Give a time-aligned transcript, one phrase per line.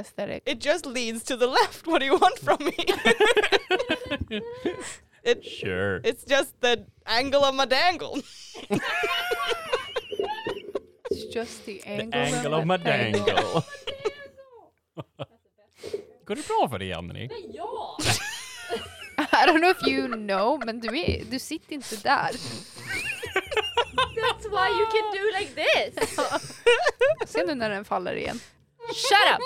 [0.00, 0.42] aesthetic.
[0.46, 1.86] It just leads to the left.
[1.86, 2.74] What do you want from me?
[5.24, 6.00] it, Sure.
[6.04, 8.18] it's just the angle of my dangle.
[11.12, 13.62] It's just the The angle, angle of my dangle.
[16.24, 17.28] Går det bra för dig Anneli?
[17.54, 17.96] Ja!
[19.18, 22.30] I don't know if you know, men du, är, du sitter inte där.
[24.16, 26.16] That's why you can do like this!
[27.30, 28.40] Se nu när den faller igen.
[28.94, 29.40] Shut up!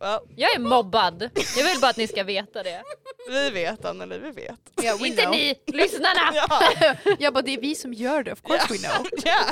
[0.00, 1.30] Well, Jag är mobbad.
[1.56, 2.82] Jag vill bara att ni ska veta det.
[3.28, 4.82] vi vet Anneli, vi vet.
[4.82, 5.30] Yeah, Inte know.
[5.34, 6.32] ni, lyssnarna!
[6.34, 6.62] Ja,
[7.18, 9.06] Ja, men det är vi som gör det, of course we know.
[9.26, 9.50] yeah.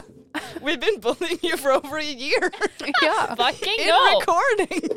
[0.60, 2.50] We've been bullying you for over a year
[3.02, 3.36] Ja.
[3.36, 4.20] Fucking in no!
[4.20, 4.90] recording.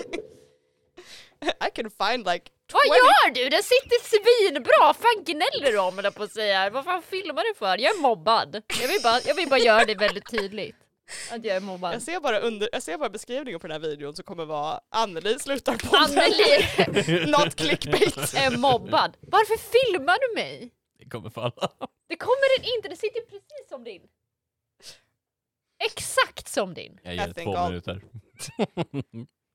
[1.42, 2.78] I can find like 20.
[2.90, 3.50] Vad gör du?
[3.50, 4.94] Den sitter svinbra!
[4.94, 6.70] fan gnäller du om jag på att säga?
[6.70, 7.78] Vad fan filmar du för?
[7.78, 8.62] Jag är mobbad.
[8.82, 10.76] Jag vill bara, jag vill bara göra det väldigt tydligt.
[11.32, 11.94] Att jag är mobbad.
[11.94, 14.80] Jag ser, bara under, jag ser bara beskrivningen på den här videon som kommer vara
[14.90, 18.18] Anneli slutar på Anneli Not clickbait.
[18.36, 19.18] är mobbad.
[19.22, 20.72] Varför filmar du mig?
[21.00, 21.70] Det kommer falla.
[22.10, 24.02] Det kommer den inte, den sitter precis som din.
[25.86, 27.00] Exakt som din.
[27.04, 28.02] Jag ger två I'll- minuter.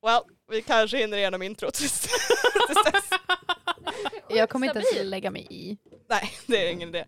[0.07, 3.09] Well, vi kanske hinner igenom introt tills, tills dess.
[4.29, 5.79] Jag kommer inte ens lägga mig i.
[6.09, 7.05] Nej, det är ingen idé.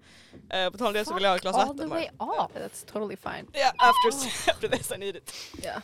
[0.55, 1.95] Uh, på tal om det så vill jag ha ett glas All vatten the bara.
[1.95, 2.53] way off.
[2.55, 3.47] That's totally fine.
[3.55, 5.35] Yeah, after, after this I need it.
[5.63, 5.83] Yeah.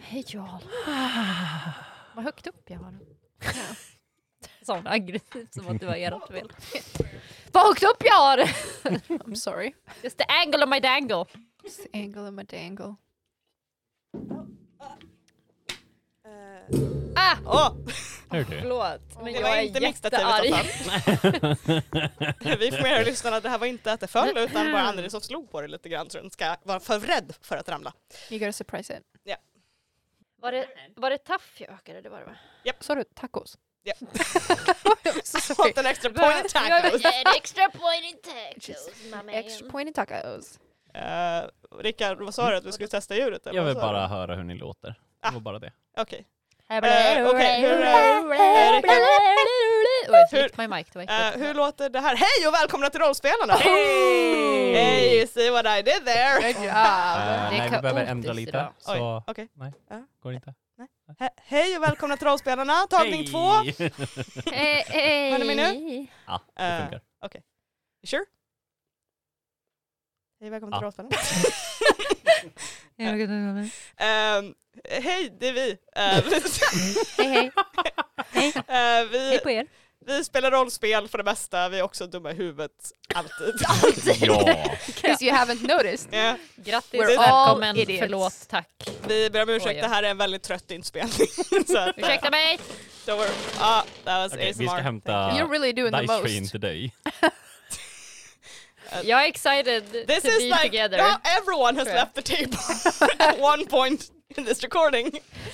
[0.00, 0.62] Hej Jarl.
[2.14, 3.00] Vad högt upp jag har den.
[4.62, 6.52] Sån aggressiv som att det var ert fel.
[7.52, 8.38] Vad högt upp jag har!
[9.08, 9.74] I'm sorry.
[10.02, 11.24] Just the angle of my dangle.
[11.64, 12.96] It's the angle of my dangle.
[17.14, 17.36] Ah!
[17.46, 17.76] Åh,
[18.30, 18.60] Hör du?
[18.60, 20.46] Förlåt, men det jag var är inte jättearg.
[22.60, 25.10] Vi får med lyssnarna att det här var inte att det föll utan bara Anneli
[25.10, 27.92] som slog på det lite grann så den ska vara förberedd för att ramla.
[28.30, 29.02] You gotta surprise it.
[30.40, 32.00] Var det, var det taff jag ökade?
[32.00, 32.36] Det var det va?
[32.80, 33.58] Sa du tacos?
[33.82, 33.94] Ja.
[35.56, 37.04] Fått en extra point in tacos.
[37.04, 38.88] En extra point in tacos.
[39.32, 40.58] Extra point in tacos.
[40.96, 43.46] Uh, Rickard, vad sa du att vi skulle testa ljudet?
[43.46, 44.94] eller Jag vill bara höra hur ni låter.
[45.22, 45.72] Det var bara det.
[45.96, 46.18] Okej.
[46.18, 46.24] Eh,
[46.70, 48.24] okej, hur, eh,
[50.08, 52.16] Oj, jag flickade my mic, Eh, hur låter det här?
[52.16, 53.52] Hej och välkomna till Rollspelarna!
[53.54, 54.74] Hey!
[54.74, 56.52] Hey, you see what I did there?
[56.52, 56.74] Good job.
[56.74, 58.48] Är nej, vi behöver ändra lite.
[58.48, 58.72] idag.
[58.86, 59.48] Oj, Så, okej.
[59.54, 60.02] nej, Ja.
[60.22, 60.54] går inte.
[61.18, 63.26] He- Hej och välkomna till Rollspelarna, tagning Hej!
[63.26, 63.48] två.
[64.52, 65.30] Hej, hej.
[65.32, 66.06] Hör ni mig nu?
[66.26, 67.00] Ja, det funkar.
[68.02, 68.24] You sure?
[70.40, 70.86] Hej och välkomna till Ja.
[70.86, 71.16] Rollspelarna.
[72.98, 74.54] Ehm,
[74.90, 75.70] hej, det är vi.
[75.96, 76.02] Eh,
[77.18, 77.50] Hej,
[78.32, 78.52] hej.
[78.68, 79.38] Hej vi.
[79.42, 79.66] på er.
[80.06, 82.70] Vi spelar rollspel för det mesta, vi är också dumma i huvudet,
[83.14, 83.54] alltid.
[84.20, 84.36] Ja.
[84.86, 86.08] Because you haven't noticed.
[86.14, 88.00] Ja, Grattis, We're all välkommen, idiots.
[88.00, 88.68] förlåt, tack.
[89.08, 89.80] vi ber om ursäkt, Oj.
[89.82, 91.26] det här är en väldigt trött inspelning.
[91.66, 92.58] Så att, Ursäkta mig!
[93.06, 93.30] Don't worry.
[93.60, 94.62] Ah, that was Okej, ASMR.
[94.62, 96.52] vi ska hämta You're really doing the most.
[96.52, 96.92] today.
[99.04, 100.96] Är excited This to is be like, together.
[100.96, 102.58] now everyone has left the table
[103.18, 105.06] at one point in this recording.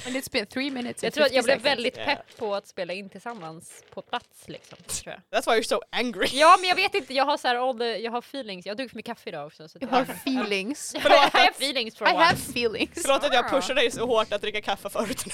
[0.06, 2.08] And it's been three minutes Jag tror att 50 jag blev väldigt Yeah.
[2.16, 4.78] pepp på att spela in tillsammans på plats liksom.
[4.86, 5.40] Tror jag.
[5.40, 6.26] That's why you're so angry.
[6.32, 8.70] Ja men jag vet inte, jag har så här all the, jag har feelings, jag
[8.70, 9.68] har druckit mycket kaffe idag också.
[9.68, 10.94] Så jag, have feelings.
[10.94, 12.50] I have feelings for I have once.
[12.50, 12.90] feelings.
[13.02, 15.24] Förlåt att jag pushar dig så hårt att dricka kaffe förut.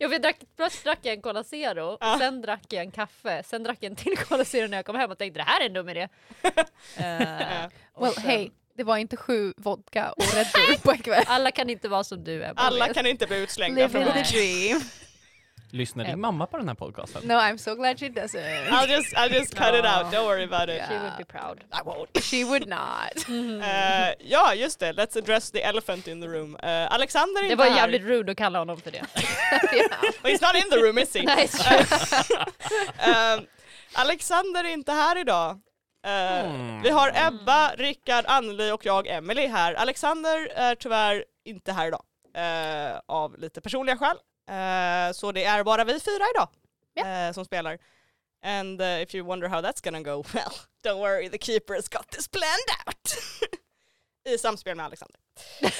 [0.00, 2.16] Ja, för jag drack, först drack jag en Cola Zero, Ja.
[2.18, 4.96] sen drack jag en kaffe, sen drack jag en till Cola Zero när jag kom
[4.96, 6.08] hem och tänkte det här är en dum idé.
[6.96, 7.64] Eh,
[7.94, 11.24] och Well, sen- hey, det var inte sju vodka och Red Bull på en kväll.
[11.26, 12.52] Alla kan inte vara som du är.
[12.56, 14.80] Alla kan inte bli utslängda Living från the dream.
[15.74, 17.22] Lyssnar din mamma på den här podcasten?
[17.24, 18.68] No, I'm so glad she doesn't.
[18.68, 19.88] I'll just, I'll just cut it No.
[19.90, 20.74] out, don't worry about it.
[20.76, 20.88] Yeah.
[20.88, 21.60] She would be proud.
[21.72, 22.22] I won't.
[22.22, 23.28] She would not.
[23.62, 24.92] Eh, ja, just det.
[24.92, 26.56] Let's address the elephant in the room.
[26.56, 27.76] Eh, Alexander är Det inte var här.
[27.76, 29.02] jävligt rude att kalla honom för det.
[30.22, 31.48] Well, he's not in the room, is he?
[31.48, 31.86] True.
[33.12, 33.40] Eh,
[33.92, 35.60] Alexander är inte här idag.
[36.04, 36.82] Eh, Hmm.
[36.82, 39.74] Vi har Ebba, Rickard, Anneli och jag, Emily här.
[39.74, 42.02] Alexander är tyvärr inte här idag.
[42.34, 44.16] eh, av lite personliga skäl.
[44.48, 46.48] Eh, så det är bara vi fyra idag
[47.28, 47.78] eh, som spelar.
[48.44, 50.52] And uh, if you wonder how that's gonna go, well,
[50.84, 53.14] don't worry, the keeper has got this planned out.
[54.34, 55.20] I samspel med Alexander.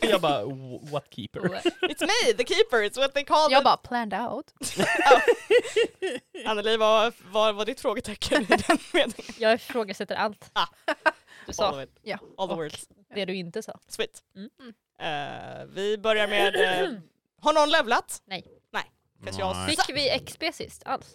[0.00, 1.40] jag bara, "W- what keeper?
[1.40, 4.52] It's me, the keeper, it's what they call Jag bara planned out.
[6.46, 9.34] Anneli, vad vad var ditt frågetecken i den meningen?
[9.38, 10.50] Jag ifrågasätter allt.
[10.52, 10.66] Ah.
[10.86, 10.92] Du
[11.48, 11.98] All sa it.
[12.02, 12.18] Ja.
[12.38, 12.88] All the Och words.
[13.14, 13.78] det du inte sa.
[13.88, 14.22] Sweet.
[14.36, 14.50] Mm.
[14.98, 16.56] Eh, vi börjar med...
[16.56, 16.88] eh,
[17.40, 18.22] har någon levlat?
[18.24, 18.44] Nej.
[18.72, 18.84] Nej.
[19.24, 19.68] 'cause jag Nej.
[19.76, 21.06] Fick vi XP sist alls?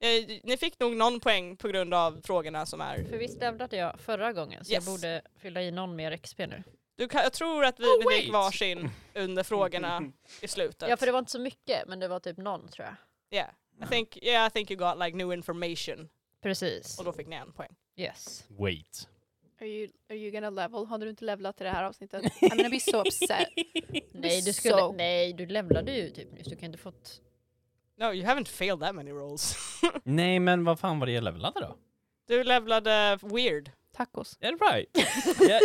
[0.00, 3.04] Eh, ni fick nog någon poäng på grund av frågorna som är...
[3.04, 4.86] För visst lämnade jag förra gången så Yes.
[4.86, 6.62] jag borde fylla i någon mer XP nu.
[6.96, 10.12] Du kan, jag tror att vi, Oh, vi fick varsin under frågorna
[10.42, 10.88] i slutet.
[10.88, 12.94] Ja för det var inte så mycket men det var typ någon tror jag.
[13.38, 13.50] Yeah.
[13.84, 16.08] I think, yeah, I think you got like new information.
[16.42, 16.98] Precis.
[16.98, 17.74] Och då fick ni en poäng.
[17.96, 18.44] Yes.
[18.48, 19.08] Wait.
[19.60, 20.86] Are you, are you gonna level?
[20.86, 22.22] Hade du inte levlat i det här avsnittet?
[22.40, 23.48] I'm gonna be so upset.
[24.12, 24.92] Nej du, skulle, Så.
[24.92, 27.20] nej du levlade ju typ nyss, du kan inte fått...
[28.00, 29.56] No, you haven't failed that many rolls.
[30.04, 31.76] Nej men vad fan var det jag levlade då?
[32.28, 33.70] Du levlade weird.
[33.96, 34.36] Tacos.
[34.40, 34.88] Är det right?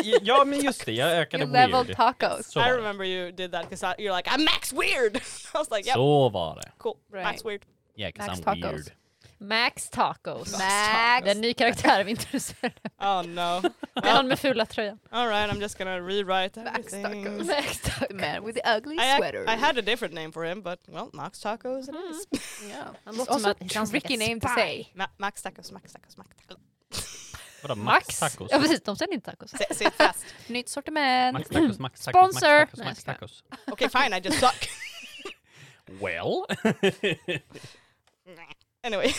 [0.05, 1.97] ja, ja, men just det, jag ökade You leveled weird.
[1.97, 2.45] tacos.
[2.47, 2.77] Så I var det.
[2.77, 5.17] remember you did that because you're like, I'm max weird!
[5.53, 6.71] I was like, yep, Så var det.
[6.77, 6.97] cool.
[7.11, 7.23] Right.
[7.25, 7.61] Max weird.
[7.97, 8.71] Yeah, 'cause Max I'm tacos.
[8.71, 8.91] weird.
[9.37, 10.51] Max Tacos.
[10.51, 10.63] Max.
[11.23, 12.75] Det är en ny karaktär vi introducerade.
[12.99, 13.61] Oh no.
[14.01, 14.99] Det är han med fula tröjan.
[15.11, 17.23] Alright, I'm just gonna rewrite Max everything.
[17.25, 17.47] tacos.
[17.47, 18.15] Max The Tacos.
[18.15, 19.45] man with the ugly I, sweater.
[19.49, 22.27] I had a different name for him, but well, Max Tacos it is.
[22.69, 22.87] Yeah.
[23.05, 24.87] Han låter som like tricky name to say.
[24.95, 26.59] Ma- Max Tacos, Max Tacos, Max Tacos.
[27.61, 28.21] Vadå Max?
[28.21, 28.51] Max tacos?
[28.51, 29.53] Ja precis, de säljer inte tacos.
[29.53, 30.25] It fast.
[30.47, 31.33] Nytt sortiment.
[31.37, 32.59] Max tacos, Max tacos, Sponsor!
[32.59, 33.43] Max tacos, Max tacos.
[33.71, 34.69] Okay, fine, I just suck.
[36.01, 36.45] Well?
[38.83, 39.07] Anyway,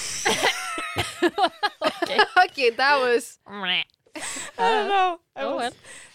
[2.46, 3.38] okay, that was...
[3.46, 3.84] I
[4.58, 5.18] don't know.
[5.36, 5.72] I Oh, was,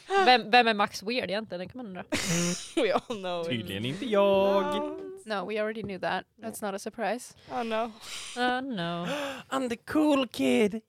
[0.10, 0.26] well.
[0.26, 1.60] Vem, vem är Max Weird egentligen?
[1.60, 2.04] Det kan man undra.
[2.76, 3.44] we all know.
[3.44, 4.64] Tydligen inte jag.
[4.76, 5.00] No.
[5.26, 6.26] No, we already knew that.
[6.42, 7.36] That's not a surprise.
[7.52, 7.92] Oh no.
[8.38, 9.08] Uh, no.
[9.50, 10.82] I'm the cool kid.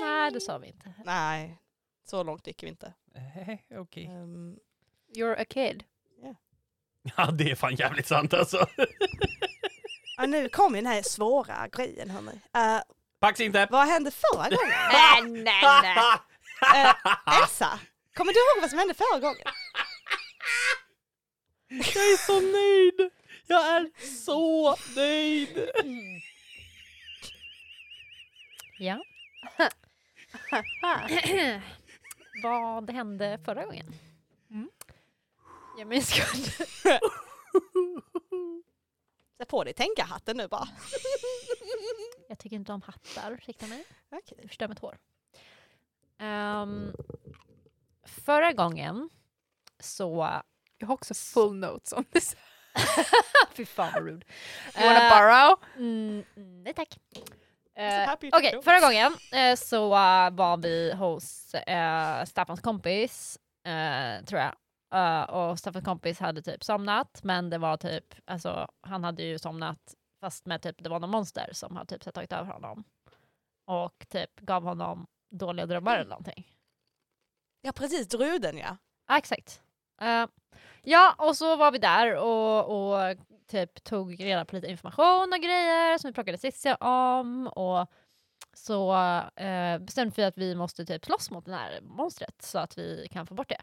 [0.00, 0.92] Nej, det sa vi inte.
[1.04, 1.58] Nej,
[2.06, 2.92] så långt gick vi inte.
[3.14, 4.06] Eh, Okej.
[4.08, 4.56] Um,
[5.16, 5.84] You're a kid.
[7.16, 8.66] Ja det är fan jävligt sant alltså.
[10.16, 12.32] Ja, nu kom ju den här svåra grejen hörni.
[12.32, 12.82] Uh,
[13.20, 13.68] Pax inte.
[13.70, 14.74] vad hände förra gången?
[14.92, 15.96] Nej, nej, nej.
[16.74, 17.80] Eh, Elsa,
[18.14, 19.46] kommer du ihåg vad som hände förra gången?
[21.68, 23.12] Jag är så nöjd.
[23.46, 23.90] Jag är
[24.24, 25.70] så nöjd.
[28.78, 29.02] Ja.
[32.42, 33.86] Vad hände förra gången?
[34.50, 34.68] Mm.
[35.78, 37.00] Jag minns inte.
[39.38, 40.68] Sätt på dig tänkarhatten nu bara.
[42.28, 43.84] Jag tycker inte om hattar, ursäkta mig.
[44.10, 44.38] Okej.
[44.42, 44.98] Det förstör mitt hår.
[46.18, 46.92] Ehm,
[48.04, 49.10] förra gången
[49.80, 50.30] så...
[50.78, 52.36] Jag har också full notes on this.
[53.52, 54.26] Fy fan vad rude.
[54.78, 55.58] You wanna Eh, borrow?
[55.76, 56.24] Mm,
[56.64, 56.88] nej tack.
[58.20, 58.62] To Okej, go.
[58.62, 63.38] förra gången eh, så var vi hos uh, Staffans kompis,
[64.26, 64.54] tror jag.
[64.94, 69.38] Eh, och Staffans kompis hade typ somnat, men det var typ, alltså han hade ju
[69.38, 72.84] somnat fast med typ, det var någon monster som har typ så tagit över honom.
[73.66, 76.46] Och typ gav honom dåliga drömmar eller någonting.
[77.60, 78.76] Ja precis, druden ja.
[79.08, 79.62] Ja, exakt.
[80.00, 80.26] Eh,
[80.82, 83.16] ja, och så var vi där och, och
[83.46, 87.90] typ tog reda på lite information och grejer som vi plockade Cissi om och
[88.58, 88.94] så
[89.36, 93.08] eh, bestämde vi att vi måste typ slåss mot det här monstret så att vi
[93.10, 93.62] kan få bort det.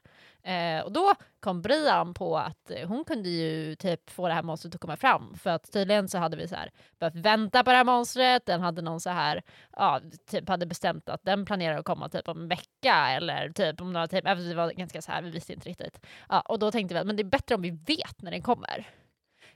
[0.51, 4.43] Eh, och då kom Brian på att eh, hon kunde ju typ få det här
[4.43, 7.69] monstret att komma fram för att tydligen så hade vi så här behövt vänta på
[7.71, 9.43] det här monstret, den hade någon så här,
[9.77, 13.81] ja, typ hade bestämt att den planerar att komma typ om en vecka eller typ
[13.81, 16.05] om några om vi var ganska så här, vi visste inte riktigt.
[16.29, 18.41] Ja, och då tänkte vi att men det är bättre om vi vet när den
[18.41, 18.87] kommer.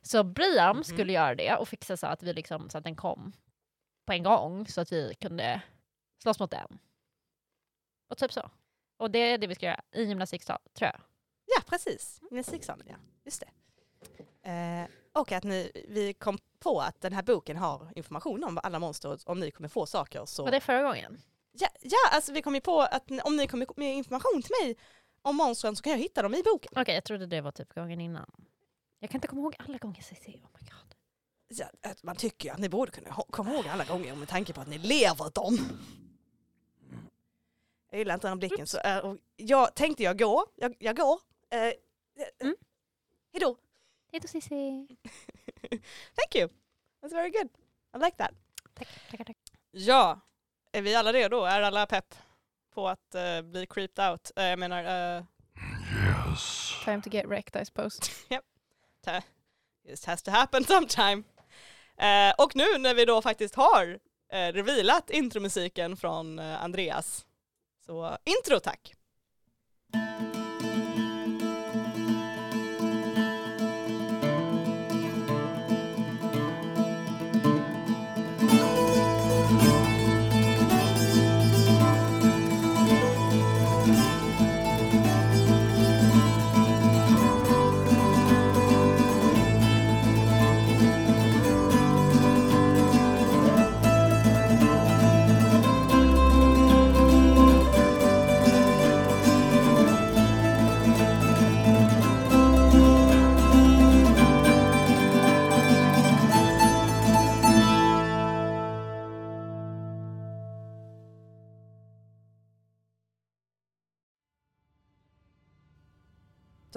[0.01, 0.83] Så Brian Mhm.
[0.83, 3.33] skulle göra det och fixa så att vi liksom, så att den kom
[4.07, 5.61] på en gång så att vi kunde
[6.21, 6.79] slåss mot den.
[8.09, 8.49] Och typ så.
[8.97, 11.01] Och det är det vi ska göra i gymnastiksal, tror jag.
[11.45, 12.95] Ja precis, gymnastiksalen ja.
[13.25, 13.43] Just
[14.41, 14.49] det.
[14.49, 18.79] Eh, och att ni, vi kom på att den här boken har information om alla
[18.79, 20.43] monster om ni kommer få saker så...
[20.43, 21.21] Var det förra gången?
[21.51, 24.77] Ja, ja, alltså vi kom ju på att om ni kommer med information till mig
[25.21, 26.71] om monstren så kan jag hitta dem i boken.
[26.75, 28.31] Okej, jag trodde det var typ gången innan.
[28.99, 30.41] Jag kan inte komma ihåg alla gånger Cissi.
[30.43, 30.96] Oh my god.
[32.01, 34.67] Man tycker ju att ni borde kunna komma ihåg alla gånger med tanke på att
[34.67, 35.59] ni lever dem.
[37.89, 41.19] Jag gillar inte den blicken så eh, och jag tänkte jag går, jag, jag går.
[41.49, 41.73] Eh, eh,
[42.39, 42.55] Mm.
[43.33, 43.57] Hejdå.
[44.11, 44.87] Hej då Cissi.
[46.15, 46.49] Thank you.
[47.01, 47.49] That's very good.
[47.95, 48.31] I like that.
[48.73, 49.37] Tack, tackar, tack.
[49.71, 50.19] Ja,
[50.71, 51.43] är vi alla redo?
[51.43, 52.15] Är alla pepp
[52.73, 54.31] på att eh, bli creeped out?
[54.35, 55.25] Eh, jag menar, uh,
[56.83, 57.99] Time to get wrecked I suppose.
[59.83, 61.23] it has to happen sometime.
[61.97, 63.99] Eh, och nu när vi då faktiskt har
[64.31, 67.25] eh, revealat intromusiken från eh, Andreas.
[67.85, 68.96] Så intro tack!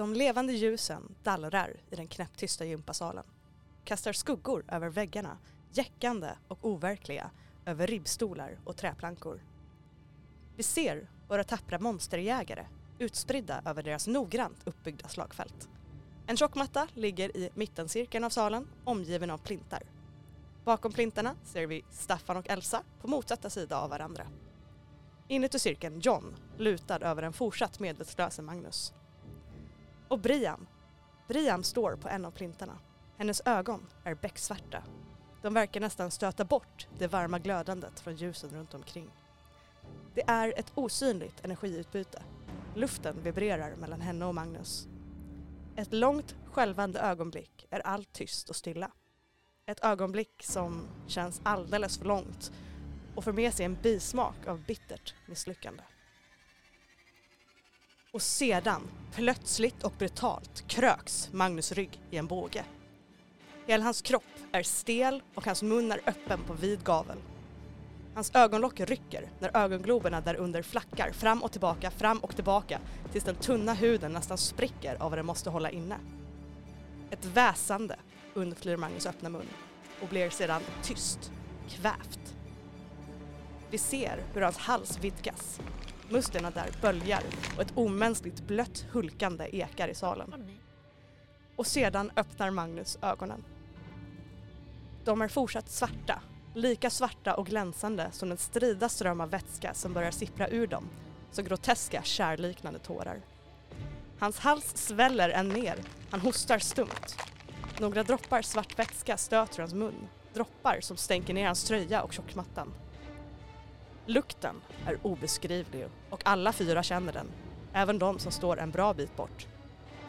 [0.01, 3.23] De levande ljusen dallrar i den knäpptysta gympasalen.
[3.83, 5.37] Kastar skuggor över väggarna,
[5.71, 7.31] jäckande och overkliga,
[7.65, 9.43] över ribbstolar och träplankor.
[10.55, 12.65] Vi ser våra tappra monsterjägare
[12.99, 15.69] utspridda över deras noggrant uppbyggda slagfält.
[16.27, 19.83] En tjockmatta ligger i mittencirkeln av salen omgiven av plintar.
[20.63, 24.27] Bakom plintarna ser vi Staffan och Elsa på motsatta sida av varandra.
[25.27, 28.93] Inuti cirkeln John, lutad över en fortsatt medvetslöse Magnus.
[30.11, 30.67] Och Brian.
[31.27, 32.79] Brian står på en av plintarna.
[33.17, 34.83] Hennes ögon är becksvarta.
[35.41, 39.09] De verkar nästan stöta bort det varma glödandet från ljusen runt omkring.
[40.13, 42.23] Det är ett osynligt energiutbyte.
[42.75, 44.87] Luften vibrerar mellan henne och Magnus.
[45.75, 48.91] Ett långt skälvande ögonblick är allt tyst och stilla.
[49.65, 52.51] Ett ögonblick som känns alldeles för långt
[53.15, 55.83] och för med sig en bismak av bittert misslyckande.
[58.13, 62.63] Och sedan, plötsligt och brutalt, kröks Magnus rygg i en båge.
[63.67, 67.17] Hela hans kropp är stel och hans mun är öppen på vid gavel.
[68.13, 72.79] Hans ögonlock rycker när ögongloberna därunder flackar fram och tillbaka, fram och tillbaka
[73.11, 75.97] tills den tunna huden nästan spricker av vad den måste hålla inne.
[77.09, 77.95] Ett väsande
[78.33, 79.47] undflyr Magnus öppna mun
[80.01, 81.31] och blir sedan tyst,
[81.69, 82.35] kvävt.
[83.69, 85.59] Vi ser hur hans hals vidgas.
[86.11, 87.23] Musklerna där böljar
[87.55, 90.33] och ett omänskligt blött hulkande ekar i salen.
[91.55, 93.43] Och sedan öppnar Magnus ögonen.
[95.05, 96.21] De är fortsatt svarta,
[96.55, 100.89] lika svarta och glänsande som den strida ström av vätska som börjar sippra ur dem,
[101.31, 103.21] som groteska kärliknande tårar.
[104.19, 105.75] Hans hals sväller än mer,
[106.09, 107.15] han hostar stumt.
[107.79, 112.73] Några droppar svart vätska stöter hans mun, droppar som stänker ner hans tröja och tjockmattan.
[114.05, 117.31] Lukten är obeskrivlig och alla fyra känner den,
[117.73, 119.47] även de som står en bra bit bort.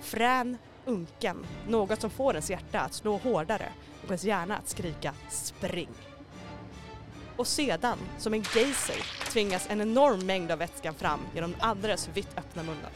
[0.01, 3.69] Frän, unken, något som får ens hjärta att slå hårdare
[4.03, 5.89] och ens hjärna att skrika spring.
[7.37, 8.97] Och sedan, som en geyser,
[9.33, 12.91] tvingas en enorm mängd av vätskan fram genom den alldeles vitt öppna munnen.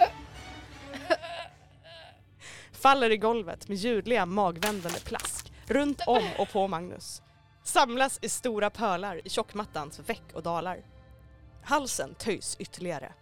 [2.72, 7.22] Faller i golvet med ljudliga magvändande plask runt om och på Magnus.
[7.66, 10.85] Samlas i stora pölar i tjockmattans veck och dalar.
[11.62, 13.12] Halsen töjs ytterligare.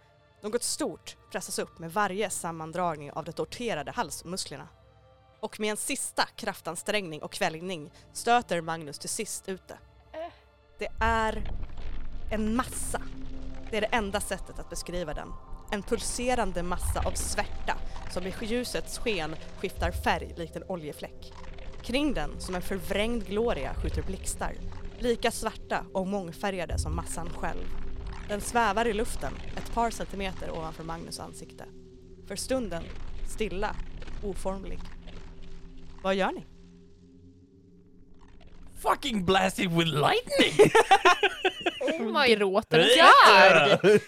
[0.41, 4.67] Något stort pressas upp med varje sammandragning av de torterade halsmusklerna.
[5.39, 9.77] Och med en sista kraftansträngning och kväljning stöter Magnus till sist ut det.
[10.79, 11.51] Det är
[12.31, 13.01] en massa.
[13.71, 15.33] Det är det enda sättet att beskriva den.
[15.71, 17.77] En pulserande massa av svärta
[18.13, 21.33] som i ljusets sken skiftar färg likt en oljefläck.
[21.85, 24.53] Kring den, som en förvrängd gloria, skjuter blixtar.
[24.99, 27.63] Lika svarta och mångfärgade som massan själv.
[28.29, 31.65] Den svävar i luften ett par centimeter ovanför Magnus ansikte.
[32.27, 32.83] För stunden
[33.27, 33.75] stilla,
[34.23, 34.79] oformlig.
[36.03, 36.45] Vad gör ni?
[38.81, 40.71] Fucking blasted with lightning!
[41.81, 44.01] Oh my Gråter god!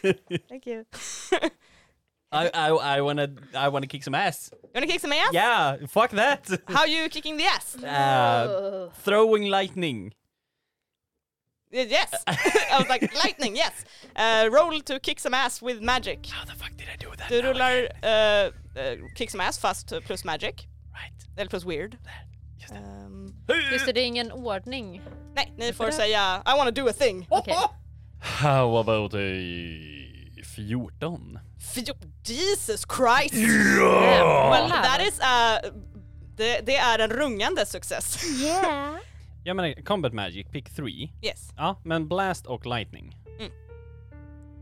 [0.50, 0.86] Thank you.
[2.32, 4.50] I, I, I wanna I wanna kick some ass.
[4.52, 5.32] You wanna kick some ass?
[5.32, 6.50] Yeah, fuck that!
[6.68, 7.76] How are you kicking the ass?
[7.82, 10.14] Uh, throwing lightning.
[11.72, 12.12] Yes!
[12.28, 13.86] I was like lightning, yes!
[14.16, 16.26] Uh, roll to kick some ass with magic.
[16.26, 17.30] How the fuck did I do that?
[17.30, 17.52] Du now?
[17.52, 20.68] rullar uh, uh, kick some ass fast plus magic.
[20.94, 21.14] Right.
[21.38, 21.98] Eller plus weird.
[22.60, 22.80] Just det.
[22.80, 23.34] Um,
[23.72, 25.02] Just det, det är ingen ordning.
[25.36, 27.28] nej, ni får säga I wanna do a thing.
[27.30, 27.56] Okej.
[28.20, 29.28] How about a
[30.44, 31.40] 14?
[32.24, 33.34] Jesus Christ!
[33.34, 34.50] Ja!
[34.52, 35.60] Well, that is a...
[36.36, 38.24] Det, det är en rungande success.
[38.44, 38.96] Yeah.
[39.44, 41.10] Jag menar combat magic, pick 3.
[41.22, 41.50] Yes.
[41.58, 43.18] Ja, men blast och lightning.
[43.40, 43.52] Mm.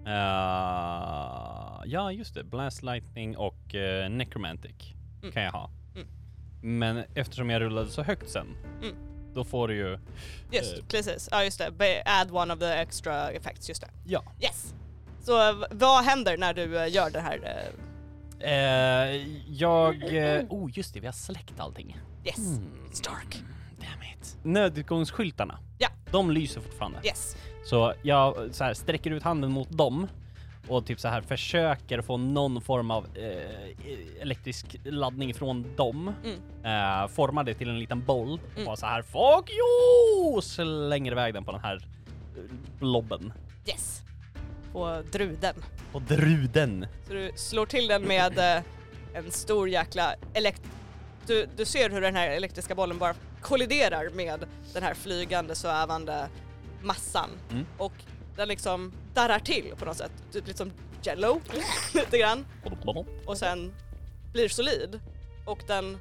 [0.08, 2.44] Uh, ja, just det.
[2.44, 4.75] Blast, lightning och uh, necromantic
[5.22, 5.34] Mm.
[5.34, 5.70] kan jag ha.
[5.96, 6.08] Mm.
[6.80, 8.48] Men eftersom jag rullade så högt sen,
[8.84, 8.96] Mm.
[9.34, 10.00] då får du ju...
[10.52, 10.86] Just, Eh.
[10.88, 11.30] precis.
[11.32, 12.04] Ja just det.
[12.06, 13.90] Add one of the extra effects, just det.
[14.06, 14.24] Ja.
[14.42, 14.74] Yes!
[15.25, 17.39] Så vad händer när du eh, gör det här?
[17.44, 17.72] eh,
[18.36, 19.96] Uh, jag...
[20.13, 21.00] Uh, oh, just det.
[21.00, 21.98] Vi har släckt allting.
[22.25, 22.38] yes.
[22.38, 22.63] Mm.
[22.91, 23.44] It's dark.
[23.79, 24.38] Damn it.
[24.44, 25.60] Nödutgångsskyltarna.
[25.77, 25.88] Ja.
[26.12, 26.98] De lyser fortfarande.
[27.03, 27.36] Yes.
[27.65, 30.08] Så jag så här, sträcker ut handen mot dem
[30.67, 36.13] och typ så här försöker få någon form av eh, elektrisk laddning från dem.
[36.24, 37.01] Mm.
[37.03, 38.65] Eh, formar det till en liten boll och Mm.
[38.65, 40.41] bara så här fuck you!
[40.41, 41.75] Slänger iväg den på den här
[42.38, 42.44] eh,
[42.79, 43.34] blobben.
[43.67, 44.01] Yes.
[44.75, 45.55] På druden.
[45.94, 46.88] Och druden.
[47.08, 48.63] Så du slår till den med eh,
[49.13, 50.62] en stor jäkla elekt...
[51.27, 56.29] Du, du ser hur den här elektriska bollen bara kolliderar med den här flygande svävande
[56.84, 57.65] massan Mm.
[57.77, 57.94] och
[58.36, 60.12] den liksom darrar till på något sätt.
[60.32, 60.72] Typ lite som
[61.03, 61.41] jello
[61.94, 62.46] lite grann
[63.25, 63.74] och sen
[64.34, 65.00] blir solid
[65.46, 65.98] och den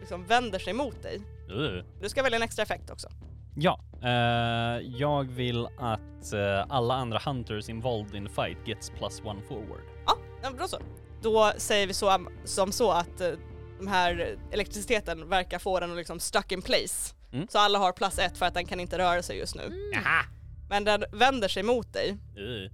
[0.00, 1.20] liksom vänder sig mot dig.
[2.02, 3.08] Du ska välja en extra effekt också.
[3.56, 9.42] Ja, eh, jag vill att eh, alla andra hunters involved in fight gets plus one
[9.42, 9.80] forward.
[10.06, 10.78] Ja, ja bra så.
[11.22, 13.30] Då säger vi så, som så att eh,
[13.78, 17.14] de här elektriciteten verkar få den att liksom stuck in place.
[17.32, 17.46] Mm.
[17.50, 19.90] Så alla har plus ett för att den kan inte röra sig just nu.
[19.92, 20.24] Jaha!
[20.68, 22.10] Men den vänder sig mot dig.
[22.10, 22.70] Uh.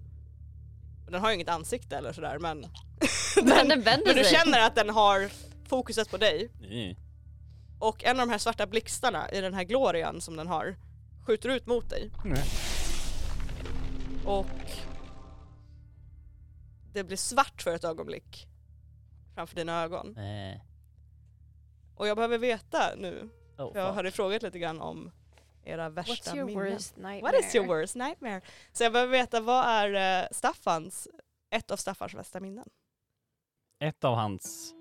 [1.10, 2.60] Den har ju inget ansikte eller sådär men,
[3.42, 4.34] Men den vänder men du sig.
[4.34, 5.30] känner att den har
[5.68, 6.50] fokuset på dig.
[6.62, 6.96] Uh.
[7.78, 10.76] Och en av de här svarta blixtarna i den här glorian som den har
[11.26, 12.10] skjuter ut mot dig.
[14.26, 14.46] Och
[16.92, 18.48] det blir svart för ett ögonblick
[19.34, 20.16] framför dina ögon.
[20.16, 20.60] Eh.
[21.96, 23.28] Och jag behöver veta nu,
[23.58, 23.96] Oh, för jag fuck.
[23.96, 25.10] hade frågat lite grann om
[25.64, 26.64] era värsta What's your minnen.
[26.72, 27.20] worst nightmare?
[27.20, 28.40] What is your worst nightmare?
[28.72, 31.08] Så jag behöver veta vad är eh, Staffans,
[31.50, 32.68] ett av Staffans värsta minnen?
[33.80, 34.74] Ett av hans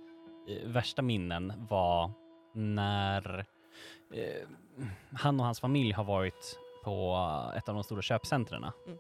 [0.50, 2.12] eh, värsta minnen var
[2.54, 3.46] när
[4.14, 4.48] eh,
[5.18, 7.14] han och hans familj har varit på
[7.52, 8.98] eh, ett av de stora köpcentren Mm.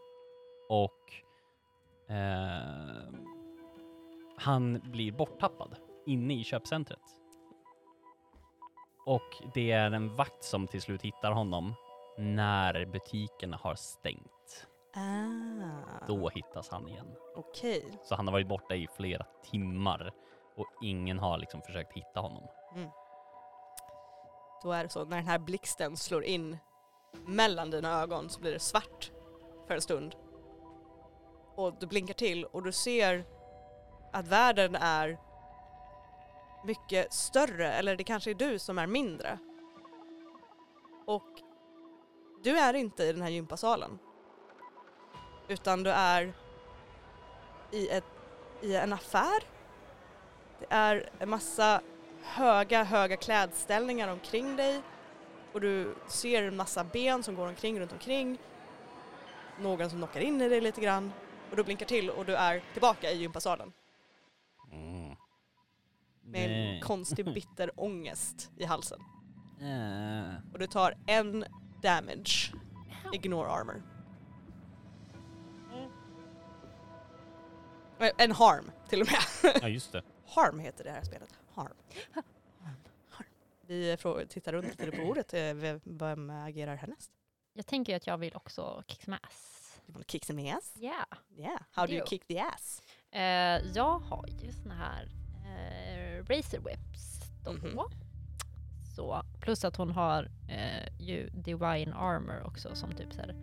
[0.69, 1.13] och
[2.15, 3.13] eh,
[4.37, 6.99] han blir borttappad inne i köpcentret.
[9.05, 11.73] Och det är en vakt som till slut hittar honom
[12.17, 14.67] när butikerna har stängt.
[14.95, 17.15] Ah, Då hittas han igen.
[17.35, 17.85] okej.
[18.03, 20.13] Så han har varit borta i flera timmar
[20.55, 22.43] och ingen har liksom försökt hitta honom.
[24.63, 26.57] Då är det så, när den här blixten slår in
[27.25, 29.11] mellan dina ögon så blir det svart
[29.67, 30.15] för en stund.
[31.55, 33.25] Och du blinkar till och du ser
[34.13, 35.19] att världen är
[36.65, 39.39] mycket större, eller det kanske är du som är mindre.
[41.05, 41.41] Och
[42.43, 43.99] du är inte i den här gympasalen.
[45.47, 46.33] Utan du är
[47.71, 48.03] i, ett,
[48.61, 49.43] i en affär.
[50.59, 51.81] Det är en massa
[52.25, 54.81] höga, höga klädställningar omkring dig
[55.53, 58.37] och du ser en massa ben som går omkring runt omkring.
[59.61, 61.11] Någon som knockar in i dig lite grann
[61.51, 63.71] och du blinkar till och du är tillbaka i gympasalen
[64.71, 65.15] Mm.
[66.23, 66.81] med en Nej.
[66.81, 68.99] konstig bitter ångest i halsen.
[69.61, 70.53] Eh.
[70.53, 71.45] Och du tar en
[71.81, 72.53] damage,
[73.13, 73.83] ignore armor.
[77.99, 79.53] Eh, En harm till och med.
[79.61, 80.01] Ja just det.
[80.27, 81.29] Harm heter det här spelet.
[81.53, 81.73] Harm.
[83.09, 83.25] Harm.
[83.67, 83.97] Vi
[84.29, 85.33] tittar runt lite på bordet.
[85.33, 87.11] eh, Vem agerar härnäst?
[87.53, 89.61] Jag tänker att jag vill också kick some ass.
[89.87, 90.73] You wanna kick some ass?
[90.79, 91.05] Yeah.
[91.37, 91.61] Yeah.
[91.71, 92.81] How do you kick the ass?
[93.11, 93.21] Eh,
[93.75, 95.09] jag har ju såna här
[95.45, 97.51] eh, razor whips då.
[97.53, 97.79] Mhm.
[98.95, 103.35] Så, plus att hon har eh, ju divine armor också som typ så här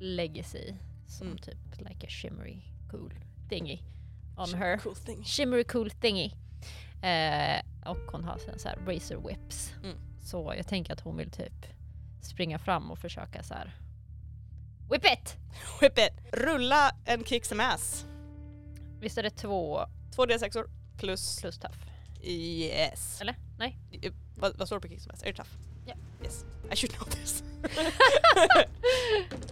[0.00, 0.74] legacy.
[1.08, 1.38] Som Mm.
[1.38, 3.14] typ like a shimmery cool
[3.48, 3.78] thingy
[4.36, 4.78] on her.
[4.78, 5.24] Cool thing.
[5.24, 6.32] Shimmery cool thingy.
[7.02, 9.72] Eh, och hon har sen så här razor whips.
[9.82, 9.96] Mm.
[10.22, 11.66] Så jag tänker att hon vill typ
[12.22, 13.76] springa fram och försöka så här
[14.90, 15.36] Whip it!
[15.80, 16.12] Whip it.
[16.32, 18.06] Rulla en kick some ass.
[19.00, 21.78] Visst är det två Två D6or plus plus tough?
[22.22, 23.20] yes.
[23.20, 23.36] Eller?
[23.58, 23.78] Nej?
[24.02, 25.22] Eh, Vad, vad står det på kick some ass?
[25.22, 25.50] Är det tough?
[25.86, 25.94] Ja.
[26.24, 26.44] Yes.
[26.72, 27.42] I should know this.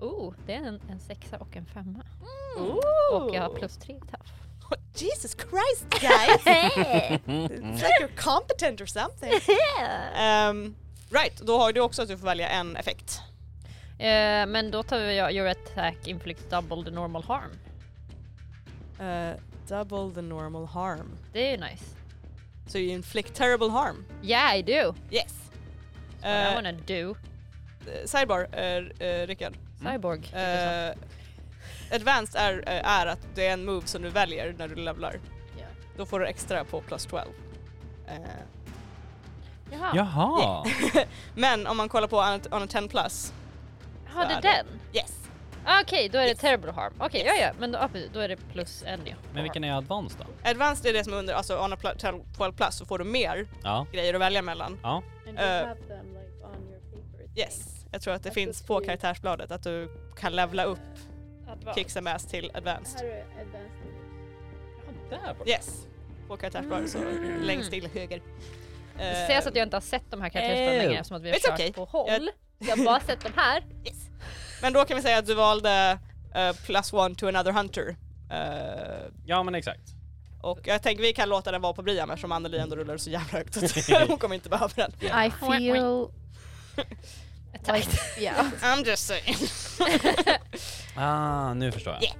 [0.00, 2.04] Oh, det är en, en sexa och en femma.
[3.12, 4.30] Och jag har plus tre tough.
[4.70, 6.46] Oh, Jesus Christ guys!
[7.26, 9.32] It's like you're competent or something.
[10.50, 10.74] Um,
[11.10, 13.20] right, då har du också att du får välja en effekt.
[13.98, 17.50] Eh, men då tar vi your attack inflict double the normal harm.
[19.00, 19.36] Uh,
[19.68, 21.10] double the normal harm.
[21.32, 21.84] Det är ju nice.
[22.66, 24.04] So you inflict terrible harm.
[24.22, 24.94] Yeah I do!
[25.10, 25.34] Yes.
[26.22, 27.16] What I Uh, wanna do.
[28.06, 29.54] sidebar, uh, uh, Rickard.
[29.82, 30.20] Cyborg.
[30.34, 30.94] Uh,
[31.92, 35.20] advanced är, uh, är att det är en move som du väljer när du levlar.
[35.58, 35.64] Ja.
[35.96, 37.22] Då får du extra på plus 12.
[38.08, 38.14] Uh,
[39.70, 40.64] Jaha, Jaha!
[41.34, 43.32] men om man kollar på on a, on a 10 plus,
[44.14, 44.48] ja det är det.
[44.48, 44.66] den.
[44.92, 45.20] yes.
[45.66, 46.38] Ah, Okej, då är det Yes.
[46.38, 46.92] terrible harm.
[46.98, 47.32] Okej, Yes.
[47.38, 49.14] ja ja, men då, precis, då är det plus en ja.
[49.34, 50.50] Men vilken är advanced då?
[50.50, 53.04] Advanced är det som är under, alltså on a pl- 12 plus så får du
[53.04, 54.78] mer Ja, grejer att välja mellan.
[54.82, 55.02] ja.
[55.28, 57.40] And you Uh, have them like on your paper.
[57.40, 60.78] Yes, jag tror att det Att finns på karaktärsbladet att du kan levla upp
[61.58, 61.74] Advanced.
[61.82, 63.00] Kick some ass till advanced.
[63.00, 63.70] Här är advanced.
[65.10, 65.50] Där borta.
[65.50, 65.86] Yes,
[66.28, 67.42] på karaktärsbladet så Mm.
[67.42, 68.22] längst till höger.
[68.96, 71.28] Det Eh, sägs att jag inte har sett de här karaktärsbladen längre eftersom att vi
[71.30, 71.72] har It's kört okay.
[71.72, 72.30] på håll.
[72.58, 73.62] Jag har bara sett de här.
[73.84, 73.96] yes.
[74.62, 75.98] Men då kan vi säga att du valde
[76.34, 77.96] eh, plus one to another hunter.
[78.30, 79.82] Eh, Ja men exakt.
[80.42, 83.10] och jag tänker vi kan låta den vara på Brian eftersom Anneli ändå rullar så
[83.10, 83.56] jävla högt
[84.08, 84.92] hon kommer inte behöva den.
[85.26, 86.08] I feel
[87.68, 88.18] Attack.
[88.18, 88.46] yeah.
[88.62, 89.36] I'm just saying.
[90.96, 92.02] Ah, nu förstår jag.
[92.02, 92.16] Yeah.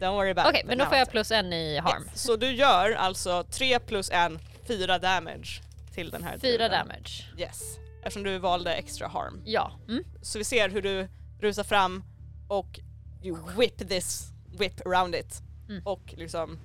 [0.00, 0.66] Don't worry about Okej, it.
[0.66, 2.02] men då får jag plus en i harm.
[2.12, 2.22] Yes.
[2.22, 4.32] Så du gör alltså 3 plus 1,
[4.66, 5.60] 4 damage
[5.94, 7.26] till den här Fyra damage.
[7.38, 7.62] Yes.
[8.00, 9.42] Eftersom du valde extra harm.
[9.44, 9.72] Ja.
[9.88, 10.04] Mm.
[10.22, 11.08] Så vi ser hur du
[11.40, 12.04] rusar fram
[12.48, 12.80] och
[13.22, 14.26] you whip this
[14.58, 15.42] whip around it.
[15.68, 15.82] Mm.
[15.86, 16.58] Och liksom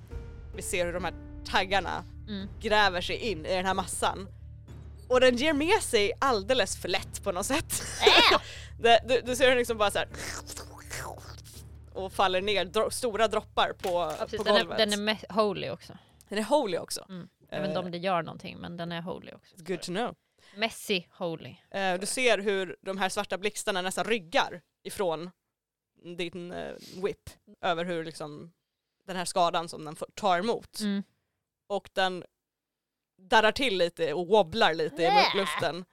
[0.56, 2.48] vi ser hur de här taggarna Mm.
[2.60, 4.28] gräver sig in i den här massan.
[5.08, 7.82] Och den ger med sig alldeles för lätt på något sätt.
[8.80, 10.08] det, du, du ser den liksom bara så här
[11.92, 14.38] och faller ner dro- stora droppar på, Ja, precis.
[14.38, 14.78] på Den, är, golvet.
[14.90, 15.98] den är holy också.
[16.28, 17.06] den är holy också.
[17.08, 17.28] Mm.
[17.50, 19.54] Jag vet inte Eh, om det gör någonting men den är holy också.
[19.58, 20.14] Good to know.
[20.56, 21.56] Messy holy.
[21.70, 25.30] Eh, du ser hur de här svarta blixtarna nästan ryggar ifrån
[26.16, 28.52] din eh, whip över hur liksom
[29.06, 30.80] den här skadan som den får- tar emot.
[30.80, 31.02] Mm.
[31.68, 32.24] Och den
[33.18, 35.84] darrar till lite och wobblar lite i luften.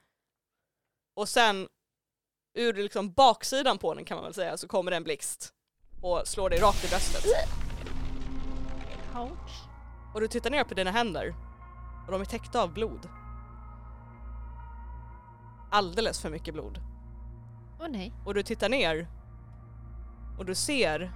[1.16, 1.68] Och sen
[2.54, 5.52] ur liksom baksidan på den kan man väl säga så kommer det en blixt
[6.02, 7.24] och slår dig rakt i bröstet.
[9.14, 9.66] Ouch.
[10.14, 11.34] Och du tittar ner på dina händer
[12.06, 13.08] och de är täckta av blod.
[15.70, 16.80] Alldeles för mycket blod.
[17.80, 18.12] Åh nej.
[18.26, 19.08] Och du tittar ner
[20.38, 21.12] och du ser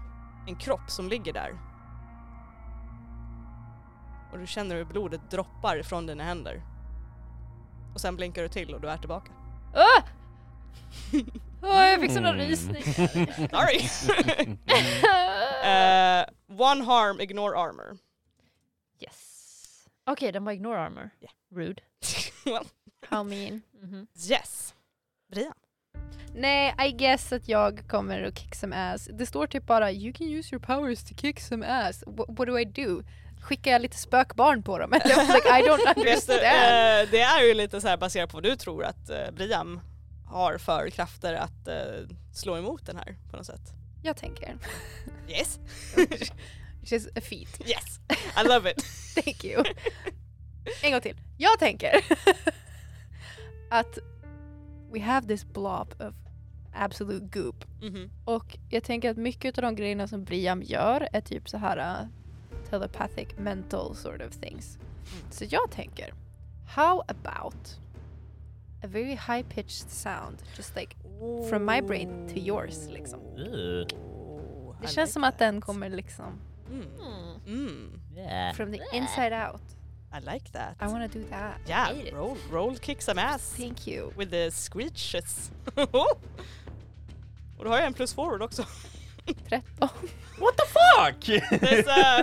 [0.47, 1.70] en kropp som ligger där.
[4.33, 6.63] Och du känner hur blodet droppar från dina händer.
[7.95, 9.33] Och sen blinkar du till och du är tillbaka.
[9.75, 10.05] Åh!
[11.63, 12.47] Åh, jag fick såna Mm.
[12.47, 12.83] rysningar.
[13.51, 13.89] Sorry!
[15.65, 16.25] Eh,
[16.59, 17.99] one harm, ignore armor.
[19.01, 19.87] yes.
[20.07, 21.11] Okej, den var ignore armor.
[21.21, 21.33] Yeah.
[21.55, 21.83] Rude.
[22.45, 22.65] well,
[23.09, 23.63] How mean.
[23.83, 24.07] Mhm.
[24.31, 24.75] yes.
[25.33, 25.53] Brian.
[26.35, 29.09] Nej, I guess att jag kommer att kick some ass.
[29.13, 32.05] Det står typ bara you can use your powers to kick some ass.
[32.07, 33.03] What, what do I do?
[33.41, 34.93] Skickar jag lite spökbarn på dem?
[35.05, 36.41] Eller like, I don't understand.
[36.41, 39.81] eh, det är ju lite så här baserat på vad du tror att uh, Brian
[40.27, 41.75] har för krafter att eh,
[42.33, 43.73] slå emot den här på något sätt.
[44.03, 44.57] Jag tänker.
[45.29, 45.59] Yes,
[46.83, 47.61] Just a feat.
[47.69, 48.01] yes,
[48.45, 48.85] I love it.
[49.25, 49.65] Thank you.
[50.83, 51.17] En gång till.
[51.39, 51.93] Jag tänker
[53.71, 53.99] att
[54.93, 56.15] we have this blob of
[56.75, 57.65] absolute goop.
[57.83, 58.11] Mhm.
[58.25, 62.09] Och jag tänker att mycket av de grejerna som Briam gör är typ så här
[62.71, 64.79] telepathic mental sort of things.
[65.31, 66.15] Så jag tänker,
[66.67, 67.79] how about
[68.83, 70.97] a very high pitched sound just like
[71.51, 73.21] from my brain to yours liksom.
[73.21, 73.87] Ugh.
[73.95, 75.39] Oh, Det I känns like som att that.
[75.39, 76.87] den kommer liksom Mm.
[77.01, 77.41] Mm.
[77.47, 78.01] Mm.
[78.17, 78.55] Yeah.
[78.55, 79.63] from the inside out.
[80.13, 80.77] I like that.
[80.83, 81.55] I wanna do that.
[81.69, 84.11] yeah, roll, roll kick some ass Thank you.
[84.17, 85.51] with the screeches.
[87.59, 88.65] Och då har jag en plus forward också.
[89.49, 89.89] 13.
[90.41, 91.21] What the fuck?
[91.61, 92.23] This, uh,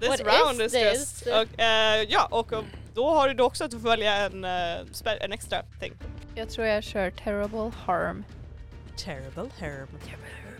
[0.00, 0.94] this What round is is, this?
[0.94, 1.26] just...
[1.26, 2.52] Och, eh, ja, och
[2.94, 5.92] då har du också att välja en, uh, en extra thing.
[6.34, 8.24] Jag tror jag kör terrible harm.
[8.96, 9.88] Terrible harm.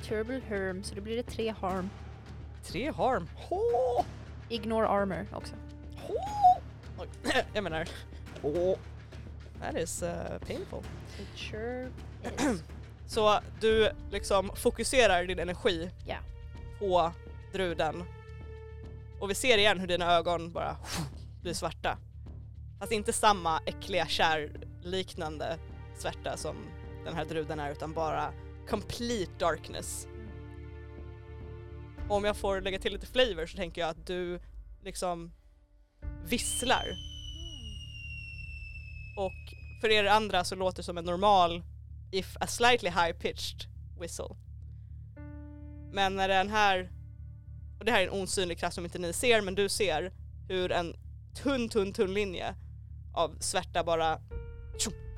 [0.09, 1.91] Terrible harm, så då blir det tre harm.
[2.65, 3.29] Tre harm.
[3.37, 4.05] Hå!
[4.49, 5.55] Ignore armor också.
[6.99, 7.09] Oj,
[7.53, 7.89] jag menar...
[8.43, 8.79] Hå!
[9.61, 10.09] That is uh,
[10.47, 10.83] painful.
[11.19, 11.89] It sure
[12.53, 12.63] is.
[13.07, 16.17] Så du liksom fokuserar din energi Ja
[16.83, 17.13] på
[17.53, 18.05] druden.
[19.21, 20.77] Och vi ser igen hur dina ögon bara
[21.43, 21.99] blir svarta.
[22.79, 25.59] Fast inte samma äckliga kärliknande
[25.97, 26.57] svärta som
[27.05, 28.33] den här druden är utan bara
[28.69, 30.07] complete darkness.
[32.09, 34.41] Och om jag får lägga till lite flavor så tänker jag att du
[34.81, 35.33] liksom
[36.25, 36.87] visslar.
[39.17, 41.63] Och för er andra så låter det som en normal
[42.13, 43.69] if a slightly high pitched
[44.01, 44.37] whistle.
[45.93, 46.91] Men när den här,
[47.79, 50.13] och det här är en osynlig kraft som inte ni ser men du ser
[50.49, 50.97] hur en
[51.35, 52.55] tunn tunn tunn linje
[53.15, 54.19] av svärta bara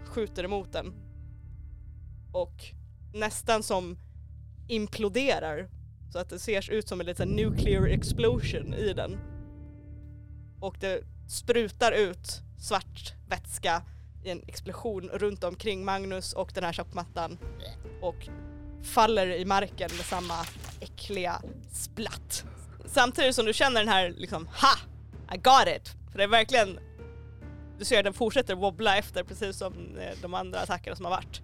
[0.05, 0.95] skjuter emot den.
[2.33, 2.65] Och
[3.15, 3.99] nästan som
[4.69, 5.69] imploderar
[6.13, 9.19] så att det ser ut som en liten nuclear explosion i den.
[10.61, 13.83] Och det sprutar ut svart vätska
[14.25, 17.39] i en explosion runt omkring Magnus och den här tjockmattan
[18.03, 18.29] och
[18.85, 20.35] faller i marken med samma
[20.81, 21.43] äckliga
[21.73, 22.45] splatt.
[22.87, 24.77] Samtidigt som du känner den här liksom ha!
[25.35, 25.95] I got it!
[26.13, 26.79] För det är verkligen
[27.79, 31.13] du ser att den fortsätter wobbla efter precis som eh, de andra attackerna som har
[31.13, 31.43] varit.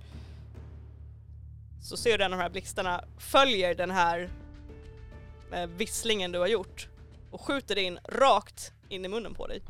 [1.82, 4.30] Så ser du att de här blixtarna följer den här
[5.52, 6.88] eh, visslingen du har gjort
[7.30, 9.62] och skjuter in rakt in i munnen på dig.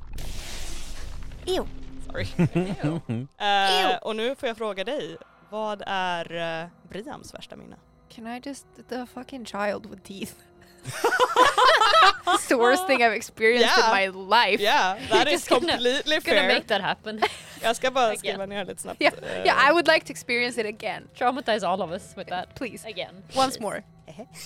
[1.47, 1.67] Ew.
[2.07, 2.27] Sorry.
[3.39, 5.17] Eh, och nu får jag fråga dig,
[5.51, 7.77] vad är uh, Briams värsta minne?
[8.15, 10.35] Can I just the fucking child with teeth?
[12.27, 14.05] It's the worst thing I've experienced Yeah.
[14.05, 14.63] in my life.
[14.63, 16.49] Yeah, that is gonna- completely Gonna fair.
[16.49, 17.21] make that happen.
[17.63, 19.01] Jag ska bara skriva ner lite snabbt.
[19.03, 21.09] Yeah, eh, yeah, I would like to experience it again.
[21.15, 22.55] Traumatize all of us with that.
[22.55, 22.89] Please.
[22.89, 23.23] Again.
[23.37, 23.83] Once more.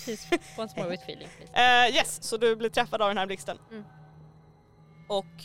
[0.05, 1.51] Please, once more with feeling please.
[1.55, 3.59] Eh, yes, så du blir träffad av den här blixten.
[3.71, 3.85] Mm.
[5.09, 5.45] Och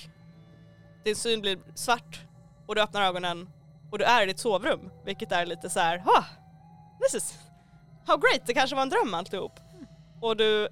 [1.03, 2.19] din syn blir svart
[2.67, 3.49] och du öppnar ögonen
[3.89, 4.91] och du är i ditt sovrum.
[5.05, 6.23] Vilket är lite så här, ah,
[7.01, 7.33] this is
[8.05, 9.59] how great, det kanske var en dröm alltihop.
[10.21, 10.67] Och du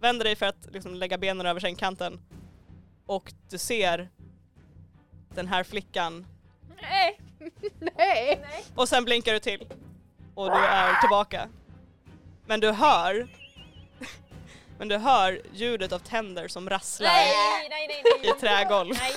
[0.00, 2.20] vänder dig för att liksom lägga benen över sängkanten
[3.06, 4.08] och du ser
[5.34, 6.26] den här flickan
[6.82, 7.20] Nej!
[7.96, 8.44] Nej!
[8.74, 9.66] och sen blinkar du till
[10.34, 11.48] och du är tillbaka.
[12.46, 13.28] Men du hör
[14.78, 17.34] men du hör ljudet av tänder som rasslar Nej,
[17.70, 18.30] nej, nej, nej.
[18.30, 18.88] i trägolv.
[18.88, 18.98] Nej.
[18.98, 19.12] Nej,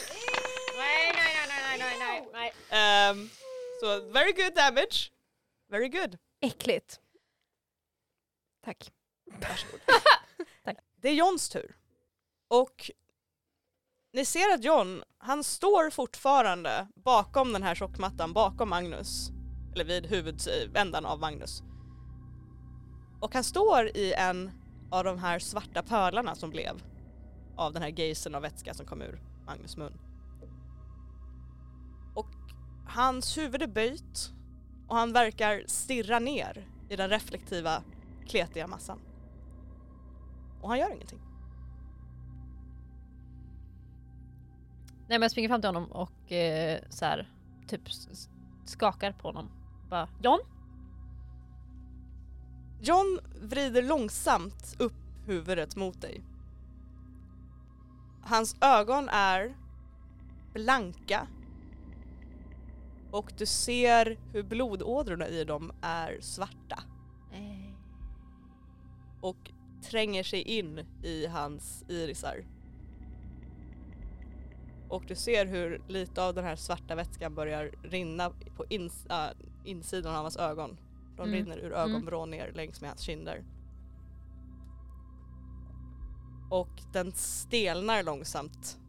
[0.77, 1.22] nej, nej, nej,
[2.33, 2.53] nej.
[2.69, 3.29] Ehm,
[3.79, 5.11] Så very good damage.
[5.69, 6.17] Very good.
[6.41, 6.99] Äckligt.
[8.65, 8.91] Tack.
[9.25, 9.79] Varsågod.
[10.63, 10.77] Tack.
[11.01, 11.75] Det är Johns tur.
[12.47, 12.91] Och
[14.13, 19.29] ni ser att John, han står fortfarande bakom den här tjockmattan, bakom Magnus.
[19.75, 21.61] Eller vid huvudändan av Magnus.
[23.21, 24.51] Och han står i en
[24.91, 26.83] av de här svarta pölarna som blev
[27.57, 29.99] av den här geysen av vätska som kom ur Magnus mun.
[32.85, 34.31] Hans huvud är böjt
[34.87, 37.83] och han verkar stirra ner i den reflektiva
[38.27, 38.99] kletiga massan.
[40.61, 41.19] Och han gör ingenting.
[45.07, 47.29] Nej men jag springer fram till honom och eh, så här,
[47.67, 47.81] typ
[48.65, 49.49] skakar på honom.
[49.89, 50.39] Bara John?
[52.81, 54.93] John vrider långsamt upp
[55.25, 56.23] huvudet mot dig.
[58.23, 59.55] Hans ögon är
[60.53, 61.27] blanka
[63.13, 66.83] och du ser hur blodådrorna i dem är svarta
[67.31, 67.75] Nej.
[69.21, 72.45] och tränger sig in i hans irisar.
[74.89, 79.29] Och du ser hur lite av den här svarta vätskan börjar rinna på ins äh,
[79.65, 80.77] insidan av hans ögon.
[81.17, 81.33] De Mm.
[81.33, 83.43] rinner ur ögonvrån ner längs med hans kinder.
[86.49, 88.79] Och den stelnar långsamt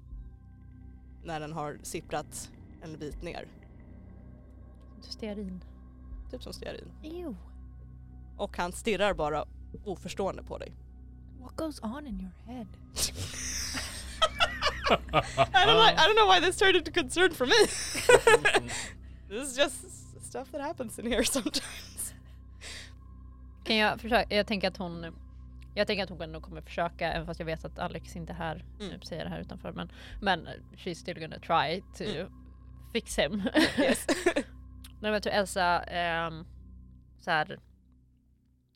[1.24, 2.50] när den har sipprat
[2.82, 3.48] en bit ner.
[5.10, 5.64] Stearin.
[6.30, 6.92] Typ som stearin.
[7.02, 7.34] Ew.
[8.36, 9.44] Och han stirrar bara
[9.84, 10.72] oförstående på dig.
[11.40, 12.66] What goes on in your head?
[14.90, 17.54] I don't, like, I don't know why this turned into concern for me.
[19.28, 19.76] this is just
[20.28, 22.14] stuff that happens in here sometimes.
[23.64, 24.34] Kan jag försöka?
[24.36, 25.14] Jag tänker att hon
[25.74, 28.36] jag tänker att hon ändå kommer försöka även fast jag vet att Alex inte är
[28.36, 28.64] här.
[28.80, 28.92] Mm.
[28.92, 29.90] Nu säger jag det här utanför men,
[30.20, 32.32] men she's still gonna try to Mm.
[32.92, 33.42] fix him.
[33.78, 34.06] Yes.
[35.04, 36.46] Men jag tror Elsa ehm,
[37.20, 37.58] så här, nej,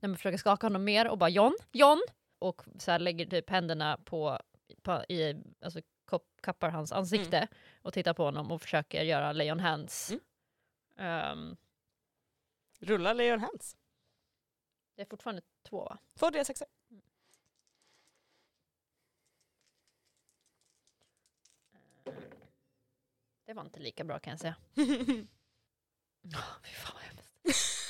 [0.01, 2.03] men försöker skaka honom mer och bara John, John!
[2.39, 4.39] Och så här, lägger typ händerna på,
[4.83, 5.81] på i, alltså
[6.43, 7.49] kappar hans ansikte
[7.83, 10.11] och tittar på honom och försöker göra lejon hands.
[10.11, 10.21] Mm.
[10.97, 11.57] Ehm,
[12.79, 13.77] Rulla Leon Hands.
[14.95, 15.99] det är fortfarande två va?
[16.19, 16.63] Två D6.
[23.45, 24.57] Det var inte lika bra kan jag säga.
[26.65, 27.85] Fy fan vad hemskt.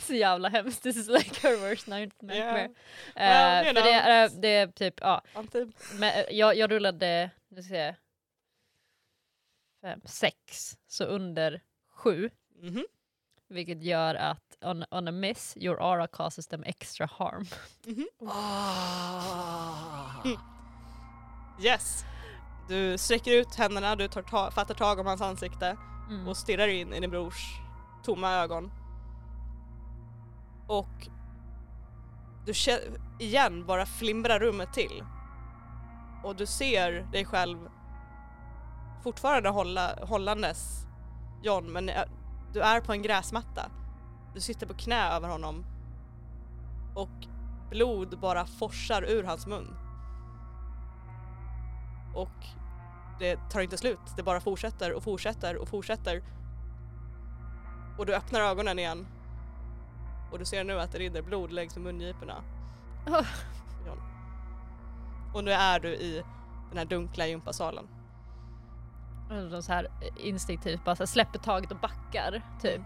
[0.06, 0.82] Så jävla hemskt.
[0.82, 2.68] This is like her worst night- nightmare.
[3.14, 5.22] Well, Eh, you för det, är- det är typ, ja.
[5.94, 8.00] Men eh, jag, jag rullade, nu ska jag se,
[9.82, 11.60] fem, sex, så under
[11.92, 12.30] sju.
[12.62, 12.84] Mhm.
[13.48, 17.46] Vilket gör att on, on a miss, your aura causes them extra harm.
[17.86, 18.08] Mhm.
[18.28, 20.22] Ah.
[21.62, 22.04] Yes.
[22.68, 25.76] Du sträcker ut händerna, du tar ta- fattar tag om hans ansikte
[26.10, 26.28] Mm.
[26.28, 27.60] och stirrar in i din brors
[28.02, 28.70] tomma ögon.
[30.66, 31.08] Och
[32.46, 32.82] du känner
[33.18, 35.04] igen bara flimrar rummet till.
[36.24, 37.58] Och du ser dig själv
[39.02, 40.86] fortfarande hålla, hållandes
[41.42, 41.90] John men
[42.52, 43.70] du är på en gräsmatta.
[44.34, 45.64] Du sitter på knä över honom
[46.94, 47.26] och
[47.70, 49.76] blod bara forsar ur hans mun.
[52.14, 52.46] Och
[53.20, 56.22] det tar inte slut, det bara fortsätter och fortsätter och fortsätter.
[57.98, 59.06] Och du öppnar ögonen igen.
[60.32, 62.42] Och du ser nu att det rinner blod längs med mungiporna.
[63.06, 63.26] Oh.
[65.34, 66.22] Och nu är du i
[66.68, 67.88] den här dunkla gympasalen.
[69.28, 72.82] De så här instinktivt bara så släpper taget och backar typ.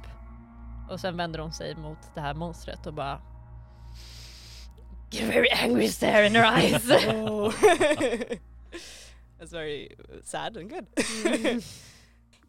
[0.91, 3.21] Och sen vänder hon sig mot det här monstret och bara a
[5.27, 6.91] very angry stare in her eyes.
[7.07, 7.55] Oh.
[9.39, 9.89] That's very
[10.25, 10.87] sad and good.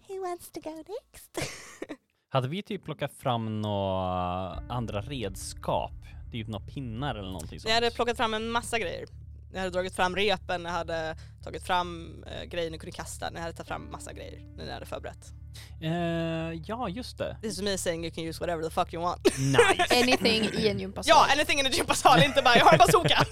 [0.08, 1.52] Who wants to go next?
[2.30, 5.94] Hade vi typ plockat fram några andra redskap?
[6.32, 7.70] Typ några pinnar eller någonting sånt?
[7.70, 9.06] Jag hade plockat fram en massa grejer.
[9.56, 13.40] ni hade dragit fram repen, ni hade tagit fram eh, grejer ni kunde kasta, ni
[13.40, 15.34] hade tagit fram massa grejer när ni hade förberett.
[15.82, 17.38] Eh, ja, just det.
[17.42, 19.40] This is me saying you can use whatever the fuck you want.
[19.40, 20.04] Nice.
[20.04, 21.10] Anything i en gympasal.
[21.16, 23.26] ja, anything in a gympasal, inte bara jag har en bazooka!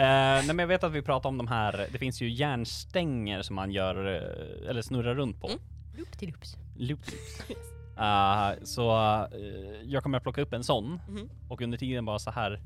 [0.00, 3.42] Eh, nej men jag vet att vi pratar om de här, det finns ju järnstänger
[3.42, 5.46] som man gör, eh, eller snurrar runt på.
[5.48, 5.60] Mm.
[5.98, 6.56] Loop till loops.
[6.76, 7.14] Loops.
[7.98, 8.90] Eh, så
[9.24, 11.30] eh, jag kommer att plocka upp en sån Mhm.
[11.48, 12.60] och under tiden bara så här.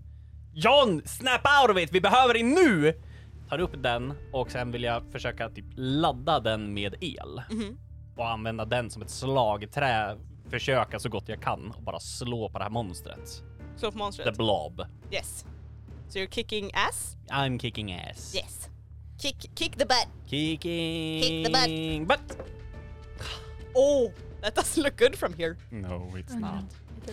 [0.53, 1.93] John, snap out of it!
[1.93, 2.95] Vi behöver dig nu!
[3.49, 7.79] Tar upp den och sen vill jag försöka typ ladda den med el Mhm.
[8.17, 10.17] och använda den som ett slagträ.
[10.51, 13.29] Försöka så gott jag kan och bara slå på det här monstret.
[13.77, 14.37] Slå på The monstret.
[14.37, 14.83] blob.
[15.13, 15.47] Yes.
[16.09, 17.17] So you're kicking ass?
[17.31, 18.33] I'm kicking ass.
[18.35, 18.69] Yes.
[19.19, 20.07] Kick, kick the butt.
[20.29, 22.09] Kicking Kick the butt.
[22.09, 22.47] butt.
[23.75, 24.13] Oh,
[24.43, 25.57] that doesn't look good from here.
[25.71, 26.65] No, it's not.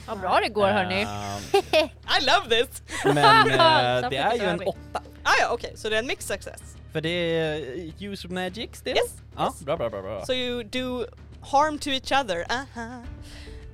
[0.07, 1.01] Vad bra det går hörni.
[1.01, 1.89] Ehm,
[2.21, 2.81] I love this!
[3.05, 3.17] men
[3.51, 5.01] eh, det är ju en åtta.
[5.23, 6.75] Ah ja, okej, så det är en mixed success.
[6.91, 8.95] För det är eh, use of magic still?
[8.95, 9.59] Yes, Ja, yes.
[9.61, 10.25] bra, bra, bra, bra.
[10.25, 11.05] So you do
[11.41, 12.45] harm to each other.
[12.49, 13.01] Aha.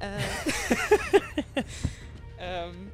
[0.02, 0.22] Uh,
[2.68, 2.92] um,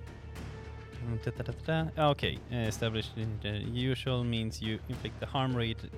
[1.03, 1.89] Mm.
[1.95, 3.09] Ja, Okej, Eh, establish
[3.41, 5.89] the usual means you inflict the harm rate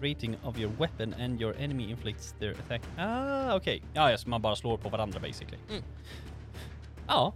[0.00, 2.82] rating of your weapon and your enemy inflicts their attack.
[2.98, 3.82] Ah, okej.
[3.94, 5.58] Ja, ja, så man bara slår på varandra basically.
[5.70, 5.82] Mm.
[7.08, 7.32] Ja.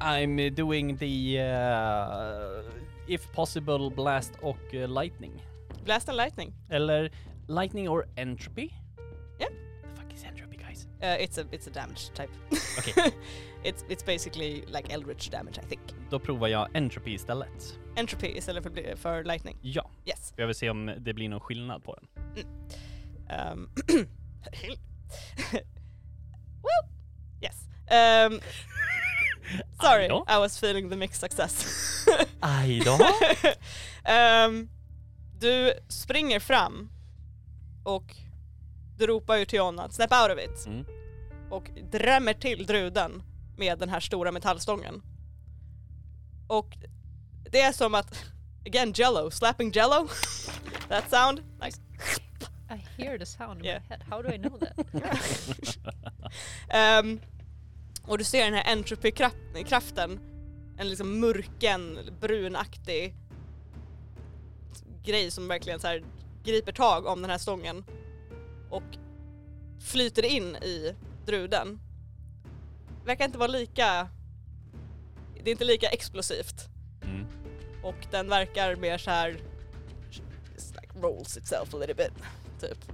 [0.00, 2.64] I'm eh, doing the uh,
[3.06, 5.32] if possible blast och eh, lightning.
[5.84, 6.52] blast and lightning.
[6.70, 7.10] Eller
[7.48, 8.72] lightning or entropy?
[9.40, 9.50] Yeah.
[9.82, 10.86] The fuck is entropy guys?
[11.02, 12.30] Uh, it's a it's a damage type.
[12.78, 13.12] Okej,
[13.64, 15.80] it's it's basically like eldritch damage, I think.
[16.10, 17.78] då provar jag entropy istället.
[17.96, 19.58] Entropy istället för, för lightning.
[19.62, 20.32] Ja, Yes.
[20.36, 22.08] jag vill se om det blir någon skillnad på den.
[23.52, 23.70] Um,
[26.62, 26.84] well,
[27.42, 27.68] yes.
[27.90, 28.40] Um,
[29.82, 30.06] sorry.
[30.28, 31.66] I was feeling the mixed success.
[32.40, 32.98] Aj då.
[34.04, 34.68] Ehm,
[35.40, 36.90] du springer fram
[37.84, 38.16] och
[38.98, 40.84] du ropar ju till John att snap out of it Mm.
[41.50, 43.22] och drämmer till druden
[43.62, 45.02] med den här stora metallstången.
[46.48, 46.76] Och
[47.50, 48.24] det är som att,
[48.66, 50.08] again jello, slapping jello,
[50.88, 51.76] that sound, like,
[52.70, 53.82] I hear the sound in Yeah.
[53.82, 54.02] my head.
[54.10, 54.86] How do I know that?
[56.68, 57.20] Ehm,
[58.02, 60.20] och du ser den här entropy-kraften,
[60.78, 63.14] en liksom mörken, brunaktig
[65.04, 66.04] grej som verkligen så här
[66.44, 67.84] griper tag om den här stången
[68.70, 68.98] och
[69.80, 70.94] flyter in i
[71.26, 71.80] druden.
[73.04, 74.08] Verkar inte vara lika,
[75.34, 76.68] det är inte lika explosivt
[77.04, 77.26] Mm.
[77.82, 79.30] och den verkar mer så här
[80.50, 82.12] like rolls itself a little bit,
[82.60, 82.92] typ.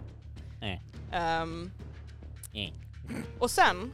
[0.60, 0.78] Eh.
[1.12, 1.70] Ehm,
[2.52, 2.72] Eh.
[3.38, 3.92] och sen...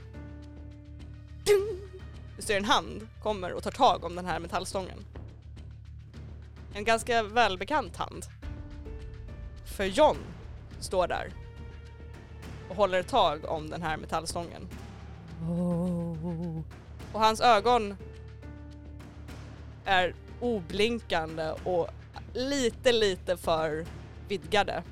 [1.44, 1.90] Ding!
[2.36, 5.04] Du ser en hand kommer och tar tag om den här metallstången.
[6.74, 8.26] En ganska välbekant hand.
[9.64, 10.16] För John
[10.80, 11.32] står där
[12.68, 14.68] och håller tag om den här metallstången.
[17.12, 17.96] Och hans ögon
[19.84, 21.88] är oblinkande och
[22.34, 23.86] lite, lite för
[24.28, 24.82] vidgade.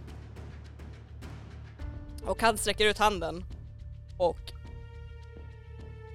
[2.26, 3.44] Och han sträcker ut handen
[4.18, 4.52] och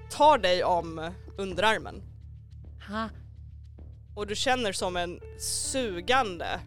[0.10, 2.02] tar dig om underarmen.
[2.90, 3.10] Ha.
[4.16, 6.60] Och du känner som en sugande,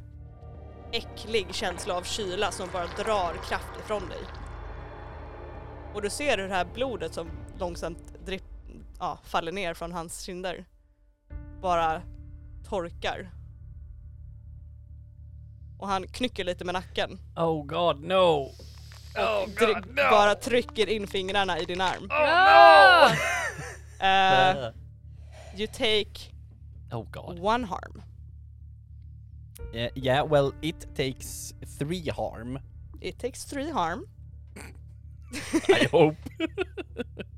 [0.93, 4.21] äcklig känsla av kyla som bara drar kraft ifrån dig.
[5.95, 8.45] Och du ser hur det här blodet som långsamt dripp,
[8.99, 10.65] ja, faller ner från hans kinder
[11.61, 12.03] bara
[12.69, 13.31] torkar.
[15.79, 18.51] Och han knycker lite med nacken Oh god no!
[19.17, 20.11] Oh god no!
[20.11, 22.09] bara trycker in fingrarna i din arm.
[22.11, 23.13] Ah!
[24.01, 24.71] Eh,
[25.57, 26.33] you take
[26.93, 27.39] Oh god.
[27.41, 28.03] one harm.
[29.75, 32.59] Uh, yeah, well it takes three harm.
[33.01, 34.07] It takes three harm.
[35.69, 36.17] I hope.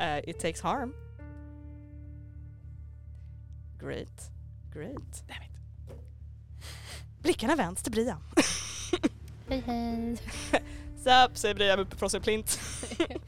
[0.00, 0.94] Uh, it takes harm.
[3.78, 4.30] Great.
[4.72, 5.22] Great.
[5.28, 5.50] Damn it.
[7.22, 8.20] Blickarna vänds till Brian.
[9.48, 10.16] Hej hej.
[10.96, 12.60] Sup, säger Brian uppifrån sin plint.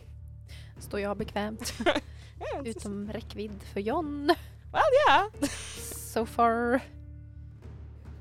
[0.79, 1.75] Står jag bekvämt
[2.65, 4.27] utom räckvidd för John.
[4.73, 5.27] well, yeah.
[6.13, 6.81] So far.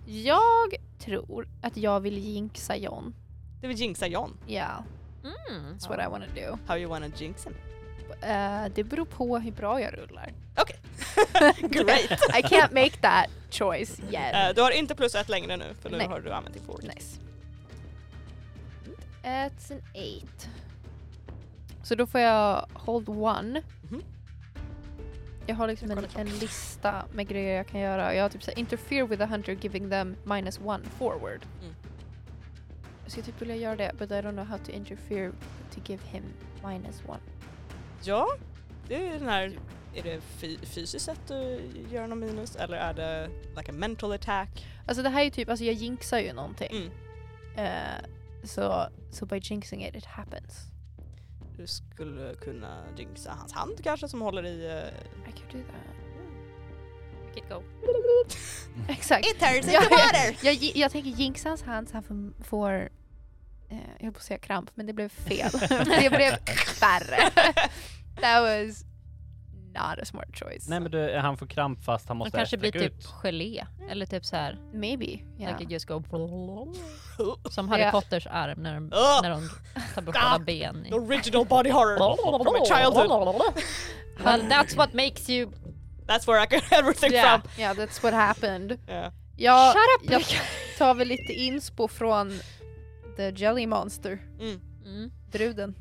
[0.06, 3.14] Jag tror att jag vill jinxa John.
[3.62, 4.38] Du vill jinxa John.
[4.48, 4.82] Yeah,
[5.24, 5.74] Mm.
[5.78, 6.58] that's what I wanna do.
[6.68, 7.54] How you wanna jinx him?
[8.22, 10.34] Eh, det beror på hur bra jag rullar.
[10.58, 10.76] Okej.
[11.70, 12.12] Great.
[12.12, 14.36] I can't make that choice yet.
[14.36, 16.08] Eh, du har inte plus ett längre nu för nu Nej.
[16.08, 16.84] har du använt din forward.
[16.84, 17.20] Nice.
[19.24, 20.50] It's an eight.
[21.84, 23.62] Så då får jag hold one.
[23.90, 24.04] Mhm.
[25.48, 28.16] Jag har liksom en, en lista med grejer jag kan göra.
[28.16, 31.46] Jag har typ såhär interfere with the hunter giving them minus one forward.
[31.62, 31.74] Mm.
[33.04, 35.32] Jag skulle typ vilja göra det but I don't know how to interfere
[35.74, 36.24] to give him
[36.64, 37.20] minus one.
[38.04, 38.28] Ja,
[38.88, 39.60] det är den här,
[39.96, 44.12] är det fy- fysiskt sätt att göra någon minus eller är det like a mental
[44.12, 44.66] attack?
[44.88, 46.72] Alltså det här är ju typ, alltså jag jinxar ju någonting.
[46.72, 46.92] Mm.
[47.66, 48.06] Eh,
[48.44, 50.54] så så by jinxing it, it happens.
[51.58, 54.66] Du skulle kunna jinxa hans hand kanske som håller i...
[54.66, 55.96] eh, I can do that.
[57.28, 57.64] Make it go.
[58.90, 59.26] Exakt.
[59.28, 60.38] It turns into water!
[60.46, 62.90] Jag, gi- jag tänker jinxa hans hand så han får, får
[63.98, 65.52] jag höll på att säga kramp men det blev fel.
[65.70, 66.36] det blev
[66.82, 67.32] värre.
[68.22, 68.84] That was
[69.74, 70.68] not a smart choice.
[70.70, 73.06] Nej men du, han får kramp fast han måste kanske blir typ ut.
[73.06, 73.66] gelé.
[73.90, 74.58] Eller typ så här.
[74.74, 75.06] Maybe.
[75.06, 75.52] Yeah.
[75.52, 76.04] Like it just go
[77.50, 77.92] Som Harry Ja.
[77.92, 79.20] Potters arm när de, Ugh.
[79.22, 79.50] när de
[79.96, 80.20] tar bort Ah.
[80.20, 80.84] alla ben.
[80.90, 81.98] The original body horror
[82.44, 83.10] from my childhood.
[84.24, 85.52] Well, that's what makes you...
[86.08, 87.52] That's where I got everything Yeah, from.
[87.58, 88.78] yeah, that's what happened.
[88.88, 89.12] Yeah.
[89.38, 90.12] Jag, Shut up!
[90.12, 90.24] jag
[90.78, 92.40] tar väl lite inspo från
[93.18, 94.60] The Jelly Monster, Mm.
[94.86, 95.12] Mm.
[95.32, 95.76] bruden.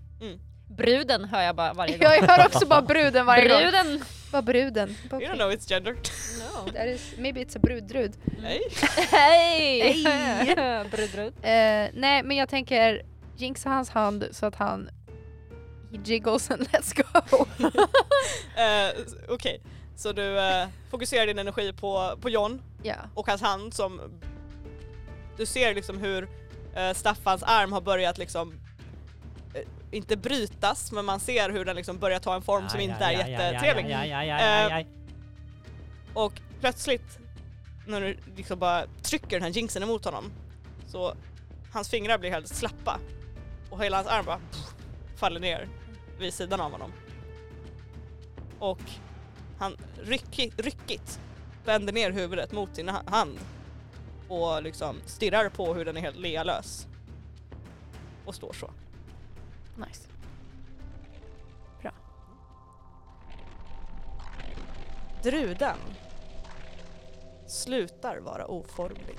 [0.77, 2.09] Bruden hör jag bara varje gång.
[2.13, 3.59] Jag hör också bara bruden varje gång.
[3.61, 4.05] Bruden!
[4.33, 4.89] Bara bruden.
[5.13, 5.93] You don't know its gender.
[6.39, 6.73] No.
[6.73, 8.13] That is, maybe it's a bruddrud.
[8.43, 8.61] Nej.
[9.11, 10.03] Hej!
[10.05, 10.55] Hej!
[10.91, 11.33] brud, brud.
[11.43, 13.03] Eh, nej men jag tänker
[13.37, 14.91] jinxa hans hand så att han
[15.93, 17.47] he jiggles and let's go.
[18.57, 19.63] Eh, Okej,
[19.97, 22.95] så du eh, fokuserar din energi på, på John Ja.
[23.15, 24.01] och hans hand som...
[25.37, 26.29] Du ser liksom hur eh,
[26.95, 28.61] Staffans arm har börjat liksom
[29.55, 33.05] eh, inte brytas men man ser hur den liksom börjar ta en form som inte
[33.05, 33.91] är jättetrevlig.
[33.93, 34.87] Ja, ja, ja, ja, ja, ja.
[36.15, 37.19] Och plötsligt
[37.87, 40.33] när du liksom bara trycker den här jinxen emot honom
[40.87, 41.15] så
[41.73, 42.99] hans fingrar blir helt slappa
[43.71, 44.75] och hela hans arm bara pff,
[45.17, 45.69] faller ner
[46.19, 46.93] vid sidan av honom.
[48.59, 48.81] Och
[49.59, 51.21] han ryckigt, ryckigt
[51.65, 53.39] vänder ner huvudet mot sin ha- hand
[54.31, 56.87] och liksom stirrar på hur den är helt lealös.
[58.25, 58.71] Och står så.
[59.77, 60.11] Nice.
[65.23, 65.77] Druden
[67.47, 69.19] slutar vara oformlig.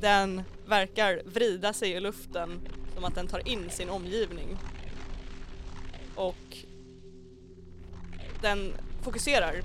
[0.00, 4.58] Den verkar vrida sig i luften som att den tar in sin omgivning.
[6.14, 6.56] Och
[8.40, 8.72] den
[9.02, 9.62] fokuserar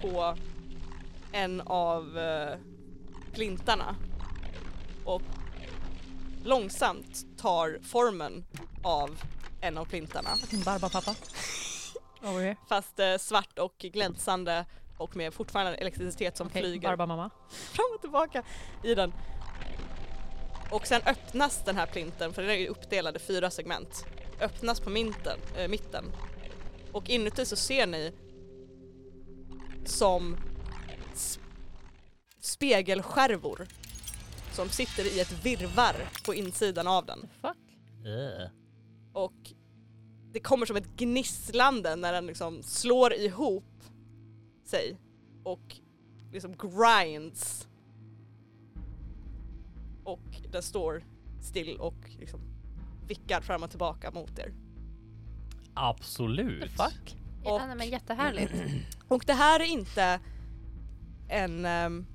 [0.00, 0.36] på
[1.36, 2.58] en av eh,
[3.32, 3.96] plintarna
[5.04, 5.22] och
[6.44, 8.44] långsamt tar formen
[8.82, 9.22] av
[9.60, 10.30] en av plintarna.
[10.50, 11.14] Din barbapappa.
[12.22, 12.56] Here.
[12.68, 14.64] Fast eh, svart och glänsande
[14.98, 17.30] och med fortfarande elektricitet som Okej, flyger barbamamma.
[17.50, 18.42] fram och tillbaka
[18.82, 19.12] i den.
[20.70, 24.04] Och sen öppnas den här plinten, för den är ju uppdelad i fyra segment,
[24.40, 26.04] öppnas på minten, äh, mitten.
[26.92, 28.12] Och inuti så ser ni
[29.84, 30.36] som
[32.40, 33.66] spegelskärvor
[34.52, 35.94] som sitter i ett virvar
[36.26, 37.28] på insidan av den.
[37.40, 37.56] Fuck.
[38.06, 38.50] Ugh.
[39.12, 39.52] Och
[40.32, 43.64] det kommer som ett gnisslande när den liksom slår ihop
[44.64, 44.96] sig
[45.44, 45.76] och
[46.32, 47.68] liksom grinds.
[50.04, 51.04] Och den står
[51.42, 52.40] still och liksom
[53.06, 54.52] vickar fram och tillbaka mot er.
[55.74, 56.62] Absolut.
[56.62, 57.16] The fuck?
[57.44, 58.52] Och- Ja, nej, men jättehärligt.
[59.08, 60.20] Och det här är inte
[61.28, 62.06] en ehm,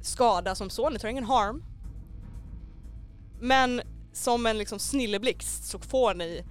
[0.00, 1.64] skada som så, ni tar ingen harm.
[3.40, 3.82] Men
[4.12, 6.44] som en liksom snilleblixt så får ni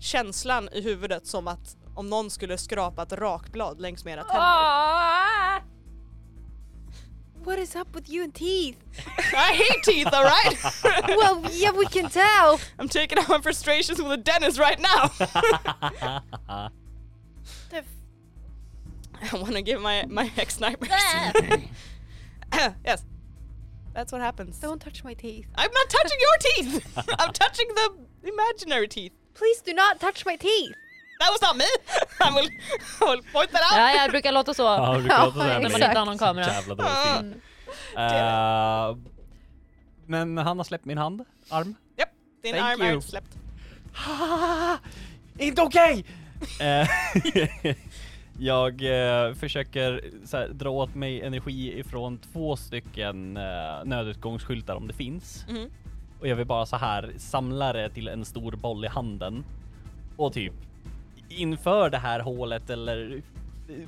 [0.00, 5.66] känslan i huvudet som att om någon skulle skrapa ett rakblad längs med era tänder.
[7.44, 8.78] What is up with you and teeth?
[9.32, 10.58] I hate teeth alright!
[11.08, 12.58] well, yeah, we can tell.
[12.78, 15.10] I'm taking out my frustrations with a dentist right now!
[17.70, 17.82] The
[19.32, 20.92] I wanna give my, my ex nightmares.
[22.84, 23.04] yes.
[23.94, 24.58] That's what happens.
[24.60, 25.46] Don't touch my teeth.
[25.54, 26.98] I'm not touching your teeth!
[27.18, 29.12] I'm touching the imaginary teeth.
[29.34, 30.74] Please do not touch my teeth.
[31.18, 31.64] That was not me!
[32.20, 32.48] I will,
[33.00, 33.78] I will point that out.
[33.78, 34.62] Ja, jag brukar låta så.
[34.62, 36.46] Ja, du kan låta säga när man inte har någon kamera.
[36.46, 37.40] Jävla dålig stil.
[37.96, 38.90] Mm.
[38.90, 38.96] Eh,
[40.06, 41.74] men han har släppt min hand, arm.
[42.42, 42.96] Din Thank arm you.
[42.96, 43.38] är släppt.
[45.38, 46.04] Inte okej!
[46.60, 46.88] Eh,
[48.38, 54.86] jag eh, försöker så här, dra åt mig energi ifrån två stycken uh, nödutgångsskyltar om
[54.86, 55.46] det finns.
[55.48, 55.70] Mhm.
[56.20, 59.44] Och jag vill bara så här samla det till en stor boll i handen.
[60.16, 60.52] Och typ
[61.28, 63.22] inför det här hålet eller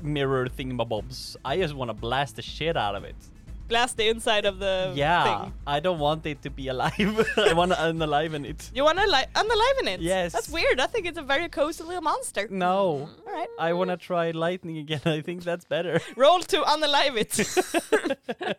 [0.00, 1.36] mirror thingamabobs.
[1.54, 3.32] I just wanna blast the shit out of it.
[3.68, 5.52] Blast the inside of the Yeah, thing.
[5.66, 6.92] I don't want it to be alive.
[7.36, 8.70] I want to unaliven it.
[8.74, 10.00] You wanna li- unaliven it?
[10.00, 10.32] Yes.
[10.32, 10.80] That's weird.
[10.80, 12.48] I think it's a very cozy little monster.
[12.50, 13.48] No, Alright.
[13.58, 15.00] I want to try lightning again.
[15.18, 16.00] I think that's better.
[16.16, 18.56] Roll to unalive it.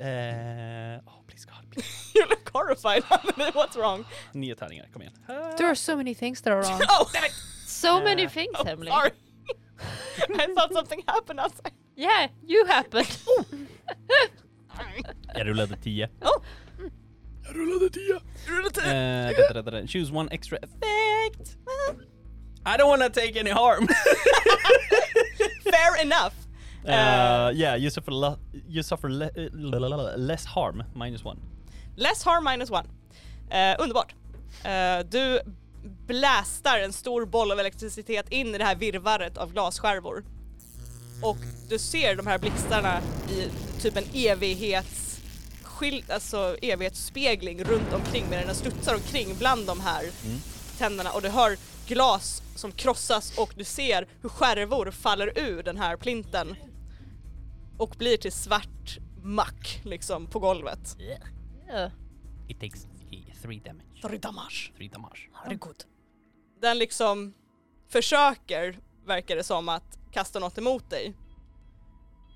[0.00, 1.64] Uh, oh, please God.
[1.70, 2.12] Please.
[2.16, 3.04] you look horrified.
[3.54, 4.04] What's wrong?
[4.34, 5.12] Nio tärningar, kom igen.
[5.56, 6.82] There are so many things that are wrong.
[6.88, 7.32] Oh, damn it.
[7.66, 8.88] So many Uh, things Oh, Emily.
[8.90, 9.12] sorry.
[10.34, 11.72] I thought something happened outside.
[11.96, 13.18] Yeah, you happened.
[15.34, 16.08] Jag rullade 10.
[16.20, 16.42] Oh.
[17.46, 18.00] Jag rullade 10.
[18.12, 19.86] Uh, da, da, da, da.
[19.86, 21.56] Choose one extra effect.
[22.66, 23.86] I don't want to take any harm.
[25.64, 26.34] Fair enough.
[26.86, 28.12] Uh, yeah, you suffer,
[28.68, 31.38] you suffer le- uh, la- less harm, minus one.
[31.96, 32.86] Less harm minus one.
[33.50, 34.14] Eh, underbart.
[34.64, 35.40] Eh, du
[36.06, 40.24] blästar en stor boll av elektricitet in i det här virvaret av glasskärvor.
[41.24, 41.36] Och
[41.68, 43.00] du ser de här blixtarna
[43.30, 43.48] i
[43.80, 45.20] typ en evighets
[46.08, 50.38] alltså evighetsspegling runt omkring medan den studsar omkring bland de här Mm.
[50.78, 51.56] tänderna och du hör
[51.86, 56.56] glas som krossas och du ser hur skärvor faller ur den här plinten
[57.78, 60.96] och blir till svart mack liksom på golvet.
[61.00, 61.90] Yeah.
[62.48, 62.86] It takes
[63.42, 64.00] three damage.
[64.02, 64.72] Three damage.
[64.76, 65.28] Three damage.
[65.34, 65.84] Herregud.
[66.60, 67.34] Den liksom
[67.88, 71.14] försöker, verkar det som, att kasta något emot dig.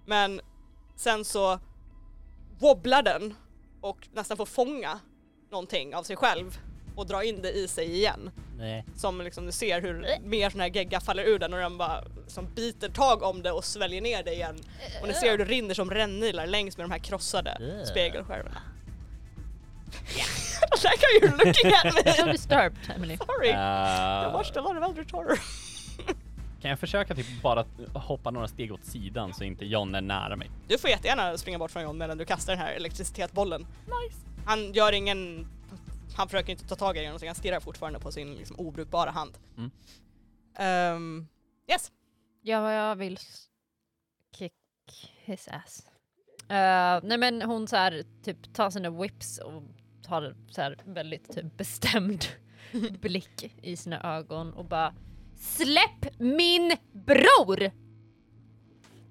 [0.07, 0.41] Men
[0.97, 1.59] sen så
[2.59, 3.35] wobblar den
[3.81, 4.99] och nästan får fånga
[5.51, 6.59] någonting av sig själv
[6.97, 8.31] och dra in det i sig igen.
[8.59, 8.85] Nej.
[8.97, 12.05] Som liksom du ser hur mer sån här gegga faller ur den och den bara
[12.27, 14.57] som biter tag om det och sväljer ner det igen.
[15.03, 17.85] Och ni ser hur det rinner som rännilar längs med de här krossade Ugh.
[17.85, 18.63] spegelskärvorna.
[20.85, 22.13] like how you're looking at me!
[22.13, 23.17] So disturbed Emily.
[23.17, 25.39] Sorry, I Uh, watched a lot of Eldritch Horror.
[26.61, 30.37] Kan jag försöka typ bara hoppa några steg åt sidan så inte John är nära
[30.37, 30.51] mig?
[30.69, 33.61] Du får jättegärna springa bort från John medan du kastar den här elektricitetsbollen.
[33.63, 34.21] Nice.
[34.47, 35.47] Han gör ingen...
[36.17, 39.11] Han försöker inte ta tag i den någonting, han stirrar fortfarande på sin liksom, obrukbara
[39.11, 39.39] hand.
[39.57, 39.71] Mm.
[40.59, 41.29] Ehm,
[41.71, 41.93] yes.
[42.43, 43.19] Ja, jag vill
[44.37, 44.53] kick
[45.25, 45.87] his ass.
[46.43, 49.63] Uh, nej men hon så här, typ tar sina whips och
[50.07, 52.25] har så här väldigt typ bestämd
[53.01, 54.95] blick i sina ögon och bara
[55.39, 57.71] Släpp min bror!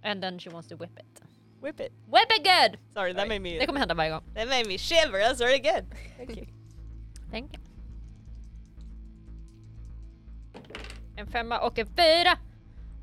[0.03, 1.21] And then she wants to whip it.
[1.61, 1.91] Whip it.
[2.05, 2.79] Whip it good!
[2.93, 3.65] Sorry, that made Det me...
[3.65, 4.23] kommer hända varje gång.
[4.35, 5.85] That made me shiver, that's really good.
[6.17, 6.45] Thank you.
[7.31, 7.63] Thank you.
[11.15, 12.31] En femma och en fyra!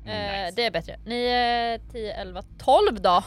[0.05, 0.53] Eh, Nice.
[0.55, 0.99] det är bättre.
[1.05, 3.23] 9, 10, 11, 12 då!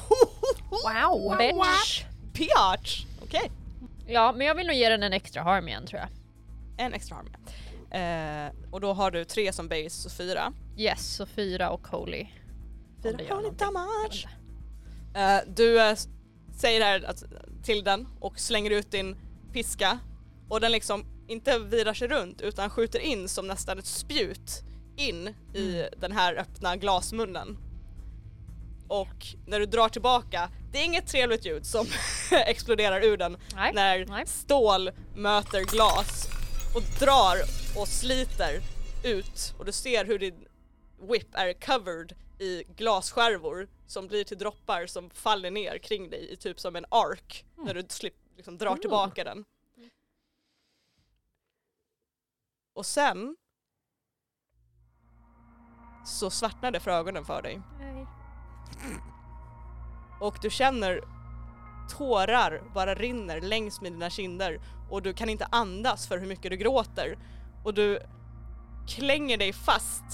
[0.70, 1.36] Wow!
[1.38, 2.04] Bitch!
[2.32, 3.04] Piatch!
[3.22, 3.50] Okej.
[4.06, 6.08] Ja, men jag vill nog ge den en extra harm igen tror jag.
[6.86, 7.28] En extra arm.
[7.90, 10.52] Eh, och då har du tre som base och fyra.
[10.76, 12.26] Yes, så fyra och holy.
[13.02, 14.28] Fyra holy damage.
[15.14, 15.96] Eh, du eh,
[16.56, 17.24] säger det här att,
[17.62, 19.16] till den och slänger ut din
[19.52, 19.98] piska
[20.48, 24.62] och den liksom inte virar sig runt utan skjuter in som nästan ett spjut
[24.96, 27.58] in i den här öppna glasmunnen.
[28.88, 31.86] Och när du drar tillbaka, det är inget trevligt ljud som
[32.46, 33.72] exploderar ur den Nej.
[33.74, 34.26] när nej.
[34.26, 36.28] stål möter glas
[36.74, 37.36] och drar
[37.80, 38.60] och sliter
[39.04, 40.48] ut och du ser hur din
[41.00, 46.36] whip är covered i glasskärvor som blir till droppar som faller ner kring dig i
[46.36, 48.80] typ som en ark när du slip, liksom drar Mm.
[48.80, 49.44] tillbaka den.
[52.74, 53.36] Och sen
[56.06, 57.60] så svartnar det för ögonen för dig
[60.20, 61.00] och du känner
[61.98, 64.60] tårar bara rinner längs med dina kinder
[64.90, 67.18] och du kan inte andas för hur mycket du gråter
[67.64, 67.98] och du
[68.88, 70.04] klänger dig fast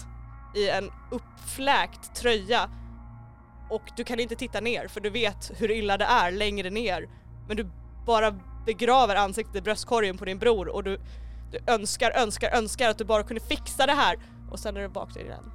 [0.54, 2.70] i en uppfläkt tröja
[3.70, 7.08] och du kan inte titta ner för du vet hur illa det är längre ner
[7.48, 7.70] men du
[8.06, 11.00] bara begraver ansiktet i bröstkorgen på din bror och du,
[11.52, 14.18] du önskar, önskar, önskar att du bara kunde fixa det här
[14.50, 15.50] och sen är du bak dig igen.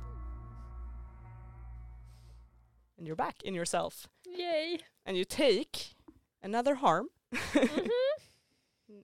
[2.99, 4.07] And you're back in yourself.
[4.25, 4.79] Yay!
[5.09, 5.95] and you take
[6.43, 7.09] another harm.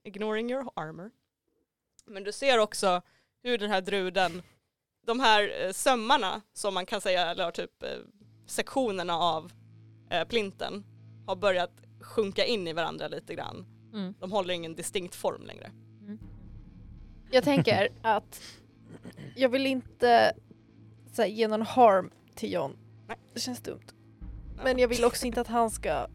[0.06, 1.10] Ignoring your armor.
[2.06, 3.02] Men du ser också
[3.42, 4.42] hur den här druden,
[5.06, 7.88] de här eh, sömmarna som man kan säga, eller typ eh,
[8.46, 9.52] sektionerna av
[10.10, 10.84] eh, plinten
[11.26, 13.66] har börjat sjunka in i varandra lite grann.
[13.92, 14.14] Mm.
[14.20, 15.70] De håller ingen distinkt form längre.
[17.30, 18.42] Jag tänker att
[19.36, 20.32] jag vill inte
[21.12, 22.76] så här, ge någon harm till John.
[23.08, 23.16] Nej.
[23.34, 23.86] Det känns dumt.
[24.64, 26.06] Men jag vill också inte att han ska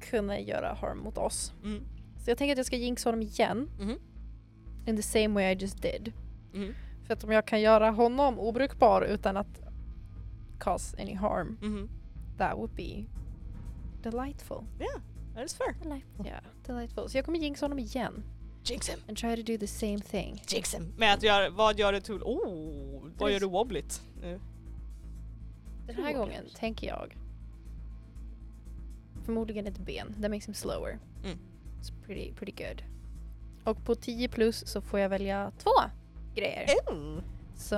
[0.00, 1.52] kunna göra harm mot oss.
[1.64, 1.99] Mm.
[2.24, 3.70] Så jag tänker att jag ska jinxa honom igen.
[3.80, 3.98] Mhm.
[4.86, 6.12] In the same way I just did.
[6.52, 6.74] Mhm.
[7.06, 9.60] För att om jag kan göra honom obrukbar utan att
[10.58, 11.88] cause any harm, Mhm.
[12.38, 13.04] that would be
[14.02, 14.58] delightful.
[15.34, 15.74] That is fair.
[16.26, 17.08] Yeah, delightful.
[17.08, 18.22] Så jag kommer jinxa honom igen.
[18.64, 18.98] Jinx him.
[19.08, 20.42] And try to do the same thing.
[20.48, 20.92] Jinx him.
[20.98, 24.40] Med att göra, vad gör du till, oh, vad gör du wobbligt nu?
[25.86, 27.16] Den här gången tänker jag
[29.24, 30.14] förmodligen ett ben.
[30.22, 30.98] That makes him slower.
[31.24, 31.38] Mm.
[31.80, 32.82] It's pretty, pretty good.
[33.64, 35.70] Och på 10 plus så får jag välja två
[36.34, 36.66] grejer.
[36.90, 37.22] Mm.
[37.56, 37.74] Så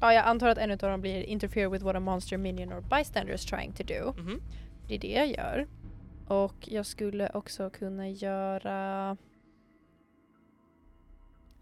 [0.00, 2.80] ja, jag antar att en av dem blir interfere with what a monster minion or
[2.80, 4.12] bystander is trying to do.
[4.22, 4.40] Mhm.
[4.88, 5.66] Det är det jag gör.
[6.26, 9.16] Och jag skulle också kunna göra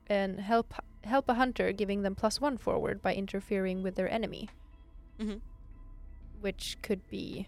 [0.06, 4.48] en help, help a hunter giving them plus one forward by interfering with their enemy.
[5.18, 5.40] Mhm.
[6.42, 7.44] Which could be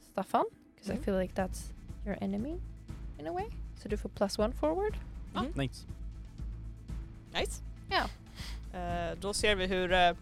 [0.00, 0.44] Staffan,
[0.84, 1.04] because I Mhm.
[1.04, 1.72] feel like that's
[2.06, 2.60] your enemy
[3.18, 3.44] in a way.
[3.78, 4.96] Så du får plus one forward.
[5.34, 5.46] Mhm.
[5.56, 5.86] Nice.
[7.32, 7.62] Nice.
[7.90, 8.04] Ja.
[8.78, 10.12] Eh, då ser vi hur eh,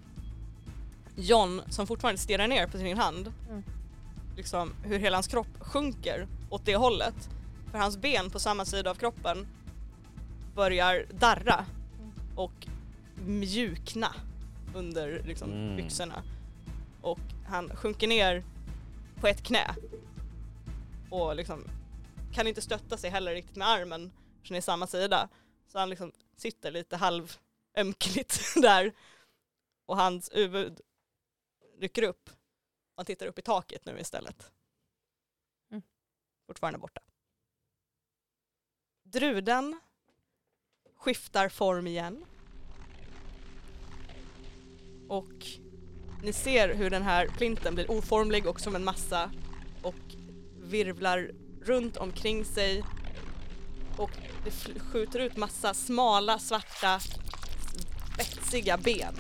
[1.17, 3.63] John, som fortfarande stirrar ner på sin hand, Mm.
[4.37, 7.29] liksom hur hela hans kropp sjunker åt det hållet.
[7.71, 9.47] För hans ben på samma sida av kroppen
[10.55, 11.65] börjar darra
[12.37, 12.67] och
[13.27, 14.15] mjukna
[14.75, 15.77] under liksom, Mm.
[15.77, 16.23] byxorna.
[17.01, 18.43] Och han sjunker ner
[19.21, 19.75] på ett knä
[21.13, 21.65] och liksom
[22.33, 25.29] kan inte stötta sig heller riktigt med armen för den är samma sida.
[25.69, 27.39] Så han liksom sitter lite halv
[27.77, 28.93] ömkligt där
[29.87, 30.81] och hans huvud
[31.79, 32.31] rycker upp.
[32.97, 34.53] Han tittar upp i taket nu istället.
[35.71, 35.83] Mm.
[36.47, 37.01] Fortfarande borta.
[39.03, 39.81] Druden
[40.97, 42.25] skiftar form igen.
[45.09, 45.47] Och
[46.23, 49.31] ni ser hur den här plinten blir oformlig och som en massa
[49.83, 50.22] och
[50.73, 51.31] virvlar
[51.65, 52.85] runt omkring sig
[53.97, 54.11] och
[54.45, 57.01] det skjuter ut massa smala svarta
[58.15, 59.15] spetsiga ben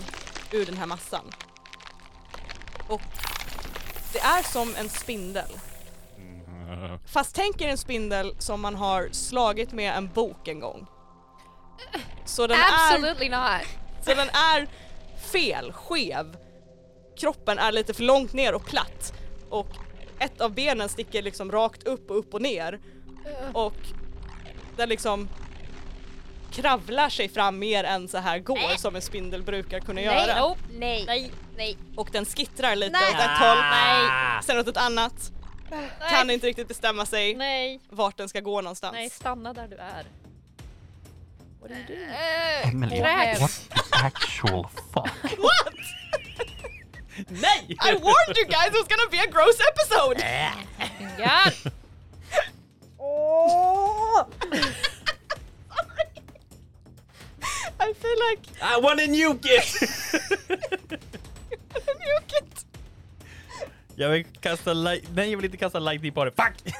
[0.53, 1.31] ur den här massan.
[2.89, 3.01] Och
[4.13, 5.49] det är som en spindel.
[7.07, 10.87] Fast tänk er en spindel som man har slagit med en bok en gång.
[12.25, 13.63] Så den, är, Absolutely not!
[14.05, 14.69] så den är
[15.33, 16.37] fel, skev.
[17.19, 19.13] Kroppen är lite för långt ner och platt.
[19.51, 19.69] Och
[20.25, 22.81] ett av benen sticker liksom rakt upp och upp och ner.
[23.53, 23.77] Och
[24.77, 25.29] den liksom
[26.53, 28.79] kravlar sig fram mer än så här går Nej.
[28.79, 30.41] som en spindel brukar kunna Nej, göra.
[30.41, 31.31] nope, nej, Nej.
[31.57, 31.77] nej.
[31.97, 33.09] Och den skittrar lite Nej.
[33.15, 34.43] åt ett håll, Nej.
[34.43, 35.33] sen åt ett annat.
[36.11, 37.81] Kan inte riktigt bestämma sig Nej.
[37.91, 38.93] vart den ska gå någonstans.
[38.93, 40.07] Nej, stanna där du är.
[41.61, 42.11] What are you doing?
[42.65, 45.39] Emily, what the actual fuck?
[45.39, 45.75] What?
[47.17, 47.77] Nej!
[47.85, 50.17] I warned you guys it was gonna be a gross episode!
[51.19, 51.73] God.
[57.81, 59.83] I feel like I wanna nuke it!
[62.01, 62.67] nuke it!
[63.97, 65.05] jag vill kasta light...
[65.15, 66.31] Nej, jag vill inte kasta lightning på det.
[66.31, 66.75] Fuck!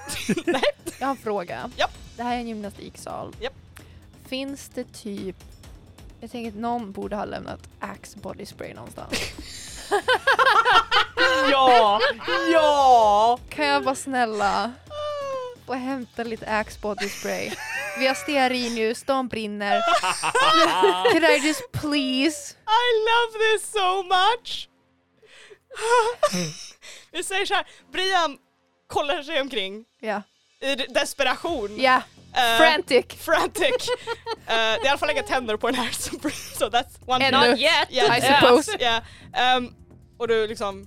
[0.47, 0.63] Nej.
[0.99, 1.71] Jag har en fråga.
[1.77, 1.91] Japp.
[2.17, 3.37] Det här är en gymnastiksal.
[3.41, 3.55] Japp.
[4.27, 5.37] Finns det typ...
[6.21, 9.21] Jag tänker att någon borde ha lämnat Axe body spray någonstans.
[11.51, 12.01] ja!
[12.53, 13.39] Ja!
[13.51, 14.73] kan jag vara snälla
[15.67, 17.51] få hämta lite Axe body spray?
[17.99, 19.81] Vi har stearinljus, de brinner.
[21.13, 22.55] Could I just please?
[22.67, 24.69] I love this so much!
[27.13, 28.39] Vi säger så här, Brian
[28.87, 30.23] kollar sig omkring Ja.
[30.61, 31.81] i de- desperation.
[31.81, 32.03] Ja.
[32.35, 33.07] Eh, Frantic.
[33.19, 33.89] frantic.
[34.47, 37.25] Eh, det är i alla fall inga tänder på den här så, so that's one
[37.31, 37.51] thing.
[37.51, 37.91] Not yet.
[37.91, 38.77] Yeah, I suppose.
[38.81, 39.03] Yeah.
[39.33, 39.75] Ehm,
[40.19, 40.87] och du liksom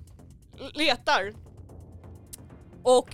[0.74, 1.34] letar.
[2.84, 3.10] Och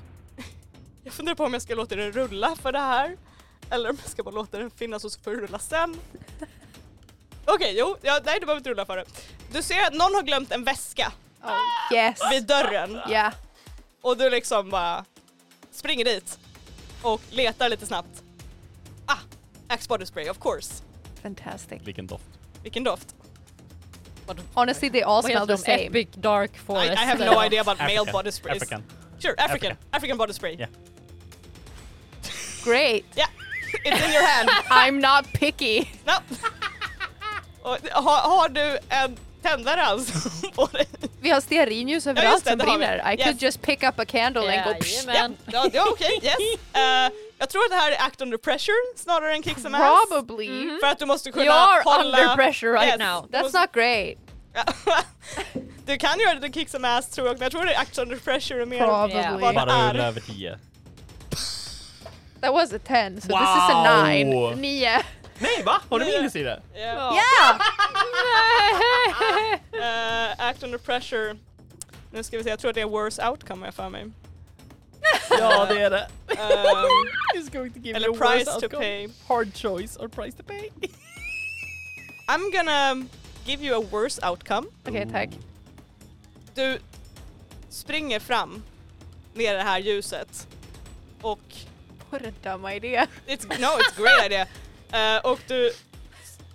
[1.04, 3.18] jag funderar på om jag ska låta den rulla för det här.
[3.70, 5.98] Eller om jag ska bara låta den finnas och så får du rulla sen.
[7.46, 9.06] Okej, jo, ja, nej du behöver inte rulla för det.
[9.52, 11.12] Du ser att någon har glömt en väska
[11.44, 12.20] Oh, yes.
[12.32, 13.32] vid dörren Ja.
[14.02, 15.06] och du liksom bara
[15.72, 16.40] springer dit
[17.02, 18.24] och letar lite snabbt.
[19.06, 19.18] Ah,
[19.68, 20.84] Axe body spray of course.
[21.24, 21.82] Fantastic.
[21.86, 22.26] Vilken doft.
[22.64, 23.16] Vilken doft.
[24.54, 25.58] Honestly they all Vad smell heter the de?
[25.78, 25.86] same.
[25.88, 26.92] Epic Dark I, Forest.
[26.92, 28.12] I have no idea about male African.
[28.14, 28.56] body sprays.
[28.62, 28.84] African.
[29.20, 29.72] Sure, African.
[29.72, 29.78] African.
[29.92, 30.56] African, body spray.
[30.60, 30.70] Yeah.
[32.64, 33.06] Great.
[33.18, 33.28] Yeah,
[33.86, 34.50] it's in your hand.
[34.70, 35.90] I'm not picky.
[36.08, 36.14] No.
[37.64, 40.86] Och, har, har du en tändare alltså på dig?
[41.22, 42.72] Vi har stearinljus överallt det, som det vi.
[42.72, 43.12] brinner.
[43.14, 43.24] I Yes.
[43.24, 45.08] could just pick up a candle and go psh.
[45.08, 45.38] Jajamän.
[45.52, 46.36] Ja, ja okej, yes.
[46.74, 50.08] Eh, jag tror att det här är act under pressure snarare än kick some ass.
[50.10, 50.50] Probably.
[50.50, 50.78] Mhm.
[50.82, 52.04] För att du måste kunna You're hålla...
[52.22, 53.00] under pressure right Yes.
[53.00, 53.28] now.
[53.32, 54.18] That's måste- not great.
[55.86, 57.98] du kan göra det kick some ass tror jag, men jag tror det är act
[57.98, 58.80] under pressure är mer...
[58.80, 59.16] Probably.
[59.16, 59.40] Yeah.
[59.40, 59.94] Vad det Bara är.
[59.94, 60.58] rulla över 10.
[62.42, 64.34] That was a 10, so this is a 9.
[64.36, 64.56] Wow.
[64.56, 65.00] 9.
[65.42, 65.82] Nej va?
[65.90, 66.62] Har du minus i det?
[66.76, 67.62] Yeah!
[69.74, 71.38] Eh, act under pressure
[72.12, 74.06] Nu ska vi se, jag tror det är worse outcome jag för mig.
[75.30, 76.08] ja, det är det.
[76.28, 76.38] Ehm,
[77.36, 78.82] He's going to give eller you a worse price to outcome.
[78.84, 79.08] pay.
[79.28, 80.70] Hard choice or price to pay.
[82.28, 83.06] I'm gonna
[83.46, 84.68] give you a worse outcome.
[84.88, 85.30] Okej, tack.
[86.56, 86.80] Du
[87.70, 88.64] springer fram
[89.34, 90.48] med det här ljuset
[91.22, 91.40] och
[92.10, 93.08] What a dumb idea.
[93.28, 94.48] It's, no, it's a great idea.
[94.94, 95.72] Eh, och du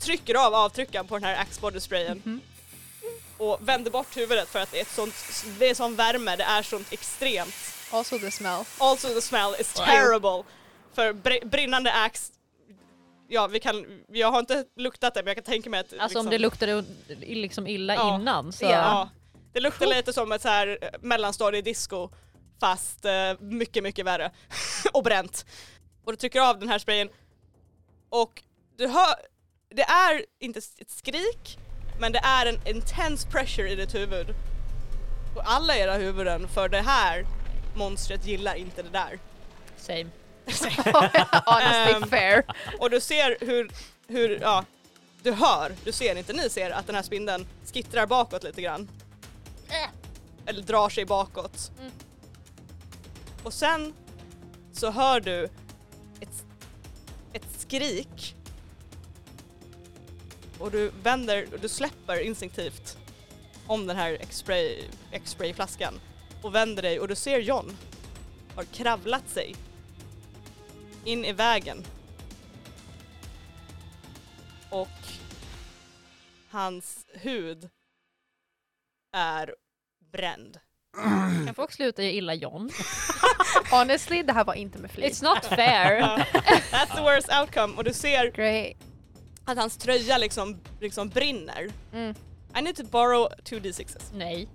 [0.01, 2.41] trycker av avtryckaren på den här Axe body sprayen Mhm.
[3.39, 5.15] och vänder bort huvudet för att det är, ett sånt,
[5.59, 7.55] det är sån värme, det är sånt extremt.
[7.91, 8.65] Also the smell.
[8.79, 10.43] Also the smell is terrible.
[10.95, 12.33] För br- brinnande Axe,
[13.29, 16.19] ja vi kan, jag har inte luktat det men jag kan tänka mig att Alltså
[16.19, 18.15] om liksom- det luktade liksom illa Ja.
[18.15, 18.65] innan så...
[18.65, 19.09] Ja,
[19.53, 22.11] det luktar lite som ett så här eh, mellanstadiedisco
[22.61, 24.31] fast eh, mycket, mycket värre.
[24.93, 25.47] och bränt.
[26.05, 27.09] Och du trycker av den här sprayen
[28.23, 28.43] och
[28.77, 29.15] du hör,
[29.69, 31.59] det är inte ett skrik
[32.01, 34.35] men det är en intense pressure i ditt huvud.
[35.37, 37.27] Och alla era huvuden för det här
[37.77, 39.19] monstret gillar inte det där.
[39.77, 40.07] Same.
[41.47, 42.45] Honestly Ehm, fair.
[42.79, 43.71] Och du ser hur,
[44.07, 44.65] hur, ja,
[45.23, 48.89] du hör, du ser inte, ni ser att den här spindeln skittrar bakåt lite grann.
[50.47, 51.71] Eller drar sig bakåt.
[51.81, 51.93] Mm.
[53.43, 53.95] Och sen
[54.73, 55.49] så hör du
[57.67, 58.37] skrik.
[60.59, 62.99] Och du vänder, du släpper instinktivt
[63.67, 64.19] om den här
[65.13, 66.01] X-spray-flaskan
[66.43, 67.77] och vänder dig och du ser John
[68.55, 69.55] har kravlat sig
[71.05, 71.85] in i vägen
[74.71, 74.89] och
[76.51, 77.71] hans hud
[79.13, 79.55] är
[80.13, 80.59] bränd.
[81.47, 82.71] Kan folk sluta ge illa John?
[83.71, 85.13] Honestly, det här var inte med flit.
[85.13, 86.01] It's not fair.
[86.71, 88.77] That's the worst outcome och du ser Great.
[89.45, 91.69] att hans tröja liksom, liksom brinner.
[91.93, 92.15] Mm.
[92.59, 94.13] I need to borrow two d6s.
[94.15, 94.49] Nej.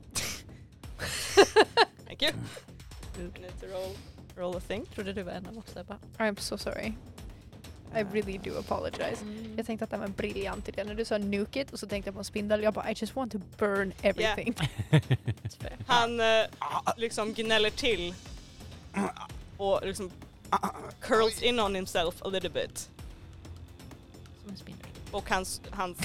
[2.08, 2.32] Thank you.
[3.20, 3.96] You need to roll,
[4.36, 4.86] roll a thing.
[4.96, 6.00] Trodde du var en av oss bara.
[6.18, 6.94] I'm so sorry.
[7.96, 9.22] I really do apologize.
[9.22, 9.54] Mm.
[9.58, 10.84] Jag tänkte att det var briljant idé.
[10.84, 12.64] När du sa nuke it och så tänkte jag på en spindel.
[12.64, 14.54] Jag bara I just want to burn everything.
[14.92, 15.78] It's fair.
[15.88, 16.46] Han eh,
[16.98, 18.14] liksom gnäller till
[19.58, 20.12] och liksom
[21.00, 22.90] curls in on himself a little bit.
[24.42, 24.88] Som en spindel.
[25.12, 25.98] Och hans, hans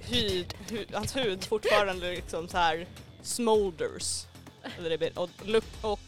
[0.00, 2.86] hud, hu, hans hud fortfarande liksom så här
[3.22, 4.26] smolders
[4.62, 5.16] a little bit.
[5.16, 6.00] Och, luk, och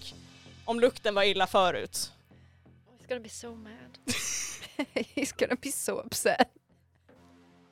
[0.64, 2.12] om lukten var illa förut.
[2.98, 3.98] He's gonna be so mad.
[5.14, 6.50] He's gonna be so upset.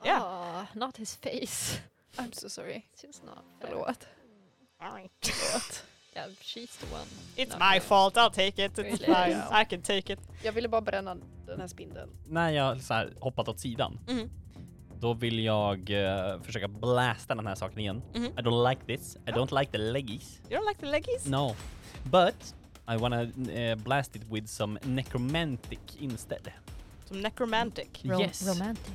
[0.03, 0.21] Yeah.
[0.23, 1.81] Ah, not his face.
[2.17, 2.85] I'm so sorry.
[2.93, 3.69] It's just not fair.
[3.71, 4.07] Förlåt.
[4.79, 5.83] Förlåt.
[6.15, 7.05] Yeah, she's the one.
[7.35, 7.81] It's not my you.
[7.81, 8.77] fault, I'll take it.
[8.77, 9.33] It's Really?
[9.61, 10.19] I can take it.
[10.43, 12.09] Jag ville bara bränna den här spindeln.
[12.25, 14.29] När jag så här hoppat åt sidan, Mhm.
[14.99, 18.01] då vill jag eh, försöka blasta den här saken igen.
[18.15, 18.25] Mhm.
[18.25, 19.15] I don't like this.
[19.15, 20.39] I don't like the leggies.
[20.49, 21.25] You don't like the leggies?
[21.25, 21.55] No.
[22.03, 22.55] But
[22.91, 26.51] I wanna uh, blast it with some necromantic instead.
[27.09, 27.89] Som necromantic.
[28.05, 28.43] Ro- yes.
[28.47, 28.93] Romantic.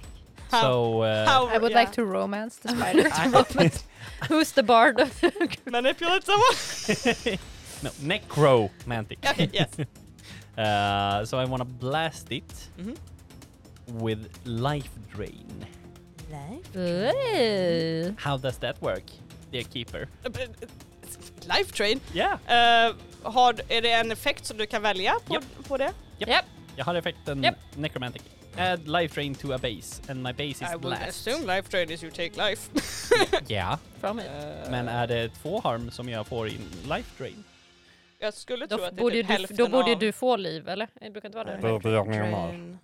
[0.51, 1.81] How- so uh, How, I would yeah.
[1.81, 3.11] like to romance the spider.
[4.29, 4.97] Who's the bard?
[5.67, 7.39] Manipulate someone?
[7.83, 9.19] no, necromantic.
[9.31, 9.69] okay, yes.
[10.59, 12.97] Uh, so I wanna blast it Mhm.
[14.01, 15.67] with life drain.
[16.77, 18.15] Ooh.
[18.19, 19.05] How does that work,
[19.53, 20.09] dear keeper?
[21.49, 22.01] Life train.
[22.13, 22.39] Yeah.
[22.49, 25.45] Uh, har, är det en effekt som du kan välja på, Japp.
[25.69, 25.93] på det?
[26.19, 26.45] Yep.
[26.77, 27.55] Jag har effekten Yep.
[27.77, 28.23] necromantic.
[28.57, 31.09] Add life drain to a base and my base is I would blast.
[31.09, 32.71] assume life train is you take life.
[33.49, 34.27] Ja, From it.
[34.27, 37.45] Uh, men är det två harm som jag får in life drain?
[38.19, 40.13] jag skulle Då, tro att det är borde, typ du, hälften då borde av du
[40.13, 40.89] få liv, eller?
[41.01, 41.81] Det brukar inte vara det.
[41.83, 42.49] Det är jag menar.
[42.49, 42.79] Train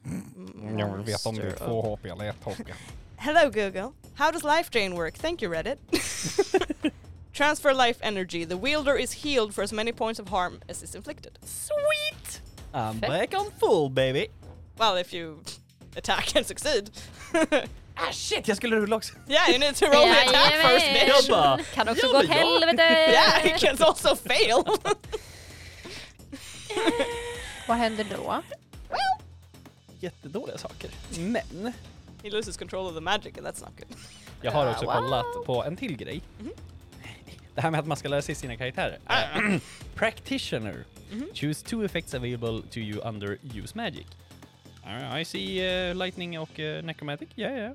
[0.78, 2.60] Jag vill veta om det är två HP eller ett HP.
[3.16, 3.92] Hello Google.
[4.14, 5.18] How does life drain work?
[5.18, 5.78] Thank you Reddit.
[7.32, 8.44] Transfer life energy.
[8.46, 11.38] The wielder is healed for as many points of harm as is inflicted.
[11.42, 12.40] Sweet!
[12.74, 13.10] I'm Fett.
[13.10, 14.28] back on full baby!
[14.78, 15.38] Well, if you
[15.96, 16.90] attack and succeed.
[18.02, 19.14] Ah shit, jag skulle rulla också!
[19.28, 21.06] yeah, you need to roll the attack first Jajamän.
[21.06, 21.28] bitch.
[21.28, 22.34] Jag bara, Kan också ja, gå åt ja.
[22.34, 22.82] helvete!
[23.10, 24.64] Yeah, it can also fail.
[27.68, 28.42] Vad händer då?
[30.00, 30.90] Jättedåliga saker.
[31.18, 31.72] Men,
[32.22, 33.96] he loses control of the magic and that's not good.
[34.42, 34.94] jag har också wow.
[34.94, 36.22] kollat på en till grej.
[36.38, 36.50] Mhm.
[37.54, 38.98] Det här med att man ska lära sig sina karaktärer.
[39.06, 39.24] Ah.
[39.94, 40.84] Practitioner.
[41.10, 41.26] Mhm.
[41.34, 44.06] Choose two effects available to you under use magic.
[44.84, 47.28] Uh, I see uh, lightning och uh, necromantic.
[47.36, 47.72] Yeah, yeah.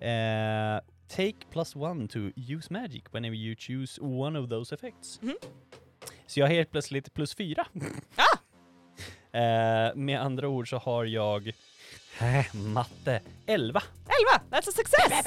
[0.00, 0.76] Mm.
[0.76, 5.18] Uh, take plus one to use magic whenever you choose one of those effects.
[5.22, 5.34] Mhm.
[6.26, 7.66] Så jag har helt plötsligt plus fyra.
[8.16, 8.38] Ah!
[9.38, 11.48] Eh, med andra ord så har jag
[12.20, 13.82] äh, matte 11.
[14.32, 14.44] 11!
[14.50, 15.26] That's a success!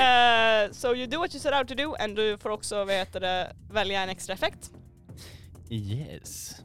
[0.00, 2.94] Eh, so you do what you set out to do and du får också vad
[2.94, 4.70] heter det, välja en extra effekt.
[5.70, 6.62] Yes.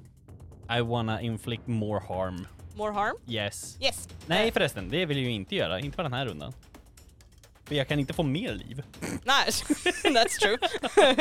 [0.77, 2.47] I wanna inflict more harm.
[2.75, 3.15] More harm.
[3.27, 3.77] Yes.
[3.81, 4.07] Yes.
[4.27, 5.79] Nej förresten, det vill jag ju inte göra.
[5.79, 6.53] Inte på den här rundan.
[7.65, 8.83] För jag kan inte få mer liv.
[9.01, 9.65] Nice.
[10.03, 10.57] That's true.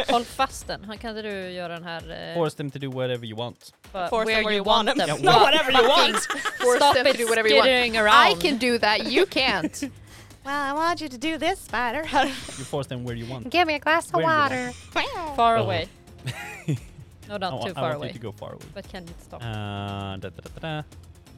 [0.09, 0.84] Håll fast den.
[0.84, 2.28] Han kan inte du göra den här...
[2.30, 3.72] eh, Force them to do whatever you want.
[3.92, 4.99] Force them where you want them.
[4.99, 6.16] Yeah, Not whatever you want.
[6.61, 7.66] Force Stop them to it do whatever you want.
[7.68, 8.40] skittering I around.
[8.42, 9.82] can do that, you can't.
[10.44, 12.05] Well, I want you to do this, spider.
[12.59, 13.51] You force them where you want.
[13.51, 15.36] Give me a glass Where do you want?
[15.36, 15.62] Far Oh.
[15.64, 15.88] away.
[17.28, 18.08] No, not I, too I far want away.
[18.08, 18.66] you to go far away.
[18.74, 19.42] But can you stop?
[19.42, 20.78] Uh, da, da, da, da.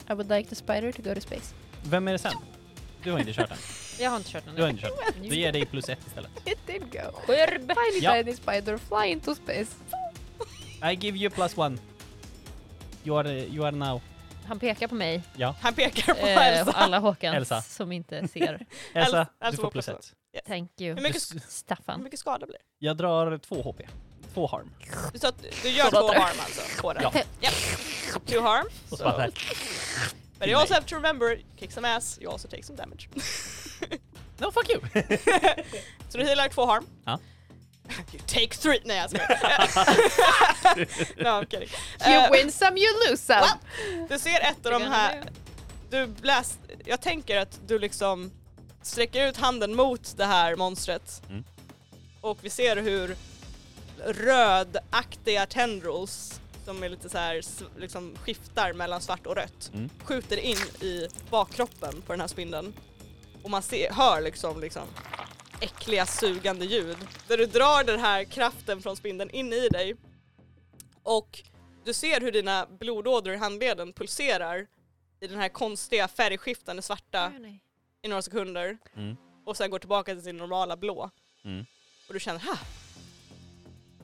[0.08, 1.54] I would like the spider to go to space.
[1.82, 2.32] Vem är det sen?
[3.04, 3.58] Du har inte kört den.
[4.00, 4.54] Jag har inte kört den.
[4.54, 5.22] Du har inte kört den.
[5.28, 6.30] Då ger dig plus ett istället.
[6.48, 7.12] It did go.
[7.26, 7.60] Skärb!
[7.68, 8.12] Tiny Ja.
[8.12, 9.76] tiny spider fly into space.
[10.92, 11.78] I give you plus one.
[13.04, 14.00] You are, you are now.
[14.46, 15.22] Han pekar på mig.
[15.36, 15.54] Ja.
[15.60, 16.72] Han pekar på Eh, Elsa.
[16.72, 17.62] alla Håkans Elsa.
[17.62, 18.66] som inte ser.
[18.94, 20.44] Elsa, Elsa du får får plus plus ett.
[20.46, 20.94] Thank you.
[20.94, 22.02] Hur mycket, Du- hur Staffan.
[22.02, 22.86] mycket skada blir det?
[22.86, 23.80] Jag drar två HP.
[24.34, 24.70] Två harm.
[25.12, 27.02] Du, sa att du gör Så två harm alltså på den?
[27.02, 27.12] Ja.
[27.42, 27.54] Yep.
[28.26, 28.66] Two harm.
[28.90, 29.30] Och så So.
[30.38, 33.08] But you also have to remember, kick some ass, you also take some damage.
[34.38, 34.80] No, fuck you!
[36.08, 36.86] Så du healar två harm.
[37.04, 37.18] Ja.
[38.12, 38.80] You take three!
[38.84, 39.38] Nej jag skojar.
[41.22, 41.68] no I'm kidding.
[42.06, 43.40] You Eh, win some, you lose some.
[43.40, 45.22] well, Du ser ett av de här,
[45.90, 48.30] du bläst, jag tänker att du liksom
[48.82, 51.44] sträcker ut handen mot det här monstret Mm.
[52.20, 53.16] och vi ser hur
[54.06, 57.42] rödaktiga tendrils som är lite så här
[57.80, 59.90] liksom skiftar mellan svart och rött Mm.
[60.04, 62.72] skjuter in i bakkroppen på den här spindeln
[63.42, 64.82] och man ser, hör liksom, liksom
[65.60, 66.96] äckliga sugande ljud
[67.28, 69.94] där du drar den här kraften från spindeln in i dig
[71.02, 71.42] och
[71.84, 74.66] du ser hur dina blodådror i handleden pulserar
[75.20, 77.32] i den här konstiga färgskiftande svarta
[78.02, 79.16] i några sekunder Mm.
[79.46, 81.10] och sen går tillbaka till sin normala blå.
[81.44, 81.66] Mm.
[82.08, 82.58] Och du känner ha.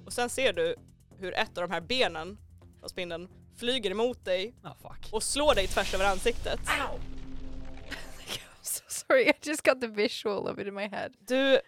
[0.07, 0.75] Och sen ser du
[1.19, 2.39] hur ett av de här benen
[2.83, 5.09] av spindeln flyger emot dig fuck.
[5.13, 6.61] och slår dig tvärs över ansiktet.
[6.67, 11.13] I'm so sorry, I just got the visual of it in my head.
[11.19, 11.61] Du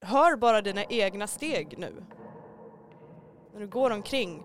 [0.00, 2.04] hör bara dina egna steg nu.
[3.52, 4.42] När du går omkring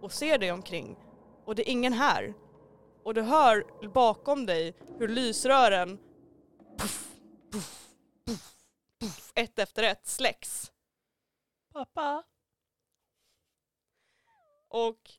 [0.00, 0.96] och ser dig omkring
[1.44, 2.34] och det är ingen här.
[3.04, 5.98] Och du hör bakom dig hur lysrören
[6.78, 7.08] puff,
[7.52, 7.88] puff,
[8.26, 8.54] puff,
[9.00, 10.72] puff, ett efter ett släcks.
[11.76, 12.24] Pappa.
[14.68, 15.10] Och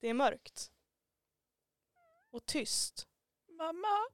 [0.00, 0.72] det är mörkt.
[2.30, 3.06] Och tyst.
[3.48, 4.08] Mamma.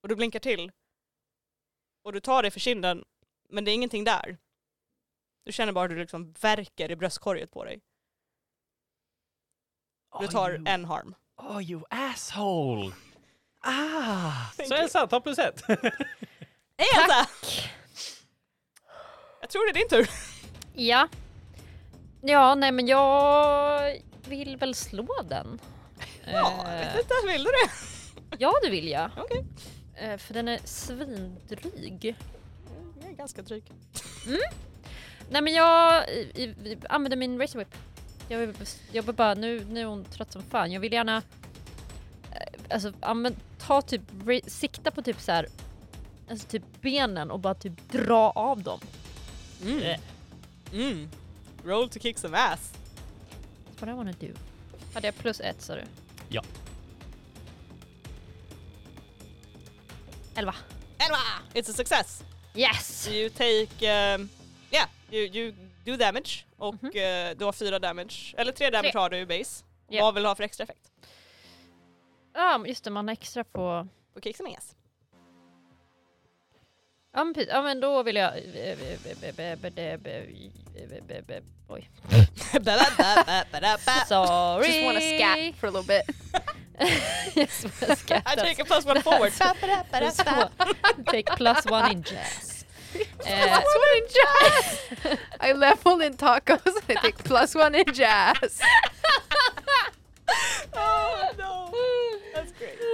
[0.00, 0.72] Och du blinkar till.
[2.02, 3.04] Och du tar dig för kinden,
[3.48, 4.38] men det är ingenting där.
[5.44, 7.80] Du känner bara hur det liksom värker i bröstkorget på dig.
[10.18, 11.14] Du Oh, tar you, en harm.
[11.36, 12.92] Oh you asshole!
[13.58, 14.50] Ah!
[14.68, 14.74] Så.
[14.74, 15.62] Elsa, ta plus ett.
[16.76, 17.28] Hej Elsa!
[19.48, 20.10] Jag tror det är din tur.
[20.74, 21.08] Ja.
[22.20, 25.58] Ja, nej men jag vill väl slå den.
[26.32, 27.70] Ja, jag Eh, vet inte, vill du det?
[28.38, 29.10] ja det vill jag.
[29.16, 29.44] Okej.
[29.94, 32.16] Eh, för den är svindryg.
[33.02, 33.64] Jag är ganska dryg.
[35.30, 37.74] Nej men jag i, i, använder min razor whip.
[38.28, 38.54] Jag, vill-
[38.92, 40.72] jag vill bara, nu, nu är hon trött som fan.
[40.72, 41.16] Jag vill gärna
[42.32, 45.46] eh, alltså använd, ta typ, ra- sikta på typ så här,
[46.30, 48.80] alltså typ benen och bara typ dra av dem.
[49.62, 49.96] Mm.
[50.72, 51.08] Mm.
[51.64, 52.72] Roll to kick some ass.
[53.66, 54.32] That's what I wanna do.
[54.94, 55.82] Hade jag plus ett sa du?
[56.28, 56.42] Ja.
[60.34, 60.54] Elva.
[60.98, 61.18] Elva!
[61.54, 62.24] It's a success.
[62.54, 63.08] Yes!
[63.08, 64.28] You take, um,
[64.70, 65.52] yeah, you, you
[65.84, 66.86] do damage och Mhm.
[66.96, 69.00] eh, du har fyra damage, eller tre damage Tre.
[69.00, 69.64] har du i base.
[69.88, 70.02] Ja.
[70.04, 70.90] Vad vill du ha för extra effekt?
[72.34, 73.88] Ja just det, man har extra på...
[74.14, 74.74] På kick some ass.
[77.12, 78.32] Ja men, ja, men då vill jag...
[81.68, 81.90] Oj.
[84.08, 84.66] Sorry!
[84.68, 86.04] Just wanna scat for a little bit.
[87.98, 88.22] Scat.
[88.26, 89.32] I take a plus one forward.
[91.10, 92.64] Take plus one in jazz.
[93.26, 94.78] Eh, Plus one in jazz!
[95.40, 98.60] I level in tacos and I take plus one in jazz.
[100.74, 101.70] oh no,
[102.38, 102.78] that's great.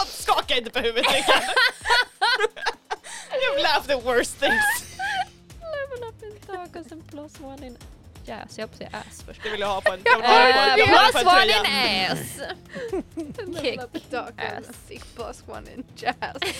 [0.00, 1.42] Oh, skaka inte på huvudet Rickard.
[3.42, 4.98] You've laughed at worse things.
[5.60, 7.76] Level up in tacos and plus one in
[8.24, 8.58] jazz.
[8.58, 9.42] Jag får säga ass först.
[9.42, 11.12] Det vill jag ha på en, jag vill ha på en, jag vill ha det
[11.12, 11.58] på plus one tröja.
[11.58, 12.40] in ass!
[13.62, 15.14] Kick up in tacos and ass.
[15.14, 16.54] plus one in jazz.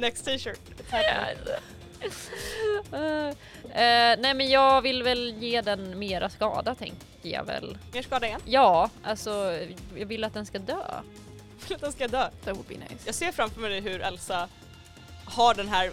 [0.00, 0.60] Next t-shirt.
[3.66, 7.78] Eh, nej men jag vill väl ge den mera skada tänker jag väl.
[7.92, 8.40] Mer skada igen.
[8.44, 9.58] Ja, alltså
[9.96, 10.82] jag vill att den ska dö.
[11.58, 12.28] För att den ska dö.
[12.44, 13.02] That would be nice.
[13.06, 14.48] Jag ser framför mig hur Elsa
[15.24, 15.90] har den här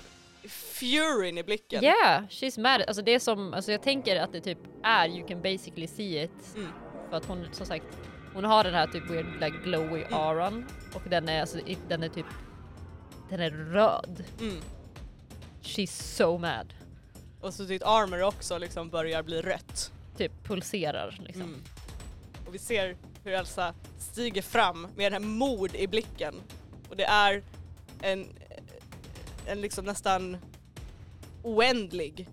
[0.48, 1.84] furyn i blicken.
[1.84, 2.82] Yeah, she's mad.
[2.88, 6.24] Alltså det är som, alltså jag tänker att det typ är you can basically see
[6.24, 6.56] it.
[6.56, 6.70] Mm.
[7.10, 7.86] För att hon som sagt,
[8.34, 10.14] hon har den här typ weird like glowy Mm.
[10.14, 12.26] auran och den är alltså, den är typ,
[13.30, 14.24] den är röd.
[14.42, 14.62] Mm.
[15.64, 16.74] She's so mad.
[17.42, 19.92] Och så ditt armor också liksom börjar bli rött.
[20.18, 21.42] Typ pulserar liksom.
[21.42, 21.64] Mm.
[22.48, 26.36] Och vi ser hur Elsa stiger fram med den här mod i blicken.
[26.90, 27.44] Och det är
[28.02, 28.28] en,
[29.46, 30.38] en liksom nästan
[31.44, 32.28] oändlig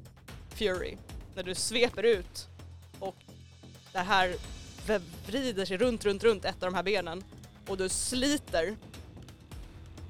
[0.49, 0.97] fury.
[1.35, 2.49] När du sveper ut
[2.99, 3.16] och
[3.93, 4.35] det här
[5.26, 7.24] vrider sig runt, runt, runt ett av de här benen.
[7.66, 8.76] Och du sliter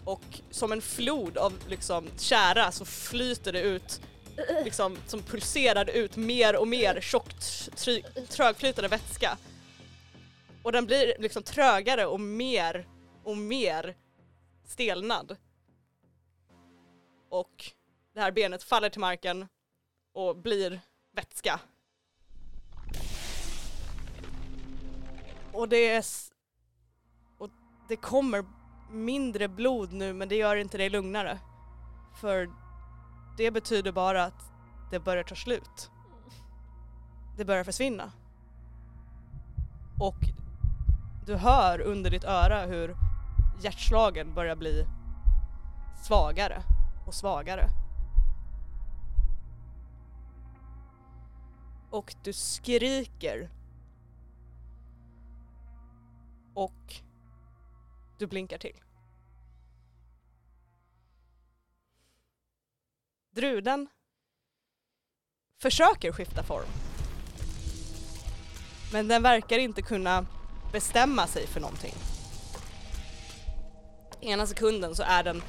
[0.04, 4.00] och som en flod av liksom kära så flyter det ut
[4.64, 9.38] liksom som pulserar ut mer och mer tjockt try- trögflytande vätska.
[10.62, 12.86] Och den blir liksom trögare och mer
[13.24, 13.96] och mer
[14.64, 15.36] stelnad.
[17.28, 17.72] Och
[18.14, 19.48] det här benet faller till marken
[20.12, 20.80] och blir
[21.12, 21.60] vätska.
[25.52, 26.04] Och det är...
[27.38, 27.50] Och
[27.88, 28.44] det kommer
[28.90, 31.38] mindre blod nu men det gör inte dig lugnare.
[32.14, 32.50] För
[33.36, 34.52] det betyder bara att
[34.90, 35.90] det börjar ta slut.
[37.36, 38.12] Det börjar försvinna.
[40.00, 40.16] Och
[41.26, 42.96] du hör under ditt öra hur
[43.60, 44.86] hjärtslagen börjar bli
[46.02, 46.62] svagare
[47.06, 47.68] och svagare.
[51.90, 53.50] Och du skriker.
[56.54, 57.02] Och
[58.20, 58.76] du blinkar till.
[63.34, 63.88] Druden
[65.60, 66.68] försöker skifta form.
[68.92, 70.26] Men den verkar inte kunna
[70.72, 71.94] bestämma sig för någonting.
[74.20, 75.42] Ena sekunden så är den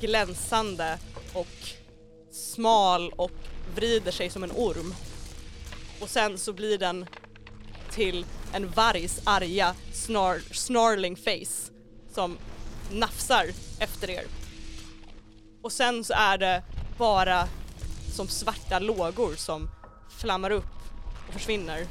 [0.00, 0.98] glänsande
[1.34, 1.68] och
[2.32, 3.32] smal och
[3.74, 4.94] vrider sig som en orm.
[6.00, 7.06] Och sen så blir den
[7.90, 11.75] till en vargs arga snar snarling face
[12.16, 12.38] som
[12.90, 13.46] nafsar
[13.78, 14.24] efter er.
[15.62, 16.62] Och sen så är det
[16.98, 17.48] bara
[18.14, 19.68] som svarta lågor som
[20.18, 20.74] flammar upp
[21.28, 21.86] och försvinner.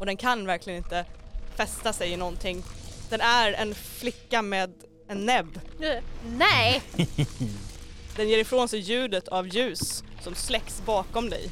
[0.00, 1.04] Och den kan verkligen inte
[1.56, 2.62] fästa sig i någonting.
[3.10, 4.72] Den är en flicka med
[5.08, 5.60] en näbb.
[6.26, 6.82] Nej!
[8.16, 11.50] Den ger ifrån sig ljudet av ljus som släcks bakom dig.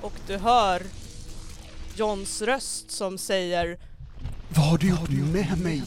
[0.00, 0.82] Och du hör
[1.98, 3.78] Johns röst som säger
[4.48, 5.82] Vad har du gjort med mig?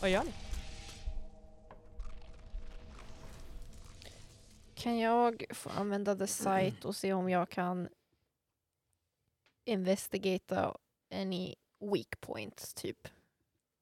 [0.00, 0.32] Vad gör ni?
[4.74, 7.88] Kan jag få använda the site och se om jag kan
[9.64, 10.76] investigata
[11.14, 13.08] any weak points typ?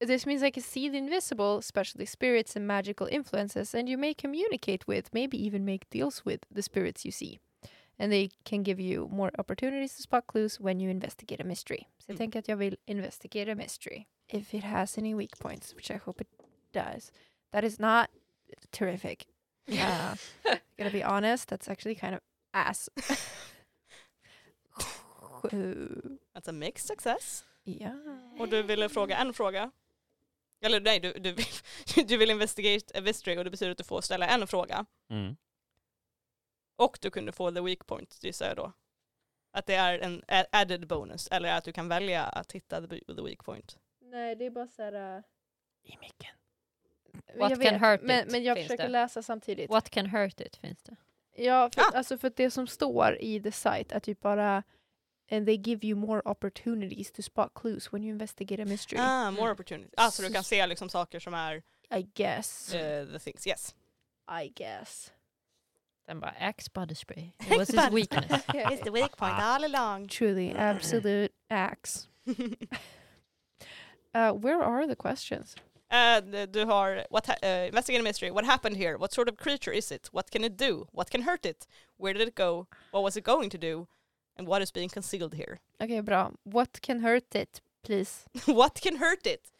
[0.07, 4.13] This means I can see the invisible, especially spirits and magical influences, and you may
[4.13, 7.39] communicate with, maybe even make deals with the spirits you see.
[7.99, 11.79] And they can give you more opportunities to spot clues when you investigate a mystery.
[11.97, 12.17] Så jag Mm.
[12.17, 14.05] tänker att jag vill investigate a mystery.
[14.27, 16.29] If it has any weak points, which I hope it
[16.73, 17.11] does.
[17.51, 18.07] That is not
[18.71, 19.27] terrific.
[19.69, 20.15] Uh,
[20.77, 22.21] Gonna be honest, that's actually kind of
[22.53, 22.89] ass.
[26.33, 27.43] That's a mixed success.
[27.65, 27.95] Yeah.
[28.39, 29.71] Och du ville fråga en fråga.
[30.61, 31.45] Eller nej, du, du, vill,
[32.07, 34.85] du vill investigate a mystery och det betyder att du får ställa en fråga.
[35.11, 35.35] Mm.
[36.77, 38.71] Och du kunde få the weak point, gissar jag då.
[39.51, 43.43] Att det är en added bonus, eller att du kan välja att hitta the, weak
[43.45, 43.77] point.
[44.01, 45.23] Nej, det är bara så här...
[45.83, 46.35] I micken.
[47.35, 48.89] What jag can vet, hurt men, it, men jag finns försöker det.
[48.89, 49.69] läsa samtidigt.
[49.69, 50.95] What can hurt it finns det.
[51.35, 51.97] Ja, för, Ah!
[51.97, 54.63] alltså för att det som står i the site är typ bara
[55.31, 58.99] And they give you more opportunities to spot clues when you investigate a mystery.
[59.01, 59.51] Ah, more Mm.
[59.53, 59.93] opportunities.
[59.97, 61.63] Ah, så du kan se liksom saker som är
[61.95, 62.73] I guess.
[62.73, 63.75] eh, the things, yes.
[64.43, 65.13] I guess.
[66.07, 67.33] Den bara Axe body spray.
[67.51, 68.43] It was his weakness.
[68.53, 70.07] It's the weak point all along.
[70.07, 72.07] Truly, absolute axe.
[74.13, 75.55] Uh, where are the questions?
[75.91, 76.19] Uh,
[76.51, 78.31] du har what uh, investigate a mystery.
[78.31, 78.97] What happened here?
[78.97, 80.09] What sort of creature is it?
[80.11, 80.87] What can it do?
[80.91, 81.67] What can hurt it?
[81.97, 82.67] Where did it go?
[82.91, 83.87] What was it going to do?
[84.37, 85.59] And what is being concealed here?
[85.79, 86.31] Okej, bra.
[86.43, 89.51] What can hurt it, please, what can hurt it?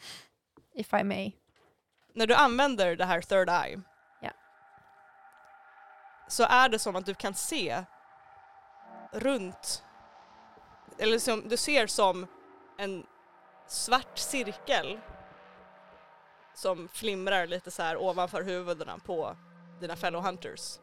[0.78, 1.36] if I may?
[2.14, 3.82] När du använder det här third eye Ja.
[6.28, 7.84] Så är det som att du kan se
[9.12, 9.84] runt,
[10.98, 12.28] eller som, du ser som
[12.78, 13.06] en
[13.68, 15.00] svart cirkel
[16.54, 19.36] som flimrar lite så här ovanför huvudena på
[19.80, 20.80] dina fellow hunters.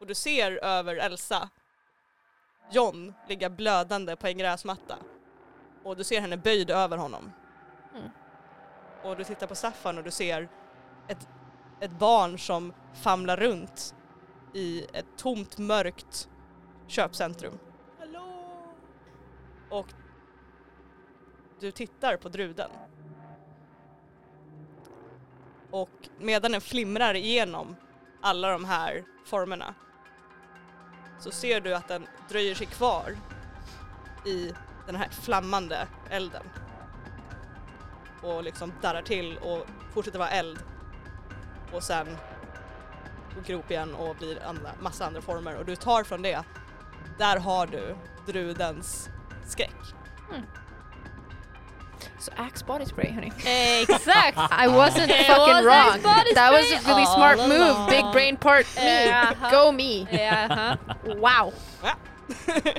[0.00, 1.48] Och du ser över Elsa
[2.70, 4.98] John ligga blödande på en gräsmatta.
[5.84, 7.32] Och du ser henne böjd över honom.
[7.94, 8.08] Mm.
[9.02, 10.48] Och du tittar på Staffan och du ser
[11.08, 11.28] ett,
[11.80, 13.94] ett barn som famlar runt
[14.52, 16.28] i ett tomt mörkt
[16.86, 17.58] köpcentrum.
[17.98, 18.48] Hallå!
[19.70, 19.86] Och
[21.60, 22.70] du tittar på druden.
[25.70, 27.76] Och medan den flimrar igenom
[28.20, 29.74] alla de här formerna
[31.18, 33.16] så ser du att den dröjer sig kvar
[34.26, 34.52] i
[34.86, 36.42] den här flammande elden.
[38.22, 40.58] Och liksom darrar till och fortsätter vara eld.
[41.72, 42.16] Och sen
[43.46, 46.42] går upp igen och blir andra, massa andra former och du tar från det,
[47.18, 47.96] där har du
[48.26, 49.08] drudens
[49.48, 49.74] skräck.
[52.18, 53.32] Så Axe body spray hörni.
[53.82, 54.38] Exakt!
[54.64, 56.02] I wasn't It fucking was wrong.
[56.34, 57.70] That was a really all smart move.
[57.70, 57.90] along.
[57.90, 59.08] Big brain part me.
[59.08, 59.50] Uh-huh.
[59.50, 60.06] Go me.
[60.10, 60.78] Jaha.
[61.04, 61.52] Wow.
[61.82, 61.94] Ja.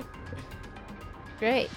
[1.40, 1.72] Great.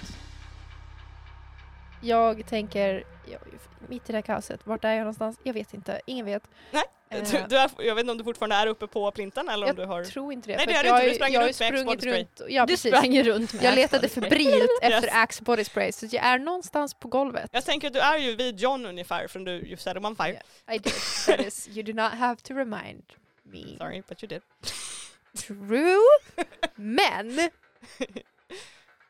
[2.01, 3.39] Jag tänker, jag,
[3.87, 5.39] mitt i det här kaoset, vart är jag någonstans?
[5.43, 6.43] Jag vet inte, ingen vet.
[6.71, 6.83] Nej.
[7.11, 9.67] Du, du är, jag vet inte om du fortfarande är uppe på plinten eller om
[9.67, 10.03] Jag du har...
[10.03, 10.57] tror inte det.
[10.57, 12.41] Nej, det är du jag, inte, du sprang jag runt med sprungit runt.
[12.47, 14.93] Ja, Du sprang runt med Jag letade febrilt Yes.
[14.93, 17.49] efter Axe body spray så jag är någonstans på golvet.
[17.53, 20.15] Jag tänker att du är ju vid John ungefär från du you set him on
[20.15, 20.29] fire.
[20.31, 20.75] Yeah.
[20.75, 20.93] I did.
[21.27, 23.03] That is, you do not have to remind
[23.43, 23.63] me.
[23.77, 24.41] Sorry but you did.
[25.37, 25.99] True,
[26.75, 27.39] men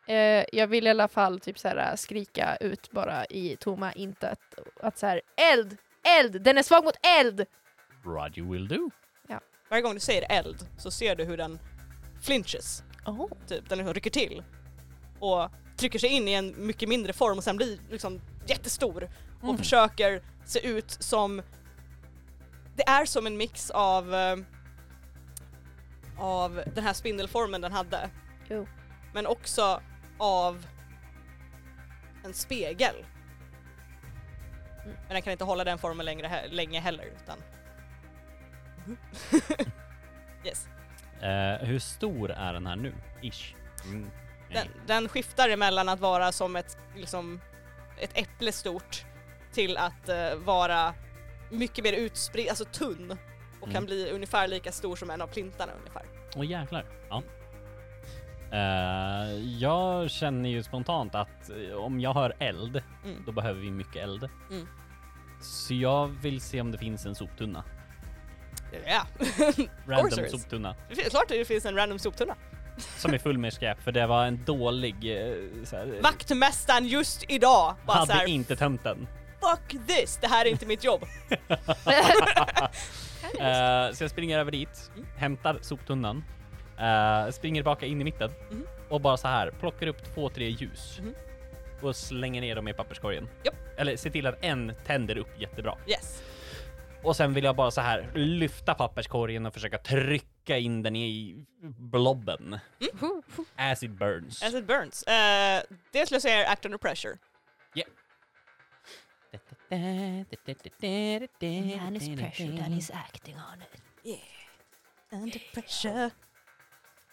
[0.08, 4.40] eh, jag vill i alla fall typ så här, skrika ut bara i tomma intet
[4.82, 5.22] att så här
[5.52, 7.46] eld, eld, den är svag mot eld!
[8.04, 8.90] Roger will do.
[9.70, 11.60] Varje gång du säger eld så ser du hur den
[12.22, 13.28] flinches, Oh.
[13.48, 13.70] typ.
[13.70, 14.44] Den liksom rycker till
[15.20, 19.44] och trycker sig in i en mycket mindre form och sen blir liksom jättestor och
[19.44, 19.58] Mm.
[19.58, 21.42] försöker se ut som...
[22.76, 24.36] Det är som en mix av eh,
[26.18, 28.10] av den här spindelformen den hade.
[28.50, 28.68] Jo.
[29.14, 29.82] Men också
[30.18, 30.66] av
[32.24, 32.96] en spegel.
[34.84, 34.96] Mm.
[35.08, 37.38] Men den kan inte hålla den formen längre, länge heller utan...
[40.46, 40.68] yes.
[41.22, 42.94] Eh, hur stor är den här nu?
[43.22, 43.56] Ish.
[43.86, 44.10] Mm.
[44.54, 47.42] Den, den skiftar emellan att vara som ett, liksom,
[48.00, 49.06] ett äpple stort
[49.52, 50.94] till att eh, vara
[51.50, 53.12] mycket mer utspridd, alltså tunn
[53.60, 53.86] och kan Mm.
[53.86, 56.04] bli ungefär lika stor som en av plintarna ungefär.
[56.36, 56.86] Åh jäklar.
[57.10, 57.24] Ja.
[58.52, 63.24] Eh, jag känner ju spontant att eh, om jag hör eld, Mm.
[63.26, 64.30] då behöver vi mycket eld.
[64.52, 64.68] Mm.
[65.42, 67.64] Så jag vill se om det finns en soptunna.
[68.88, 69.06] Ja,
[69.88, 70.76] Random soptunna.
[70.90, 72.36] det finns- klart det finns en random soptunna.
[72.98, 74.96] Som är full med skräp, för det var en dålig...
[75.30, 79.08] Eh, så här, Vaktmästaren just idag bara hade såhär inte tömt den.
[79.42, 81.06] Fuck this, det här är inte mitt jobb.
[83.40, 85.08] Eh, så jag springer över dit, Mm.
[85.18, 86.24] hämtar soptunnan,
[86.80, 88.66] eh, springer tillbaka in i mitten Mhm.
[88.90, 91.14] och bara så här plockar upp två, tre ljus Mhm.
[91.82, 93.30] och slänger ner dem i papperskorgen.
[93.44, 93.56] Japp.
[93.78, 95.78] Eller se till att en tänder upp jättebra.
[95.88, 96.24] Yes.
[97.04, 101.46] Och sen vill jag bara så här lyfta papperskorgen och försöka trycka in den i
[101.62, 102.60] blobben.
[103.02, 103.22] Mm.
[103.56, 104.44] As it burns.
[104.44, 105.04] As it burns.
[105.08, 105.14] Uh,
[105.92, 107.18] det skulle jag säga är act under pressure.
[109.72, 110.26] Man
[111.96, 113.82] is pressured and he's acting on it.
[115.12, 116.10] Under pressure.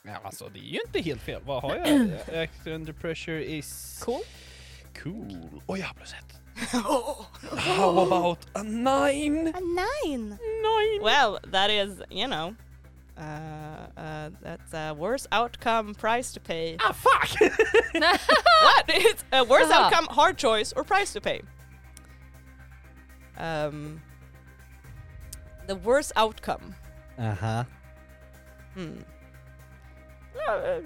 [0.02, 1.42] Ja, alltså det är ju inte helt fel.
[1.44, 1.88] Vad har jag?
[2.42, 4.00] Act under pressure is...
[4.04, 4.20] Cool.
[5.02, 5.62] Cool.
[5.66, 6.40] Oj, jag har plus ett.
[7.56, 9.52] How about a nine?
[9.54, 10.38] A nine.
[10.62, 11.02] Nine.
[11.02, 12.56] Well, that is, you know,
[13.16, 16.76] uh, uh, that's a worse outcome price to pay.
[16.80, 17.28] Ah fuck!
[17.92, 18.84] what?
[18.88, 19.86] It's a worse Aha.
[19.86, 21.42] outcome, hard choice, or price to pay.
[23.36, 24.02] Um,
[25.68, 26.74] the worst outcome.
[27.18, 27.64] Uh huh.
[28.74, 28.98] Hmm.
[30.46, 30.82] No,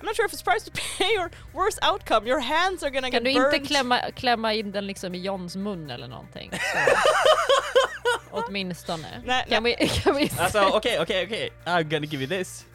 [0.00, 2.26] I'm not sure if it's price to pay or worst outcome.
[2.26, 3.54] Your hands are gonna Kan get du burned.
[3.54, 6.50] inte klämma, klämma in den liksom i Johns mun eller någonting?
[8.30, 9.22] Åtminstone.
[9.24, 11.52] Nej, kan, vi, kan vi alltså okej, okej, okej.
[11.64, 12.66] I'm gonna give you this.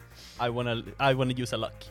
[0.46, 0.72] I wanna,
[1.10, 1.84] I wanna use a luck.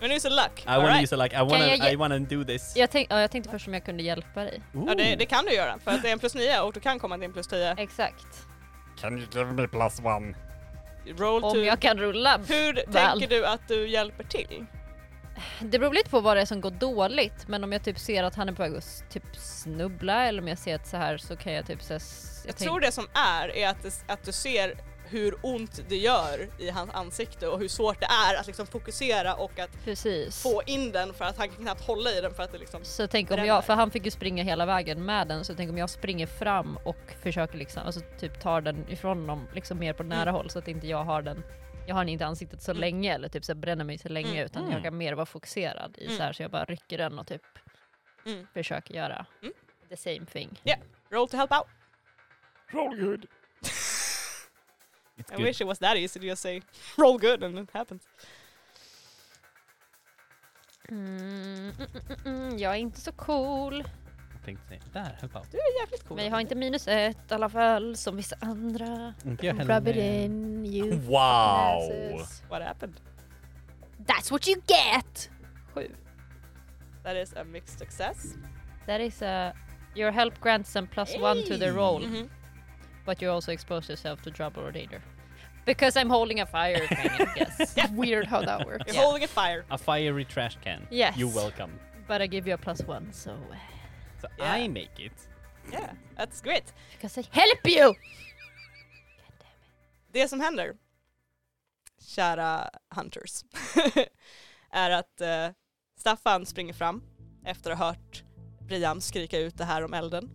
[0.00, 0.60] Men use a luck.
[0.60, 1.02] I All wanna right.
[1.02, 1.32] use a luck.
[1.32, 2.76] I wanna, jag I wanna do this.
[2.76, 4.62] jag, tänk, ja, jag tänkte först om jag kunde hjälpa dig.
[4.86, 6.80] Ja, det, det kan du göra för att det är en plus 9 och du
[6.80, 7.74] kan komma till en plus 10.
[7.78, 8.26] Exakt.
[9.00, 10.34] Can you give me plus one?
[11.06, 11.58] Roll Om to...
[11.60, 12.38] jag kan rulla.
[12.48, 12.84] Hur väl.
[12.92, 14.64] tänker du att du hjälper till?
[15.60, 18.22] Det beror lite på vad det är som går dåligt men om jag typ ser
[18.24, 21.18] att han är på väg att typ snubbla eller om jag ser att så här
[21.18, 23.82] så kan jag typ så här, s- Jag tänk- tror det som är, är att,
[23.82, 24.74] det, att du ser
[25.10, 29.34] hur ont det gör i hans ansikte och hur svårt det är att liksom fokusera
[29.34, 30.42] och att Precis.
[30.42, 32.84] få in den för att han kan knappt hålla i den för att det liksom
[32.84, 35.70] Så tänk om jag, för han fick ju springa hela vägen med den, så tänk
[35.70, 39.92] om jag springer fram och försöker liksom, alltså typ tar den ifrån honom liksom mer
[39.92, 40.34] på nära Mm.
[40.34, 41.42] håll så att inte jag har den
[41.86, 42.80] jag har den inte i ansiktet så Mm.
[42.80, 44.44] länge eller typ så bränner mig så länge Mm.
[44.44, 44.74] utan Mm.
[44.74, 46.20] jag kan mer vara fokuserad i så Mm.
[46.24, 47.42] här så jag bara rycker den och typ
[48.26, 48.46] Mm.
[48.54, 49.52] försöker göra Mm.
[49.88, 50.62] the same thing.
[51.10, 51.66] roll to help out.
[52.72, 53.26] Roll good.
[55.18, 55.44] It's I good.
[55.46, 56.62] wish it was that easy to just say
[56.96, 58.02] roll good and it happens.
[60.90, 61.72] Mm, mm,
[62.24, 63.84] mm, mm, jag är inte så cool.
[64.34, 65.50] Jag tänkte säga, där, help out.
[65.50, 66.16] Du är jävligt cool.
[66.16, 69.14] Men jag har inte minus ett i alla fall som vissa andra.
[69.24, 70.24] Inte jag Rub it heller.
[70.24, 71.18] in you Wow!
[72.20, 72.42] asses.
[72.48, 72.94] What happened?
[74.06, 75.30] That's what you get!
[75.74, 75.88] Sju.
[77.02, 78.34] That is a mixed success.
[78.86, 79.52] That is a
[79.94, 82.02] your help grants them plus one to the roll.
[82.06, 82.28] Mhm.
[83.08, 85.00] But you also expose yourself to trouble or danger.
[85.64, 87.74] Because I'm holding a fire thing, I guess.
[87.92, 88.84] Weird how that works.
[88.86, 89.02] You're Yeah.
[89.04, 89.64] holding a fire.
[89.70, 90.86] A fiery trash can.
[90.90, 91.16] Yes.
[91.16, 91.70] You're welcome.
[92.06, 93.30] But I give you a plus one, so...
[93.30, 93.56] uh,
[94.20, 94.64] So Yeah.
[94.64, 95.28] I make it.
[95.72, 96.72] Yeah, that's great.
[96.92, 97.94] Because I help you!
[100.12, 100.74] Det som händer,
[102.00, 103.44] kära hunters,
[104.70, 105.48] är att eh,
[105.96, 107.02] Staffan springer fram
[107.44, 108.24] efter att ha hört
[108.66, 110.30] Brian skrika ut det här om elden.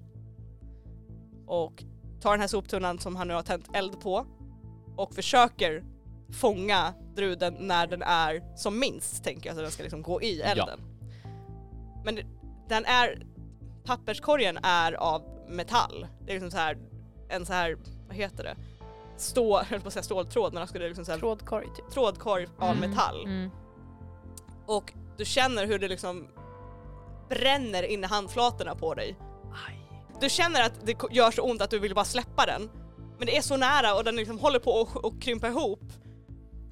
[1.47, 1.83] Och
[2.23, 4.25] tar den här soptunnan som han nu har tänt eld på
[4.95, 5.83] och försöker
[6.41, 10.41] fånga druden när den är som minst, tänker jag, så den ska liksom gå i
[10.41, 10.79] elden.
[12.05, 12.25] Men det-
[12.69, 13.25] den är,
[13.85, 16.07] papperskorgen är av metall.
[16.25, 16.77] Det är liksom så här,
[17.29, 17.77] en så här,
[18.07, 18.55] vad heter det?
[19.17, 21.91] Stål, jag höll på att säga ståltråd men jag skulle liksom så här, Trådkorg typ.
[21.91, 23.25] trådkorg av Mm, metall.
[23.25, 23.49] Mm.
[24.65, 26.27] Och du känner hur det liksom
[27.29, 29.15] bränner in i handflatorna på dig.
[30.23, 32.69] Du känner att det gör så ont att du vill bara släppa den.
[33.17, 35.83] Men det är så nära och den liksom håller på att krympa ihop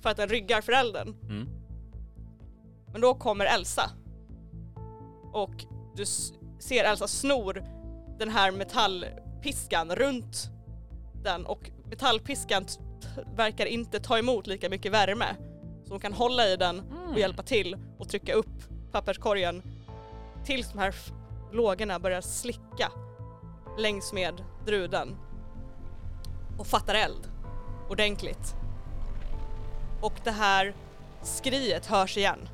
[0.02, 1.16] för att den ryggar för elden.
[1.24, 1.50] Mm.
[2.92, 3.92] Men då kommer Elsa.
[5.34, 5.66] Och
[5.96, 6.06] du
[6.60, 7.64] ser Elsa snor
[8.20, 10.50] den här metallpiskan runt
[11.24, 12.66] den och metallpiskan
[13.36, 15.36] verkar inte ta emot lika mycket värme.
[15.84, 19.62] Så hon kan hålla i den och hjälpa till och trycka upp papperskorgen
[20.46, 20.96] tills de här
[21.52, 22.92] lågorna börjar slicka
[23.78, 25.18] längs med druden
[26.58, 27.32] och fattar eld
[27.90, 28.56] ordentligt.
[30.02, 30.76] Och det här
[31.22, 32.50] skriet hörs igen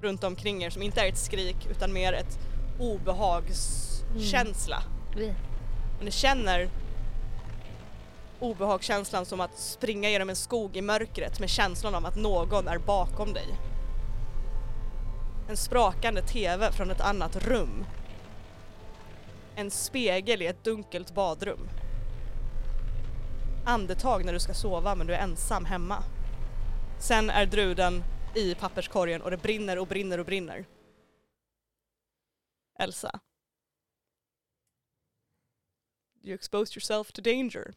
[0.00, 2.38] runt omkring er som inte är ett skrik utan mer ett
[2.78, 4.82] obehagskänsla.
[5.16, 5.34] Mm.
[6.02, 6.70] Ni känner
[8.40, 12.78] obehagskänslan som att springa genom en skog i mörkret med känslan av att någon är
[12.78, 13.46] bakom dig.
[15.48, 17.84] En sprakande TV från ett annat rum.
[19.56, 21.68] En spegel i ett dunkelt badrum.
[23.66, 26.04] Andetag när du ska sova men du är ensam hemma.
[27.00, 28.04] Sen är druden
[28.34, 30.64] i papperskorgen och det brinner och brinner och brinner.
[32.78, 33.20] Elsa.
[36.22, 37.74] You exposed yourself to danger.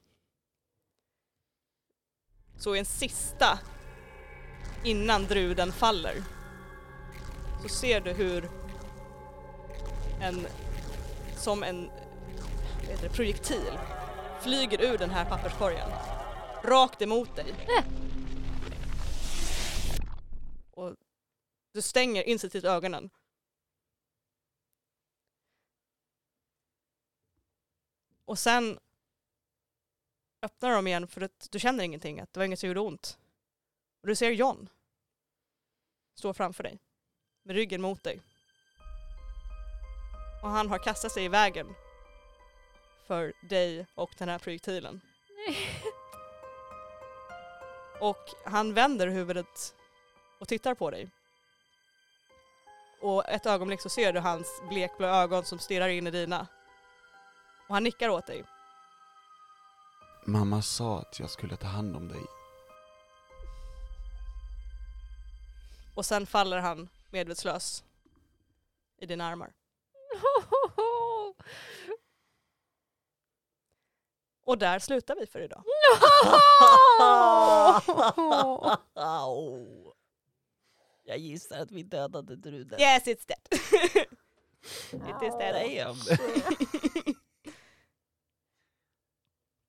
[2.57, 3.59] Så i en sista
[4.83, 6.23] innan druden faller
[7.61, 8.49] så ser du hur
[10.21, 10.47] en
[11.44, 11.90] som en
[12.82, 13.80] vad heter det, projektil
[14.41, 15.90] flyger ur den här papperskorgen
[16.64, 17.53] rakt emot dig.
[20.72, 20.95] Och
[21.72, 23.10] du stänger instinktivt ögonen.
[28.26, 28.80] Och sen
[30.41, 33.20] öppnar de igen för att du känner ingenting, att det var inget som gjorde ont.
[34.02, 34.70] Och du ser John
[36.15, 36.80] stå framför dig
[37.44, 38.22] med ryggen mot dig.
[40.44, 41.76] Och han har kastat sig i vägen
[43.07, 45.02] för dig och den här projektilen.
[47.99, 49.76] Och han vänder huvudet
[50.40, 51.10] och tittar på dig.
[53.02, 56.48] Och ett ögonblick så ser du hans blekblå ögon som stirrar in i dina.
[57.68, 58.44] Och han nickar åt dig.
[60.26, 62.22] Mamma sa att jag skulle ta hand om dig.
[65.95, 67.84] Och sen faller han medvetslös
[68.99, 69.52] i dina armar.
[74.45, 75.64] Och där slutar vi för idag.
[78.95, 79.94] Au.
[81.03, 82.80] Jag gissar att vi dödade druden.
[82.80, 83.40] Yes it's dead.
[84.91, 85.53] It is dead.
[85.53, 85.98] Damn.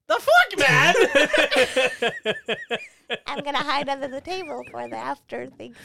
[0.07, 0.95] The fuck man!
[3.27, 5.77] I'm gonna hide under the table for the after things.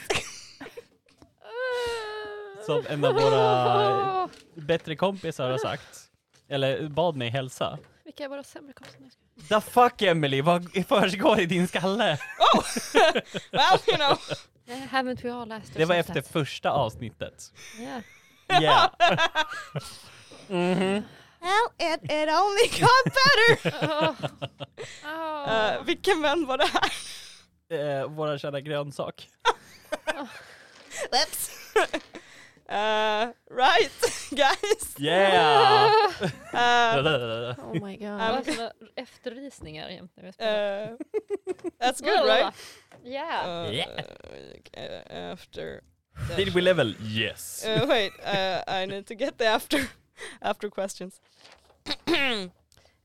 [2.69, 5.99] Som en av våra bättre kompisar har sagt.
[6.49, 7.79] Eller bad mig hälsa.
[8.05, 8.95] Rickard är bara sämre kompis.
[8.99, 9.09] Nej,
[9.49, 12.17] jag The fuck Emily, vad försiggår i din skalle?
[12.55, 12.63] Oh!
[13.51, 14.17] well, you know.
[14.91, 16.27] Haven't we all last Det var efter that?
[16.31, 17.53] första avsnittet.
[17.79, 18.01] Yeah.
[18.61, 18.89] Yeah.
[20.47, 21.03] Mhm.
[21.41, 23.87] Well, it, it only got better!
[23.87, 24.15] Oh.
[25.05, 25.53] Oh.
[25.53, 26.91] Eh, vilken vän var det här?
[28.01, 29.27] Eh, våra kära grönsak.
[31.11, 31.51] Whoops.
[32.69, 33.89] Uh, right,
[34.35, 34.95] guys.
[34.99, 36.11] Yeah!
[36.53, 38.21] Uh, Oh my god.
[38.21, 40.97] Um, Vad såna eftervisningar jämt när vi uh, spelar.
[41.79, 42.53] that's good, right?
[43.03, 43.65] Yeah.
[43.65, 43.89] Uh, Yeah.
[44.77, 45.81] uh, after.
[46.35, 46.95] Did we level?
[47.01, 47.65] Yes.
[47.65, 49.87] Uh, wait, uh, I need to get the after
[50.41, 51.21] after questions.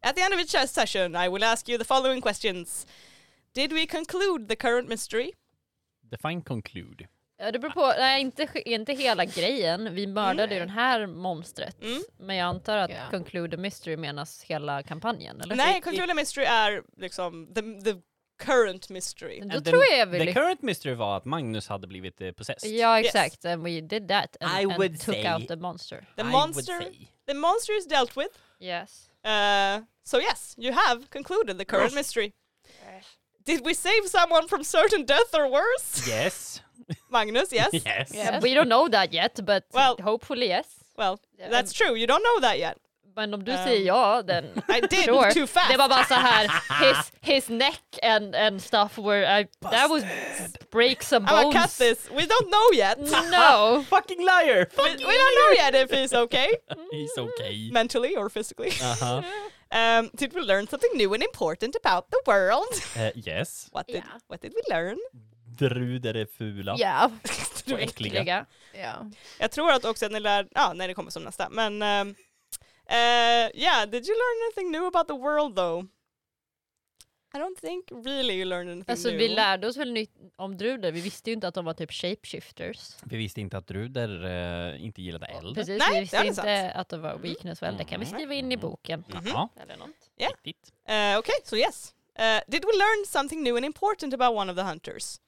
[0.03, 2.87] At the end of each session, I will ask you the following questions.
[3.55, 5.33] Did we conclude the current mystery?
[6.11, 7.09] Define conclude.
[7.45, 9.95] Ja, det beror på, nej inte, inte hela grejen.
[9.95, 11.83] Vi mördade ju den här monstret.
[11.83, 12.03] Mm.
[12.19, 13.11] Men jag antar att Ja.
[13.11, 15.57] Conclude the Mystery menas hela kampanjen, eller?
[15.57, 17.61] Nej, conclude the mystery är liksom the,
[17.93, 18.01] the
[18.43, 19.41] current mystery.
[19.41, 22.71] Då And tror jag The current mystery var att Magnus hade blivit eh, possessed.
[22.71, 23.07] Ja Yes.
[23.15, 26.07] exakt, and we did that and, I and would took say- out the monster.
[26.17, 26.85] The I monster,
[27.27, 28.31] the monster is dealt with.
[28.61, 29.09] Yes.
[29.27, 32.33] Uh, so yes, you have concluded the current mystery.
[33.47, 36.09] Did we save someone from certain death or worse?
[36.09, 36.63] Yes.
[37.11, 37.71] Magnus, yes.
[37.87, 38.11] yes.
[38.15, 38.41] Yeah.
[38.43, 40.67] We don't know that yet but Well- hopefully yes.
[40.99, 41.95] Well, Yeah, that's true.
[41.97, 42.77] You don't know that yet.
[43.17, 45.31] Men om du Um, säger ja, then I did sure.
[45.31, 45.71] too fast.
[45.71, 46.49] Det var bara så här,
[46.85, 50.03] his, his neck and, and stuff were, I, that was
[50.71, 51.39] break some bones.
[51.39, 51.79] I'm gonna cut bones.
[51.79, 52.11] this.
[52.11, 52.99] We don't know yet.
[53.31, 53.85] No.
[53.89, 54.67] Fucking liar!
[54.79, 56.49] we, we don't know yet if he's okay,
[56.91, 57.71] He's okay.
[57.73, 58.73] mentally or physically.
[58.83, 59.23] Uh-huh.
[59.71, 62.75] Um, did we learn something new and important about the world?
[62.97, 63.69] Eh, yes.
[63.73, 64.19] What did Yeah.
[64.29, 64.99] What did we learn?
[65.59, 66.77] Druder är fula.
[66.79, 67.11] Yeah.
[67.73, 68.47] Och äckliga.
[68.75, 69.07] Yeah.
[69.39, 72.09] Jag tror att också att ni lär, ja, nej det kommer som nästa, men um,
[72.91, 72.97] uh,
[73.55, 75.85] yeah, did you learn anything new about the world though?
[77.35, 79.19] I don't think really you learned anything Alltså new.
[79.19, 81.93] vi lärde oss väl nytt om druder, vi visste ju inte att de var typ
[81.93, 82.97] shapeshifters.
[83.05, 84.25] Vi visste inte att druder
[84.75, 85.55] eh, inte gillade eld.
[85.55, 86.73] Precis, Nej, vi det visste är inte sant.
[86.77, 88.19] att det var weakness well, det kan vi Mm.
[88.19, 89.05] skriva in i boken.
[89.25, 89.89] Ja, Eller något.
[90.17, 90.33] Yeah.
[90.45, 90.73] riktigt.
[90.89, 91.95] Uh, okay, so yes.
[92.19, 95.21] Uh, did we learn something new and important about one of the hunters?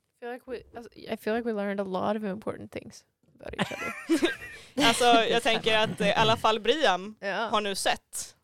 [0.00, 3.04] I feel like we alltså, I feel like we learned a lot of important things
[3.40, 4.28] about each other.
[4.88, 7.50] Alltså jag tänker att eh, i alla fall Briam yeah.
[7.50, 8.34] har nu sett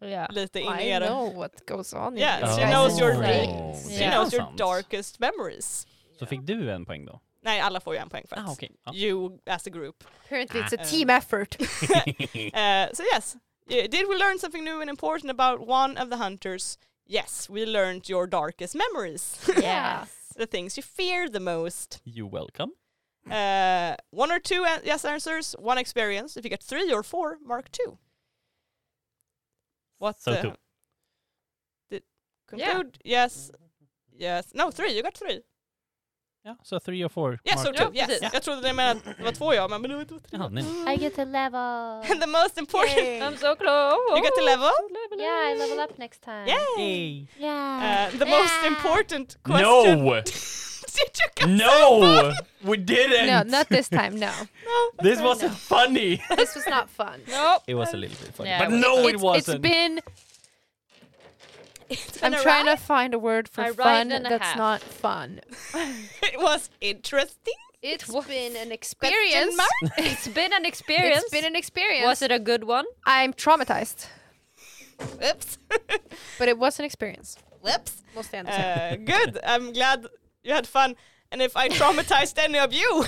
[0.00, 0.26] Ja.
[0.30, 1.00] lite in i I er...
[1.06, 3.88] know what goes on Yeah, she guys' knows your brains.
[3.88, 4.12] She Yeah.
[4.14, 5.86] knows your darkest memories.
[6.18, 7.20] Så fick du en poäng då?
[7.42, 8.70] Nej, alla får ju en poäng för Ah, att okej.
[8.84, 8.94] Ja.
[8.94, 10.04] you as a group.
[10.24, 10.84] Apparently it's a Ah.
[10.84, 11.56] team effort.
[11.60, 11.66] Uh,
[12.94, 13.36] so yes,
[13.70, 16.78] Yeah, did we learn something new and important about one of the hunters?
[17.06, 19.38] Yes, we learned your darkest memories.
[19.56, 20.08] Yes.
[20.38, 22.00] The things you fear the most.
[22.04, 22.72] You're welcome.
[23.30, 26.36] Uh, one or two an- yes answers, one experience.
[26.36, 27.98] If you get three or four, mark two.
[29.98, 30.20] What?
[30.20, 30.52] So uh, two.
[31.90, 32.02] Did
[32.46, 32.98] conclude?
[33.04, 33.50] Yes.
[34.16, 34.52] Yes.
[34.54, 34.92] No, three.
[34.96, 35.42] You got three.
[36.48, 37.38] Ja, så three or four.
[37.44, 37.84] Yes, so two.
[37.84, 37.90] two.
[37.94, 38.06] Yes.
[38.06, 38.28] precis.
[38.32, 40.18] Jag trodde det menade att det var två ja, men det var tre.
[40.30, 40.64] Jaha, nej.
[40.94, 42.10] I get a level.
[42.10, 44.16] And the most important, I'm so close.
[44.16, 44.70] you get to level.
[45.18, 46.46] Yeah, I level up next time.
[46.46, 47.26] Yay!
[47.38, 48.08] Yeah.
[48.14, 50.04] Uh, the most important question.
[50.04, 50.14] No!
[50.96, 52.32] Did you get No!
[52.64, 53.26] We didn't!
[53.26, 54.14] no, not this time.
[54.18, 54.32] No,
[54.66, 54.90] No.
[55.02, 56.22] This wasn't funny!
[56.36, 57.20] this was not fun.
[57.28, 57.62] Nope.
[57.66, 58.50] It was a little bit funny.
[58.50, 59.48] Yeah, but it no, it it's, wasn't!
[59.48, 60.00] it's been.
[61.94, 62.78] It's I'm a trying ride.
[62.78, 64.56] to find a word for A fun that's half.
[64.56, 65.40] not fun.
[66.22, 67.54] It was interesting.
[67.82, 68.26] It's What?
[68.28, 69.56] been an experience.
[69.98, 71.22] It's been an experience.
[71.22, 72.06] It's been an experience.
[72.06, 72.84] Was it a good one?
[73.06, 74.06] I'm traumatized,
[75.20, 75.58] Whoops.
[76.38, 77.36] but it was an experience.
[77.62, 78.02] Whoops.
[78.14, 78.90] Måste jag ändå säga.
[78.92, 79.38] Uh, good.
[79.44, 80.06] I'm glad
[80.42, 80.94] you had fun.
[81.30, 83.04] And if I traumatized any of you,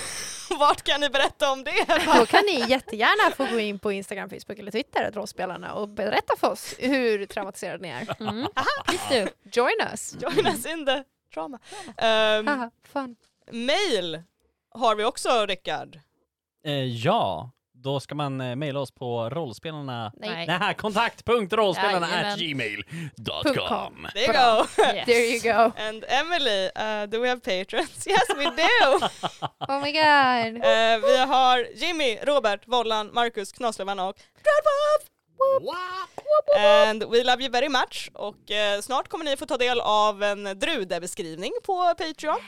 [0.59, 2.05] vart kan ni berätta om det?
[2.16, 6.36] Då kan ni jättegärna få gå in på Instagram, Facebook eller Twitter, Rollspelarna, och berätta
[6.36, 8.20] för oss hur traumatiserade ni är.
[8.20, 8.47] Mm.
[8.86, 9.31] Please do.
[9.52, 10.14] Join us.
[10.22, 11.05] Join us in the
[11.35, 11.59] trauma.
[11.86, 13.16] Um, Haha, fun.
[13.51, 14.22] mail
[14.74, 15.98] har vi också, Rickard.
[16.64, 17.51] Eh, ja,
[17.82, 20.12] då ska man eh, mejla oss på rollspelarna...
[20.16, 20.47] Nej.
[20.47, 24.09] Nej, kontakt.rollspelarna at gmail.com.
[24.15, 24.66] There you go.
[24.94, 25.07] Yes.
[25.07, 25.73] There you go.
[25.89, 28.07] And Emily, uh, do we have patrons?
[28.11, 29.07] Yes, we do.
[29.69, 30.57] Oh my god.
[30.57, 35.11] Uh, vi har Jimmy, Robert, Vollan, Marcus, Knaslövan och Gradpop!
[36.59, 38.11] And we love you very much.
[38.15, 42.39] Och eh, snart kommer ni få ta del av en drudebeskrivning på Patreon.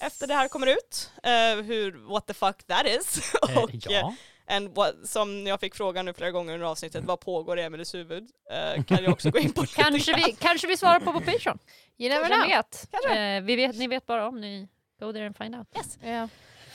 [0.00, 1.10] Efter det här kommer ut.
[1.22, 3.34] Eh, hur, what the fuck that is.
[3.48, 4.14] Eh, och ja.
[4.48, 7.94] And what, som jag fick frågan nu flera gånger under avsnittet, vad pågår i Emelies
[7.94, 8.28] huvud?
[8.50, 11.20] Eh, kan jag också gå in på lite Kanske vi, kanske vi svarar på på
[11.20, 11.58] Patreon.
[11.98, 12.48] You never know.
[12.48, 12.88] vet?
[12.90, 13.18] Kanske.
[13.18, 13.76] Eh, vi vet?
[13.76, 14.68] Ni vet bara om ni
[15.00, 15.66] go there and find out.
[15.76, 15.98] Yes.
[16.02, 16.28] Yeah.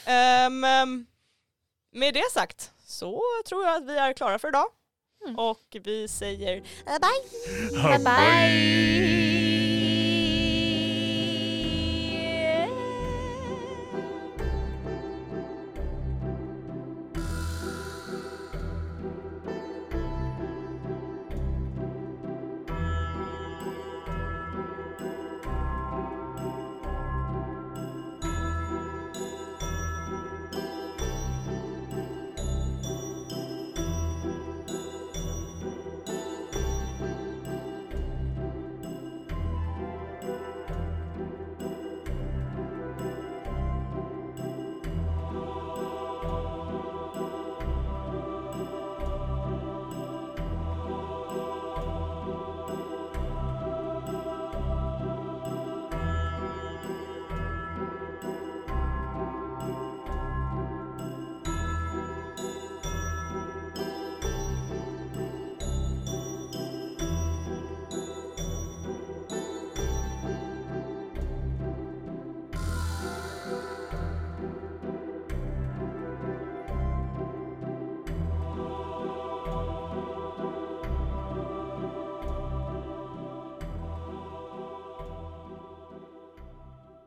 [0.05, 1.05] Ehm, ehm,
[1.91, 4.65] med det sagt så tror jag att vi är klara för idag.
[5.37, 7.81] Och vi säger eh, bye!
[7.83, 9.60] Bye bye!